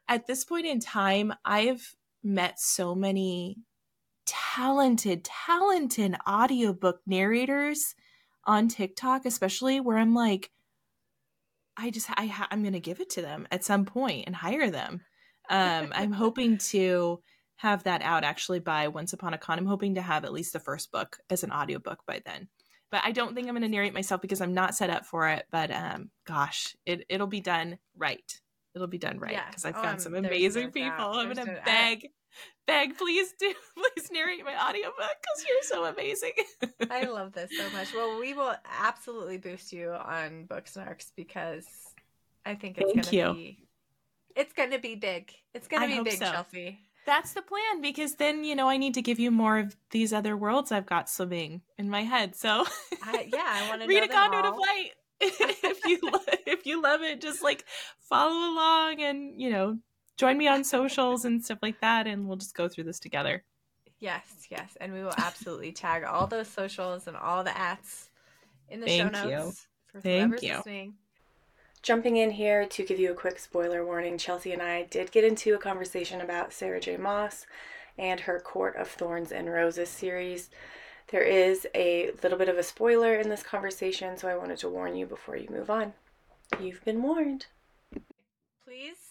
at 0.09 0.27
this 0.27 0.45
point 0.45 0.67
in 0.67 0.81
time, 0.81 1.33
I've 1.45 1.97
met 2.23 2.61
so 2.61 2.95
many 2.95 3.59
talented, 4.31 5.25
talented 5.25 6.17
audiobook 6.29 7.01
narrators 7.07 7.95
on 8.45 8.69
TikTok, 8.69 9.27
especially 9.27 9.81
where 9.81 9.99
I'm 9.99 10.15
like, 10.15 10.51
I 11.77 11.91
just, 11.91 12.09
I 12.17 12.27
ha- 12.27 12.49
I'm 12.51 12.63
going 12.63 12.75
to 12.75 12.81
give 12.81 13.01
it 13.01 13.11
to 13.11 13.23
them 13.23 13.47
at 13.51 13.65
some 13.65 13.85
point 13.85 14.25
and 14.27 14.37
hire 14.37 14.71
them. 14.71 15.01
Um, 15.49 15.93
I'm 15.95 16.13
hoping 16.13 16.59
to 16.59 17.21
have 17.57 17.85
that 17.85 18.03
out 18.03 18.25
actually 18.25 18.61
by 18.61 18.89
Once 18.89 19.13
Upon 19.13 19.35
a 19.35 19.39
Con. 19.39 19.59
I'm 19.59 19.67
hoping 19.67 19.97
to 19.97 20.03
have 20.03 20.25
at 20.25 20.33
least 20.33 20.53
the 20.53 20.61
first 20.61 20.91
book 20.93 21.19
as 21.29 21.43
an 21.45 21.53
audiobook 21.53 22.01
by 22.07 22.23
then. 22.25 22.49
But 22.91 23.03
I 23.05 23.13
don't 23.13 23.35
think 23.35 23.47
I'm 23.47 23.55
going 23.55 23.63
to 23.63 23.69
narrate 23.69 23.95
myself 23.95 24.21
because 24.21 24.41
I'm 24.41 24.55
not 24.55 24.75
set 24.75 24.91
up 24.91 25.07
for 25.07 25.29
it. 25.29 25.47
But 25.51 25.71
um, 25.71 26.11
gosh, 26.27 26.75
it, 26.87 27.05
it'll 27.09 27.27
be 27.29 27.41
done 27.41 27.79
right. 27.97 28.41
It'll 28.75 28.89
be 28.89 28.99
done 28.99 29.19
right 29.19 29.41
because 29.49 29.65
I've 29.65 29.75
found 29.75 29.89
um, 29.89 29.99
some 29.99 30.15
amazing 30.15 30.67
no 30.67 30.71
people. 30.71 31.05
I'm 31.13 31.33
going 31.33 31.47
to 31.47 31.63
beg. 31.65 32.05
I- 32.05 32.09
beg 32.67 32.97
please 32.97 33.33
do 33.39 33.53
please 33.77 34.11
narrate 34.13 34.45
my 34.45 34.55
audiobook 34.69 34.95
because 34.97 35.45
you're 35.49 35.63
so 35.63 35.85
amazing 35.85 36.33
i 36.91 37.05
love 37.05 37.33
this 37.33 37.51
so 37.57 37.71
much 37.71 37.93
well 37.95 38.19
we 38.21 38.35
will 38.35 38.55
absolutely 38.81 39.39
boost 39.39 39.73
you 39.73 39.91
on 39.91 40.47
booksnarks 40.49 41.11
because 41.17 41.67
i 42.47 42.55
think 42.55 42.79
it's 42.79 42.93
Thank 42.93 43.11
gonna 43.11 43.17
you. 43.17 43.35
be 43.35 43.59
it's 44.37 44.53
gonna 44.53 44.79
be 44.79 44.95
big 44.95 45.33
it's 45.55 45.69
gonna 45.69 45.87
I 45.87 45.99
be 45.99 46.03
big 46.03 46.19
so. 46.19 46.31
Chelsey 46.31 46.79
that's 47.07 47.33
the 47.33 47.43
plan 47.43 47.81
because 47.81 48.17
then 48.17 48.45
you 48.45 48.55
know 48.55 48.69
i 48.69 48.77
need 48.77 48.95
to 48.95 49.03
give 49.03 49.19
you 49.19 49.31
more 49.31 49.59
of 49.59 49.75
these 49.91 50.13
other 50.13 50.37
worlds 50.37 50.71
i've 50.71 50.87
got 50.87 51.09
swimming 51.09 51.63
in 51.79 51.89
my 51.89 52.03
head 52.03 52.37
so 52.37 52.65
I, 53.03 53.29
yeah 53.33 53.45
i 53.47 53.69
want 53.69 53.83
to 53.83 53.89
read 53.89 54.03
a 54.03 54.09
conduit 54.09 54.45
all. 54.45 54.53
of 54.53 54.59
light 54.59 54.91
if 55.21 55.85
you 55.87 56.01
if 56.47 56.67
you 56.67 56.83
love 56.83 57.03
it 57.03 57.21
just 57.21 57.43
like 57.43 57.65
follow 58.09 58.53
along 58.53 59.03
and 59.03 59.41
you 59.41 59.51
know 59.51 59.79
join 60.21 60.37
me 60.37 60.47
on 60.47 60.63
socials 60.63 61.25
and 61.25 61.43
stuff 61.43 61.59
like 61.63 61.81
that, 61.81 62.07
and 62.07 62.29
we'll 62.29 62.37
just 62.37 62.55
go 62.55 62.69
through 62.69 62.85
this 62.85 63.01
together. 63.01 63.43
Yes, 64.01 64.47
yes, 64.51 64.77
and 64.81 64.93
we 64.93 65.03
will 65.03 65.15
absolutely 65.17 65.73
tag 65.73 66.05
all 66.05 66.27
those 66.27 66.47
socials 66.47 67.07
and 67.07 67.17
all 67.17 67.43
the 67.43 67.57
ads 67.57 68.11
in 68.69 68.81
the 68.81 68.87
Thank 68.87 69.17
show 69.17 69.29
notes 69.29 69.67
you. 69.67 69.91
for 69.93 70.01
Thank 70.03 70.43
you. 70.43 70.57
listening. 70.57 70.95
Jumping 71.83 72.19
in 72.19 72.31
here 72.31 72.67
to 72.67 72.85
give 72.85 73.01
you 73.01 73.11
a 73.11 73.15
quick 73.15 73.39
spoiler 73.39 73.85
warning, 73.85 74.19
Chelsey 74.19 74.53
and 74.53 74.61
I 74.61 74.83
did 74.83 75.11
get 75.11 75.25
into 75.25 75.55
a 75.55 75.59
conversation 75.59 76.21
about 76.21 76.53
Sarah 76.53 76.81
J. 76.81 76.99
Maas 76.99 77.47
and 77.97 78.21
her 78.21 78.39
Court 78.39 78.77
of 78.77 78.89
Thorns 78.89 79.33
and 79.33 79.51
Roses 79.51 79.89
series. 79.89 80.51
There 81.09 81.23
is 81.23 81.67
a 81.75 82.11
little 82.23 82.37
bit 82.37 82.51
of 82.51 82.59
a 82.59 82.63
spoiler 82.63 83.15
in 83.15 83.31
this 83.31 83.43
conversation, 83.43 84.19
so 84.19 84.29
I 84.29 84.37
wanted 84.37 84.59
to 84.59 84.69
warn 84.69 84.95
you 84.97 85.07
before 85.07 85.37
you 85.37 85.49
move 85.51 85.71
on. 85.71 85.95
You've 86.61 86.85
been 86.85 87.03
warned. 87.03 87.47
Please 88.65 89.10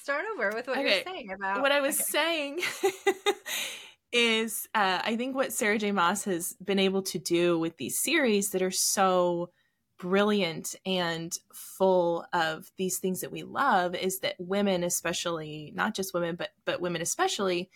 start 0.00 0.24
over 0.34 0.50
with 0.54 0.66
what 0.66 0.78
okay. 0.78 1.02
you're 1.04 1.14
saying 1.14 1.32
about 1.32 1.60
what 1.60 1.72
I 1.72 1.80
was 1.80 2.00
okay. 2.00 2.10
saying. 2.10 2.60
is 4.12 4.68
uh, 4.74 5.00
I 5.04 5.16
think 5.16 5.36
what 5.36 5.52
Sarah 5.52 5.78
J. 5.78 5.92
Maas 5.92 6.24
has 6.24 6.54
been 6.54 6.78
able 6.78 7.02
to 7.02 7.18
do 7.18 7.58
with 7.58 7.76
these 7.76 8.00
series 8.00 8.50
that 8.50 8.62
are 8.62 8.70
so 8.70 9.50
brilliant 9.98 10.74
and 10.86 11.36
full 11.52 12.24
of 12.32 12.70
these 12.78 12.98
things 12.98 13.20
that 13.20 13.30
we 13.30 13.42
love 13.42 13.94
is 13.94 14.20
that 14.20 14.34
women 14.38 14.82
especially 14.82 15.72
not 15.74 15.94
just 15.94 16.14
women 16.14 16.36
but 16.36 16.48
but 16.64 16.80
women 16.80 17.02
especially 17.02 17.68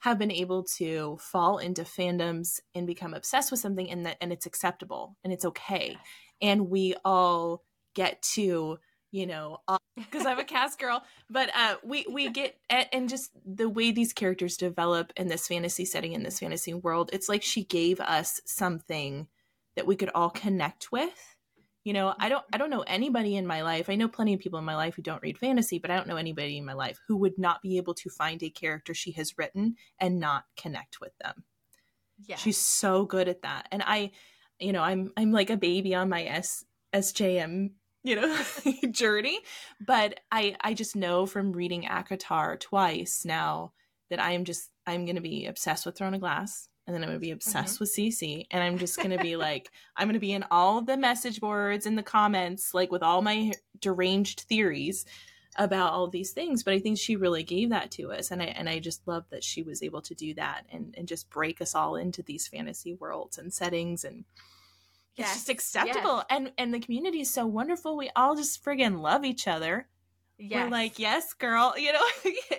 have 0.00 0.18
been 0.18 0.32
able 0.32 0.64
to 0.64 1.16
fall 1.20 1.58
into 1.58 1.82
fandoms 1.82 2.58
and 2.74 2.84
become 2.84 3.14
obsessed 3.14 3.52
with 3.52 3.60
something 3.60 3.88
and 3.92 4.04
that 4.04 4.16
and 4.20 4.32
it's 4.32 4.44
acceptable 4.44 5.16
and 5.22 5.32
it's 5.32 5.44
okay 5.44 5.96
and 6.42 6.68
we 6.68 6.96
all 7.04 7.62
get 7.94 8.20
to 8.22 8.78
you 9.10 9.26
know, 9.26 9.58
because 9.96 10.26
uh, 10.26 10.30
I'm 10.30 10.38
a 10.38 10.44
cast 10.44 10.78
girl. 10.78 11.02
But 11.30 11.50
uh, 11.56 11.76
we 11.82 12.06
we 12.10 12.30
get 12.30 12.56
and 12.68 13.08
just 13.08 13.30
the 13.44 13.68
way 13.68 13.90
these 13.90 14.12
characters 14.12 14.56
develop 14.56 15.12
in 15.16 15.28
this 15.28 15.48
fantasy 15.48 15.84
setting 15.84 16.12
in 16.12 16.22
this 16.22 16.40
fantasy 16.40 16.74
world, 16.74 17.10
it's 17.12 17.28
like 17.28 17.42
she 17.42 17.64
gave 17.64 18.00
us 18.00 18.40
something 18.44 19.28
that 19.76 19.86
we 19.86 19.96
could 19.96 20.10
all 20.14 20.30
connect 20.30 20.92
with. 20.92 21.36
You 21.84 21.94
know, 21.94 22.14
I 22.18 22.28
don't 22.28 22.44
I 22.52 22.58
don't 22.58 22.70
know 22.70 22.84
anybody 22.86 23.36
in 23.36 23.46
my 23.46 23.62
life. 23.62 23.88
I 23.88 23.94
know 23.94 24.08
plenty 24.08 24.34
of 24.34 24.40
people 24.40 24.58
in 24.58 24.64
my 24.64 24.76
life 24.76 24.96
who 24.96 25.02
don't 25.02 25.22
read 25.22 25.38
fantasy, 25.38 25.78
but 25.78 25.90
I 25.90 25.96
don't 25.96 26.08
know 26.08 26.16
anybody 26.16 26.58
in 26.58 26.66
my 26.66 26.74
life 26.74 26.98
who 27.08 27.16
would 27.18 27.38
not 27.38 27.62
be 27.62 27.78
able 27.78 27.94
to 27.94 28.10
find 28.10 28.42
a 28.42 28.50
character 28.50 28.92
she 28.92 29.12
has 29.12 29.38
written 29.38 29.76
and 29.98 30.20
not 30.20 30.44
connect 30.56 31.00
with 31.00 31.16
them. 31.18 31.44
Yeah. 32.26 32.36
She's 32.36 32.58
so 32.58 33.04
good 33.04 33.28
at 33.28 33.42
that. 33.42 33.68
And 33.70 33.82
I, 33.86 34.10
you 34.58 34.72
know, 34.72 34.82
I'm 34.82 35.12
I'm 35.16 35.32
like 35.32 35.48
a 35.48 35.56
baby 35.56 35.94
on 35.94 36.10
my 36.10 36.24
S 36.24 36.64
SJM 36.92 37.70
you 38.08 38.16
know 38.16 38.36
journey 38.90 39.38
but 39.84 40.18
i 40.32 40.56
i 40.62 40.72
just 40.72 40.96
know 40.96 41.26
from 41.26 41.52
reading 41.52 41.82
ACOTAR 41.82 42.58
twice 42.58 43.24
now 43.26 43.72
that 44.08 44.20
i 44.20 44.32
am 44.32 44.44
just 44.44 44.70
i'm 44.86 45.04
going 45.04 45.16
to 45.16 45.22
be 45.22 45.46
obsessed 45.46 45.84
with 45.84 45.96
throne 45.96 46.14
of 46.14 46.20
glass 46.20 46.68
and 46.86 46.94
then 46.94 47.02
i'm 47.02 47.10
going 47.10 47.20
to 47.20 47.26
be 47.26 47.32
obsessed 47.32 47.74
mm-hmm. 47.74 47.82
with 47.82 47.94
cc 47.94 48.46
and 48.50 48.62
i'm 48.64 48.78
just 48.78 48.96
going 48.96 49.10
to 49.10 49.18
be 49.18 49.36
like 49.46 49.70
i'm 49.96 50.06
going 50.06 50.14
to 50.14 50.20
be 50.20 50.32
in 50.32 50.44
all 50.50 50.80
the 50.80 50.96
message 50.96 51.38
boards 51.38 51.84
and 51.84 51.98
the 51.98 52.02
comments 52.02 52.72
like 52.72 52.90
with 52.90 53.02
all 53.02 53.20
my 53.20 53.52
deranged 53.80 54.40
theories 54.40 55.04
about 55.56 55.92
all 55.92 56.08
these 56.08 56.32
things 56.32 56.62
but 56.62 56.72
i 56.72 56.78
think 56.78 56.96
she 56.96 57.14
really 57.14 57.42
gave 57.42 57.68
that 57.68 57.90
to 57.90 58.10
us 58.10 58.30
and 58.30 58.40
i 58.40 58.46
and 58.46 58.70
i 58.70 58.78
just 58.78 59.06
love 59.06 59.24
that 59.30 59.44
she 59.44 59.62
was 59.62 59.82
able 59.82 60.00
to 60.00 60.14
do 60.14 60.32
that 60.32 60.64
and 60.72 60.94
and 60.96 61.06
just 61.06 61.28
break 61.28 61.60
us 61.60 61.74
all 61.74 61.96
into 61.96 62.22
these 62.22 62.48
fantasy 62.48 62.94
worlds 62.94 63.36
and 63.36 63.52
settings 63.52 64.02
and 64.04 64.24
it's 65.18 65.34
just 65.34 65.48
acceptable. 65.48 66.16
Yes. 66.16 66.24
and 66.30 66.52
and 66.58 66.74
the 66.74 66.80
community 66.80 67.20
is 67.20 67.30
so 67.32 67.46
wonderful. 67.46 67.96
We 67.96 68.10
all 68.16 68.36
just 68.36 68.64
friggin 68.64 69.00
love 69.00 69.24
each 69.24 69.46
other. 69.48 69.88
Yes. 70.40 70.64
we're 70.64 70.70
like 70.70 71.00
yes 71.00 71.32
girl 71.34 71.74
you 71.78 71.92
know? 71.92 72.04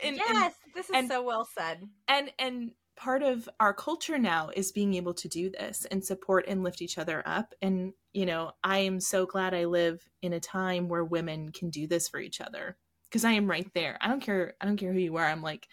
And, 0.04 0.18
yes. 0.18 0.30
And, 0.66 0.74
this 0.76 0.90
is 0.90 0.96
and, 0.96 1.08
so 1.08 1.24
well 1.24 1.46
said. 1.58 1.88
and 2.08 2.32
and 2.38 2.72
part 2.98 3.24
of 3.24 3.48
our 3.62 3.74
culture 3.74 4.18
now 4.18 4.50
is 4.54 4.74
being 4.74 4.96
able 4.96 5.14
to 5.14 5.30
do 5.30 5.50
this 5.50 5.86
and 5.90 6.04
support 6.04 6.44
and 6.50 6.62
lift 6.64 6.82
each 6.82 6.98
other 6.98 7.24
up. 7.26 7.54
And 7.62 7.94
you 8.12 8.26
know 8.26 8.52
i 8.64 8.80
am 8.80 9.00
so 9.00 9.26
glad 9.26 9.54
i 9.54 9.66
live 9.66 10.06
in 10.22 10.34
a 10.34 10.40
time 10.40 10.90
where 10.90 11.06
women 11.06 11.52
can 11.52 11.70
do 11.70 11.88
this 11.88 12.10
for 12.10 12.20
each 12.20 12.42
other. 12.42 12.76
Because 13.06 13.24
i 13.24 13.32
am 13.32 13.50
right 13.50 13.72
there. 13.74 13.98
I 14.02 14.08
don't 14.10 14.22
care 14.22 14.56
i 14.60 14.66
don't 14.66 14.78
care 14.78 14.92
who 14.92 15.00
you 15.00 15.16
are. 15.16 15.26
I'm 15.26 15.42
like 15.42 15.68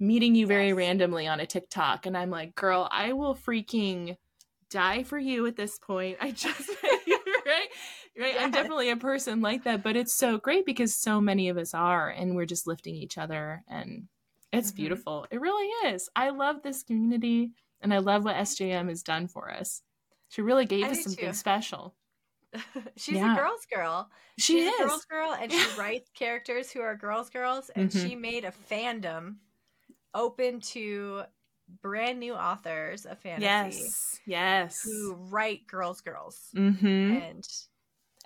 meeting 0.00 0.34
you 0.34 0.46
very 0.46 0.68
Yes. 0.68 0.76
randomly 0.76 1.26
on 1.28 1.38
a 1.40 1.46
TikTok 1.46 2.06
and 2.06 2.16
I'm 2.16 2.30
like, 2.30 2.54
"Girl, 2.54 2.88
I 2.90 3.12
will 3.12 3.34
freaking 3.34 4.16
die 4.72 5.02
for 5.04 5.18
you 5.18 5.46
at 5.46 5.56
this 5.56 5.78
point. 5.78 6.18
I 6.20 6.30
just 6.32 6.68
right? 7.46 7.68
Right? 8.18 8.36
I'm 8.40 8.50
definitely 8.50 8.90
a 8.90 8.96
person 8.96 9.40
like 9.40 9.64
that, 9.64 9.82
but 9.82 9.96
it's 9.96 10.14
so 10.14 10.38
great 10.38 10.66
because 10.66 10.94
so 10.94 11.20
many 11.20 11.48
of 11.48 11.56
us 11.58 11.74
are 11.74 12.08
and 12.10 12.34
we're 12.34 12.46
just 12.46 12.66
lifting 12.66 12.94
each 12.94 13.18
other 13.18 13.62
and 13.68 14.08
it's 14.52 14.72
Mhm. 14.72 14.76
beautiful. 14.76 15.26
It 15.30 15.40
really 15.40 15.68
is. 15.94 16.08
I 16.16 16.30
love 16.30 16.62
this 16.62 16.82
community 16.82 17.52
and 17.80 17.92
I 17.94 17.98
love 17.98 18.24
what 18.24 18.36
SJM 18.36 18.88
has 18.88 19.02
done 19.02 19.28
for 19.28 19.50
us. 19.50 19.82
She 20.28 20.42
really 20.42 20.66
gave 20.66 20.84
I 20.86 20.90
us 20.90 21.02
something 21.02 21.28
too. 21.28 21.34
special. 21.34 21.94
She's 22.96 23.16
Yeah. 23.16 23.32
a 23.34 23.38
girl's 23.38 23.66
girl. 23.66 24.10
She 24.38 24.60
She's 24.60 24.68
is. 24.74 24.80
a 24.80 24.84
girl's 24.84 25.04
girl, 25.06 25.32
and 25.32 25.50
she 25.52 25.70
writes 25.78 26.10
characters 26.14 26.70
who 26.70 26.80
are 26.80 26.94
girls' 26.96 27.30
girls, 27.30 27.70
and 27.70 27.90
Mhm. 27.90 28.02
she 28.02 28.14
made 28.16 28.44
a 28.44 28.52
fandom 28.52 29.36
open 30.14 30.60
to 30.60 31.22
brand 31.80 32.20
new 32.20 32.34
authors 32.34 33.06
of 33.06 33.18
fantasy 33.20 33.44
yes. 33.80 34.20
Yes. 34.26 34.82
who 34.82 35.14
write 35.30 35.66
girls' 35.66 36.00
girls, 36.00 36.38
Mm-hmm. 36.56 36.86
and 36.86 37.48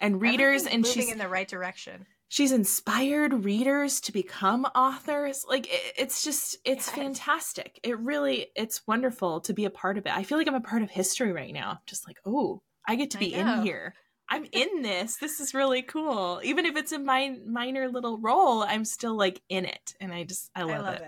And 0.01 0.21
readers, 0.21 0.67
and 0.67 0.87
she's 0.87 1.11
in 1.11 1.19
the 1.19 1.29
right 1.29 1.49
direction. 1.49 2.07
she's 2.29 2.53
inspired 2.53 3.45
readers 3.45 4.01
to 4.03 4.13
become 4.13 4.65
authors 4.75 5.45
like 5.49 5.67
it, 5.73 5.81
it's 5.97 6.25
just 6.25 6.57
it's 6.65 6.89
Yes. 6.89 6.95
fantastic 6.97 7.79
it 7.85 7.97
really 8.01 8.49
it's 8.57 8.83
wonderful 8.87 9.41
to 9.43 9.55
be 9.55 9.65
a 9.65 9.71
part 9.71 9.97
of 9.97 10.07
it 10.07 10.13
i 10.13 10.25
feel 10.25 10.37
like 10.37 10.49
i'm 10.49 10.55
a 10.57 10.61
part 10.61 10.83
of 10.83 10.91
history 10.91 11.33
right 11.33 11.55
now 11.55 11.79
just 11.87 12.05
like 12.07 12.19
oh 12.27 12.63
i 12.89 12.97
get 12.97 13.13
to 13.13 13.19
be 13.19 13.33
in 13.33 13.63
here 13.63 13.95
i'm 14.29 14.45
in 14.53 14.83
this 14.83 15.19
this 15.19 15.39
is 15.39 15.55
really 15.55 15.83
cool 15.83 16.41
even 16.43 16.67
if 16.67 16.75
it's 16.77 16.91
a 16.91 16.99
min- 16.99 17.45
minor 17.47 17.89
little 17.89 18.19
role 18.19 18.65
i'm 18.65 18.85
still 18.85 19.17
like 19.17 19.41
in 19.49 19.65
it 19.65 19.95
and 20.01 20.13
i 20.13 20.25
just 20.25 20.51
i 20.57 20.63
I 20.63 20.65
love, 20.65 20.83
love 20.85 20.95
it, 20.97 21.03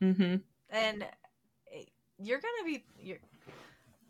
it. 0.00 0.04
Mm-hmm. 0.04 0.36
and 0.70 1.04
you're 2.22 2.40
gonna 2.40 2.64
be 2.64 2.84
you're 3.00 3.18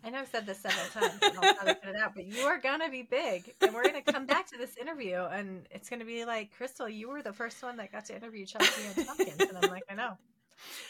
I 0.03 0.09
know 0.09 0.21
I've 0.21 0.29
said 0.29 0.47
this 0.47 0.61
several 0.61 0.87
times, 0.95 1.19
and 1.23 1.37
I'll 1.37 1.55
probably 1.57 1.75
cut 1.75 1.95
it 1.95 1.97
out, 1.97 2.15
but 2.15 2.25
you 2.25 2.45
are 2.45 2.59
gonna 2.59 2.89
be 2.89 3.03
big, 3.03 3.53
and 3.61 3.75
we're 3.75 3.85
gonna 3.85 4.01
come 4.01 4.25
back 4.25 4.47
to 4.51 4.57
this 4.57 4.79
interview, 4.79 5.17
and 5.31 5.67
it's 5.71 5.91
gonna 5.91 6.07
be 6.07 6.25
like, 6.25 6.53
Crystal, 6.57 6.89
you 6.89 7.11
were 7.11 7.21
the 7.21 7.35
first 7.35 7.63
one 7.63 7.77
that 7.77 7.93
got 7.93 8.07
to 8.07 8.17
interview 8.17 8.47
Chelsey 8.47 8.83
Ann 8.87 9.05
Tompkins, 9.05 9.41
and 9.41 9.59
I'm 9.63 9.69
like, 9.71 9.83
I 9.91 9.95
know, 9.95 10.17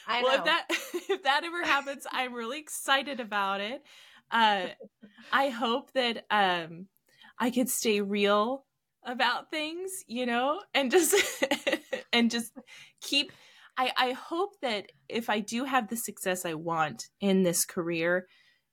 I 0.07 0.23
well 0.23 0.33
know. 0.33 0.39
if 0.39 0.45
that 0.45 0.67
if 1.11 1.23
that 1.25 1.45
ever 1.45 1.65
happens 1.65 2.07
i'm 2.11 2.33
really 2.35 2.59
excited 2.59 3.21
about 3.21 3.61
it 3.61 3.83
uh 4.31 4.67
i 5.33 5.49
hope 5.49 5.93
that 5.93 6.25
um 6.31 6.87
i 7.39 7.51
could 7.51 7.69
stay 7.69 8.01
real 8.01 8.65
about 9.05 9.51
things 9.51 10.05
you 10.07 10.27
know 10.27 10.61
and 10.75 10.91
just 10.91 11.15
and 12.13 12.31
just 12.31 12.53
keep 13.01 13.33
i 13.77 13.91
i 13.97 14.13
hope 14.13 14.61
that 14.61 14.87
if 15.09 15.31
i 15.31 15.41
do 15.41 15.65
have 15.65 15.89
the 15.89 15.97
success 15.97 16.45
i 16.45 16.55
want 16.55 17.09
in 17.21 17.43
this 17.43 17.65
career 17.65 18.27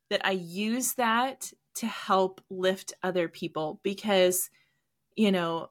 that 0.09 0.25
i 0.25 0.31
use 0.31 0.93
that 0.93 1.51
to 1.75 1.85
help 1.87 2.41
lift 2.49 2.93
other 3.03 3.27
people 3.27 3.79
because 3.83 4.49
you 5.15 5.31
know 5.31 5.69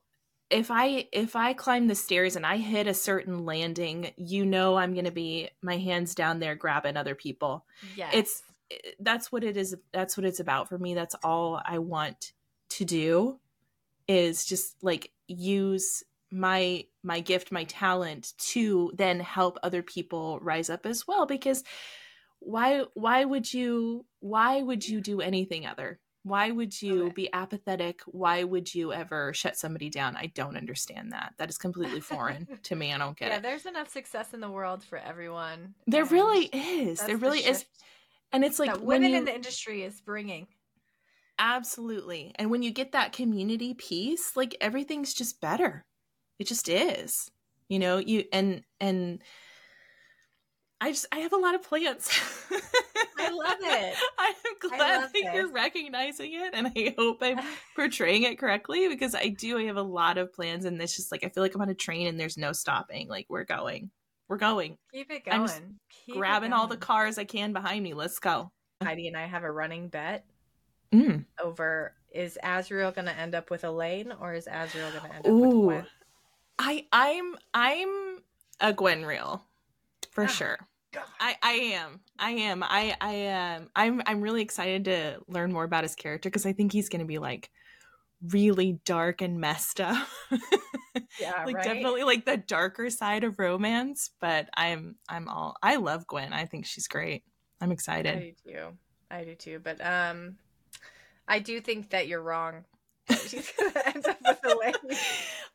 if 0.51 0.71
i 0.71 1.09
if 1.13 1.35
i 1.35 1.53
climb 1.53 1.89
the 1.89 1.95
stairs 1.95 2.37
and 2.37 2.47
i 2.47 2.57
hit 2.57 2.87
a 2.87 2.95
certain 2.95 3.45
landing 3.45 4.11
you 4.17 4.47
know 4.47 4.77
i'm 4.77 4.93
going 4.93 5.05
to 5.05 5.11
be 5.11 5.49
my 5.63 5.77
hands 5.77 6.15
down 6.15 6.39
there 6.39 6.55
grabbing 6.55 6.97
other 6.97 7.15
people 7.15 7.65
yes. 7.97 8.11
it's 8.13 8.43
that's 9.01 9.31
what 9.31 9.45
it 9.45 9.57
is 9.57 9.77
that's 9.93 10.17
what 10.17 10.27
it's 10.27 10.41
about 10.41 10.69
for 10.69 10.79
me 10.79 10.95
that's 10.95 11.17
all 11.23 11.61
i 11.65 11.79
want 11.79 12.33
to 12.69 12.85
do 12.85 13.39
is 14.09 14.45
just 14.45 14.77
like 14.83 15.11
use 15.27 16.05
my 16.31 16.85
my 17.03 17.21
gift 17.21 17.53
my 17.53 17.65
talent 17.65 18.33
to 18.39 18.93
then 18.95 19.21
help 19.21 19.59
other 19.63 19.83
people 19.83 20.39
rise 20.41 20.71
up 20.71 20.87
as 20.87 21.07
well 21.07 21.27
because 21.27 21.63
why 22.41 22.85
why 22.95 23.25
would 23.25 23.53
you 23.53 24.05
why 24.21 24.61
would 24.61 24.87
you 24.87 25.01
do 25.01 25.21
anything 25.21 25.67
other 25.67 26.01
why 26.25 26.51
would 26.51 26.83
you 26.83 27.13
be 27.13 27.33
apathetic 27.33 28.01
why 28.07 28.43
would 28.43 28.75
you 28.75 28.93
ever 28.93 29.33
shut 29.33 29.57
somebody 29.57 29.89
down 29.89 30.17
i 30.17 30.27
don't 30.35 30.57
understand 30.57 31.13
that 31.13 31.33
that 31.39 31.49
is 31.49 31.57
completely 31.57 32.01
foreign 32.01 32.47
to 32.65 32.75
me 32.75 32.93
i 32.93 32.99
don't 32.99 33.17
get 33.17 33.29
yeah, 33.29 33.37
it 33.37 33.43
there's 33.43 33.67
enough 33.67 33.89
success 33.89 34.35
in 34.35 34.41
the 34.41 34.51
world 34.51 34.83
for 34.83 34.99
everyone. 34.99 35.75
there 35.87 36.05
really 36.05 36.47
is 36.47 36.99
there 37.01 37.17
the 37.17 37.25
really 37.25 37.41
is 37.41 37.65
and 38.33 38.45
it's 38.45 38.59
like 38.59 38.81
women 38.81 39.11
you 39.11 39.19
in 39.19 39.25
the 39.25 39.35
industry 39.35 39.83
is 39.83 40.01
bringing. 40.01 40.47
Absolutely. 41.39 42.33
And 42.37 42.51
when 42.51 42.63
you 42.63 42.71
get 42.71 42.93
that 42.93 43.13
community 43.13 43.75
piece, 43.75 44.37
like 44.37 44.57
everything's 44.61 45.15
just 45.15 45.41
better. 45.41 45.85
It 46.39 46.47
just 46.47 46.69
is. 46.69 47.31
You 47.69 47.79
know, 47.79 47.99
you 47.99 48.25
and 48.33 48.63
and 48.81 49.23
I 50.81 50.91
just 50.91 51.07
I 51.11 51.19
have 51.19 51.33
a 51.33 51.39
lot 51.39 51.55
of 51.55 51.63
plans. 51.63 52.09
I 53.19 53.31
love 53.31 53.57
it. 53.61 53.97
I 54.19 54.27
am 54.29 54.71
glad 54.71 55.11
that 55.13 55.35
you're 55.35 55.51
recognizing 55.51 56.35
it 56.35 56.51
and 56.55 56.67
I 56.69 56.95
hope 56.97 57.19
I'm 57.23 57.41
portraying 57.75 58.25
it 58.25 58.39
correctly 58.39 58.89
because 58.89 59.15
I 59.15 59.29
do 59.29 59.59
I 59.59 59.65
have 59.65 59.77
a 59.77 59.83
lot 59.83 60.19
of 60.19 60.33
plans 60.33 60.65
and 60.65 60.81
it's 60.81 60.95
just 60.95 61.11
like 61.11 61.25
I 61.25 61.29
feel 61.31 61.43
like 61.43 61.55
I'm 61.55 61.63
on 61.63 61.71
a 61.71 61.75
train 61.75 62.07
and 62.07 62.21
there's 62.21 62.37
no 62.37 62.53
stopping. 62.53 63.09
Like 63.09 63.27
we're 63.29 63.45
going. 63.45 63.91
We're 64.29 64.37
going. 64.37 64.77
Keep 64.93 65.11
it 65.11 65.25
going. 65.25 65.41
I'm 65.41 65.47
just 65.47 65.63
Keep 66.05 66.17
Grabbing 66.17 66.53
all 66.53 66.67
the 66.67 66.77
cars 66.77 67.17
I 67.17 67.25
can 67.25 67.53
behind 67.53 67.83
me. 67.83 67.95
Let's 67.95 68.19
go. 68.19 68.51
Heidi 68.83 69.09
and 69.09 69.17
I 69.17 69.27
have 69.27 69.45
a 69.45 69.51
running 69.51 69.89
bet 69.89 70.25
Mm. 70.93 71.25
over 71.43 71.95
is 72.15 72.39
Azriel 72.45 72.95
going 72.95 73.07
to 73.07 73.19
end 73.19 73.35
up 73.35 73.51
with 73.51 73.65
Elain 73.65 74.13
or 74.13 74.35
is 74.35 74.47
Azriel 74.47 74.93
going 74.93 75.11
to 75.11 75.15
end 75.17 75.27
up 75.27 75.33
with. 75.33 75.51
Gwyn? 75.51 75.87
I 76.59 76.87
I'm 76.93 77.37
I'm 77.55 78.19
a 78.61 78.73
Gwynriel 78.73 79.41
for 80.11 80.25
Ah, 80.25 80.29
sure. 80.29 80.59
God. 80.93 81.05
I 81.21 81.37
I 81.43 81.53
am. 81.53 82.01
I 82.19 82.31
am. 82.31 82.63
I 82.63 82.97
I 83.01 83.13
am. 83.13 83.71
I'm 83.77 84.03
I'm 84.07 84.21
really 84.21 84.43
excited 84.43 84.87
to 84.87 85.21
learn 85.29 85.53
more 85.53 85.65
about 85.65 85.85
his 85.85 85.95
character 85.95 86.29
because 86.29 86.47
I 86.47 86.53
think 86.53 86.73
he's 86.73 86.89
going 86.89 87.01
to 87.01 87.07
be 87.07 87.19
like 87.19 87.51
really 88.33 88.81
dark 88.85 89.23
and 89.23 89.41
messed 89.41 89.81
up. 89.81 90.07
Yeah, 91.19 91.45
like 91.45 91.57
right? 91.57 91.65
definitely 91.65 92.05
like 92.05 92.27
the 92.27 92.37
darker 92.37 92.91
side 92.91 93.25
of 93.25 93.39
romance, 93.39 94.11
but 94.21 94.49
I'm 94.55 94.97
I'm 95.09 95.29
all 95.29 95.57
I 95.63 95.77
love 95.77 96.07
Gwyn. 96.07 96.33
I 96.33 96.45
think 96.45 96.67
she's 96.67 96.89
great. 96.89 97.23
I'm 97.61 97.73
excited. 97.73 98.17
I 98.17 98.21
do 98.21 98.53
too. 98.53 98.79
I 99.11 99.25
do 99.25 99.35
too. 99.35 99.61
But 99.63 99.85
um, 99.85 100.37
I 101.27 101.39
do 101.39 101.61
think 101.61 101.91
that 101.91 102.07
you're 102.07 102.23
wrong. 102.23 102.65
She's 103.27 103.53
to 103.53 103.83
end 103.87 104.07
up 104.07 104.19
with 104.27 104.39
Elain. 104.45 104.99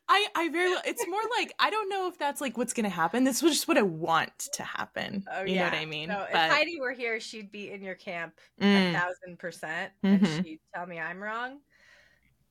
I 0.08 0.26
I 0.34 0.48
very 0.48 0.70
well, 0.70 0.80
it's 0.84 1.06
more 1.06 1.20
like 1.38 1.52
I 1.58 1.70
don't 1.70 1.88
know 1.88 2.08
if 2.08 2.18
that's 2.18 2.40
like 2.40 2.56
what's 2.56 2.72
to 2.84 2.90
happen. 2.90 3.24
This 3.24 3.42
was 3.42 3.52
just 3.52 3.68
what 3.68 3.76
I 3.78 3.82
want 3.82 4.36
to 4.54 4.62
happen. 4.62 5.24
Oh, 5.30 5.42
you 5.42 5.54
yeah. 5.54 5.64
know 5.64 5.64
what 5.70 5.74
I 5.78 5.84
mean? 5.84 6.08
No, 6.08 6.22
if 6.22 6.34
Heidi 6.34 6.80
were 6.80 6.92
here, 6.92 7.20
she'd 7.20 7.52
be 7.52 7.70
in 7.70 7.82
your 7.82 7.94
camp 7.94 8.38
a 8.60 8.64
Mm. 8.64 8.92
thousand 8.92 9.38
percent, 9.38 9.92
Mhm. 10.04 10.14
and 10.36 10.46
she'd 10.46 10.60
tell 10.74 10.86
me 10.86 10.98
I'm 10.98 11.22
wrong. 11.22 11.60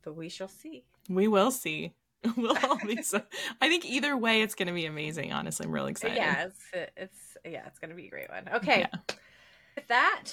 But 0.03 0.15
we 0.15 0.29
shall 0.29 0.47
see. 0.47 0.85
We 1.09 1.27
will 1.27 1.51
see. 1.51 1.93
We'll 2.37 2.55
all 2.63 2.77
be 2.85 3.01
so. 3.01 3.21
I 3.59 3.67
think 3.69 3.83
either 3.85 4.15
way, 4.15 4.43
it's 4.43 4.53
to 4.67 4.73
be 4.73 4.85
amazing. 4.85 5.33
Honestly, 5.33 5.65
I'm 5.65 5.71
really 5.71 5.89
excited. 5.91 6.17
Yeah, 6.17 6.45
it's 6.45 6.91
it's 6.95 7.37
yeah, 7.43 7.65
it's 7.65 7.79
gonna 7.79 7.95
be 7.95 8.05
a 8.05 8.09
great 8.11 8.29
one. 8.29 8.47
Okay, 8.53 8.81
Yeah. 8.81 9.15
with 9.75 9.87
that, 9.87 10.25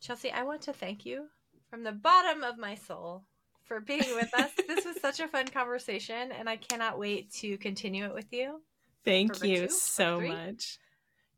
Chelsey, 0.00 0.30
I 0.30 0.42
want 0.42 0.60
to 0.62 0.74
thank 0.74 1.06
you 1.06 1.28
from 1.70 1.84
the 1.84 1.92
bottom 1.92 2.42
of 2.42 2.58
my 2.58 2.74
soul 2.74 3.24
for 3.70 3.78
being 3.78 4.16
with 4.16 4.34
us. 4.34 4.50
this 4.66 4.84
was 4.84 5.00
such 5.00 5.20
a 5.20 5.28
fun 5.28 5.46
conversation, 5.46 6.32
and 6.32 6.48
I 6.48 6.56
cannot 6.56 6.98
wait 6.98 7.32
to 7.34 7.56
continue 7.58 8.04
it 8.04 8.12
with 8.12 8.32
you. 8.32 8.60
Thank 9.04 9.36
For 9.36 9.46
you 9.46 9.68
two, 9.68 9.72
so 9.72 10.20
much. 10.20 10.78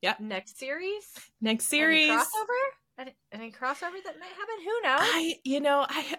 much. 0.03 0.19
Next 0.19 0.59
series, 0.59 1.05
Next 1.43 1.67
series, 1.67 2.09
any 2.09 2.19
crossover, 2.19 2.99
any, 2.99 3.15
any 3.31 3.53
crossover 3.53 4.03
that 4.05 4.19
might 4.19 4.33
happen. 4.37 4.55
Who 4.65 4.81
knows? 4.83 5.01
I, 5.01 5.35
you 5.45 5.61
know, 5.61 5.87
I, 5.89 6.17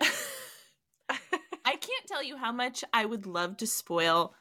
I 1.66 1.72
can't 1.72 2.07
tell 2.07 2.24
you 2.24 2.38
how 2.38 2.51
much 2.51 2.84
I 2.93 3.05
would 3.05 3.26
love 3.26 3.57
to 3.57 3.68
spoil 3.68 4.36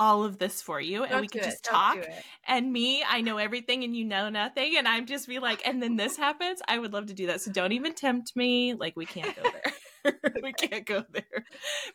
all 0.00 0.24
of 0.24 0.38
this 0.38 0.60
for 0.60 0.80
you, 0.80 1.04
and 1.04 1.12
Don't 1.12 1.20
we 1.20 1.28
could 1.28 1.44
just 1.44 1.62
Don't 1.62 1.72
talk. 1.72 2.06
And 2.46 2.72
me, 2.72 3.04
I 3.08 3.20
know 3.20 3.38
everything, 3.38 3.84
and 3.84 3.96
you 3.96 4.04
know 4.04 4.28
nothing, 4.28 4.74
and 4.76 4.88
I'm 4.88 5.06
just 5.06 5.28
be 5.28 5.38
like, 5.38 5.66
and 5.66 5.80
then 5.80 5.94
this 5.96 6.16
happens. 6.16 6.60
I 6.66 6.78
would 6.78 6.92
love 6.92 7.06
to 7.06 7.14
do 7.14 7.28
that. 7.28 7.40
So 7.40 7.52
don't 7.52 7.72
even 7.72 7.94
tempt 7.94 8.34
me. 8.34 8.74
Like 8.74 8.96
we 8.96 9.06
can't 9.06 9.34
go 9.36 9.42
there. 9.42 9.72
we 10.42 10.52
can't 10.58 10.86
go 10.86 11.04
there. 11.10 11.44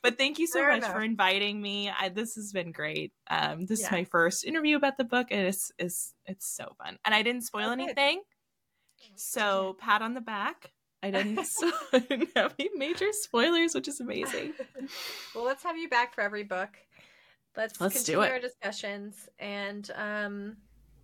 But 0.04 0.18
thank 0.18 0.40
you 0.40 0.48
so 0.48 0.60
Fair 0.60 0.70
much 0.70 0.78
enough. 0.80 0.92
for 0.94 1.02
inviting 1.04 1.62
me. 1.62 1.90
I, 1.90 2.10
this 2.10 2.36
has 2.36 2.52
been 2.52 2.72
great. 2.72 3.12
Um, 3.30 3.66
this 3.66 3.82
Yeah. 3.82 3.88
is 3.88 3.92
my 3.92 4.04
first 4.06 4.46
interview 4.46 4.76
about 4.78 4.98
the 4.98 5.04
book, 5.04 5.28
and 5.32 5.42
it's 5.48 5.72
it's 5.78 6.14
it's 6.26 6.48
so 6.48 6.76
fun. 6.84 6.98
And 7.06 7.14
I 7.16 7.22
didn't 7.24 7.42
spoil 7.44 7.70
Oh, 7.70 7.76
good. 7.76 7.82
anything, 7.84 8.22
so 9.16 9.76
pat 9.80 10.02
on 10.02 10.14
the 10.14 10.22
back. 10.22 10.72
I 11.04 11.12
didn't, 11.12 11.40
I 11.94 12.00
didn't 12.00 12.30
have 12.36 12.56
any 12.58 12.70
major 12.76 13.06
spoilers, 13.12 13.76
which 13.76 13.88
is 13.88 14.00
amazing. 14.00 14.54
well, 15.36 15.44
let's 15.46 15.64
have 15.64 15.78
you 15.78 15.90
back 15.90 16.16
for 16.16 16.22
every 16.22 16.44
book. 16.44 16.70
Let's, 17.56 17.80
Let's 17.82 18.04
do 18.04 18.22
it. 18.22 18.32
our 18.32 18.40
discussions, 18.40 19.30
and 19.40 19.90
um, 19.96 20.58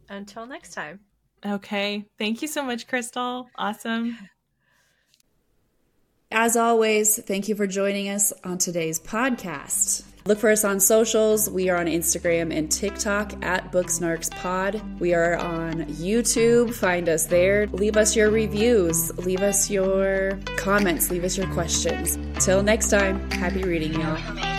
until 0.10 0.46
next 0.46 0.74
time. 0.74 1.00
Okay, 1.46 2.06
thank 2.18 2.42
you 2.42 2.48
so 2.48 2.64
much, 2.64 2.88
Crystal. 2.88 3.48
Awesome. 3.58 4.18
As 6.36 6.58
always, 6.58 7.20
thank 7.20 7.48
you 7.48 7.54
for 7.54 7.68
joining 7.68 8.10
us 8.10 8.34
on 8.44 8.58
today's 8.58 9.00
podcast. 9.00 10.04
Look 10.26 10.40
for 10.40 10.50
us 10.50 10.64
on 10.64 10.80
socials. 10.80 11.48
We 11.48 11.70
are 11.70 11.78
on 11.78 11.86
Instagram 11.86 12.52
and 12.52 12.72
TikTok 12.72 13.46
at 13.46 13.72
Booksnarkspod. 13.72 15.00
We 15.00 15.14
are 15.14 15.36
on 15.36 15.84
YouTube. 15.86 16.74
Find 16.74 17.08
us 17.08 17.28
there. 17.28 17.68
Leave 17.68 17.98
us 17.98 18.16
your 18.16 18.32
reviews. 18.32 19.16
Leave 19.20 19.42
us 19.42 19.70
your 19.70 20.40
comments. 20.58 21.12
Leave 21.12 21.24
us 21.24 21.38
your 21.38 21.48
questions. 21.54 22.18
Till 22.44 22.64
next 22.64 22.90
time, 22.90 23.30
happy 23.30 23.64
reading, 23.64 23.94
y'all. 23.94 24.53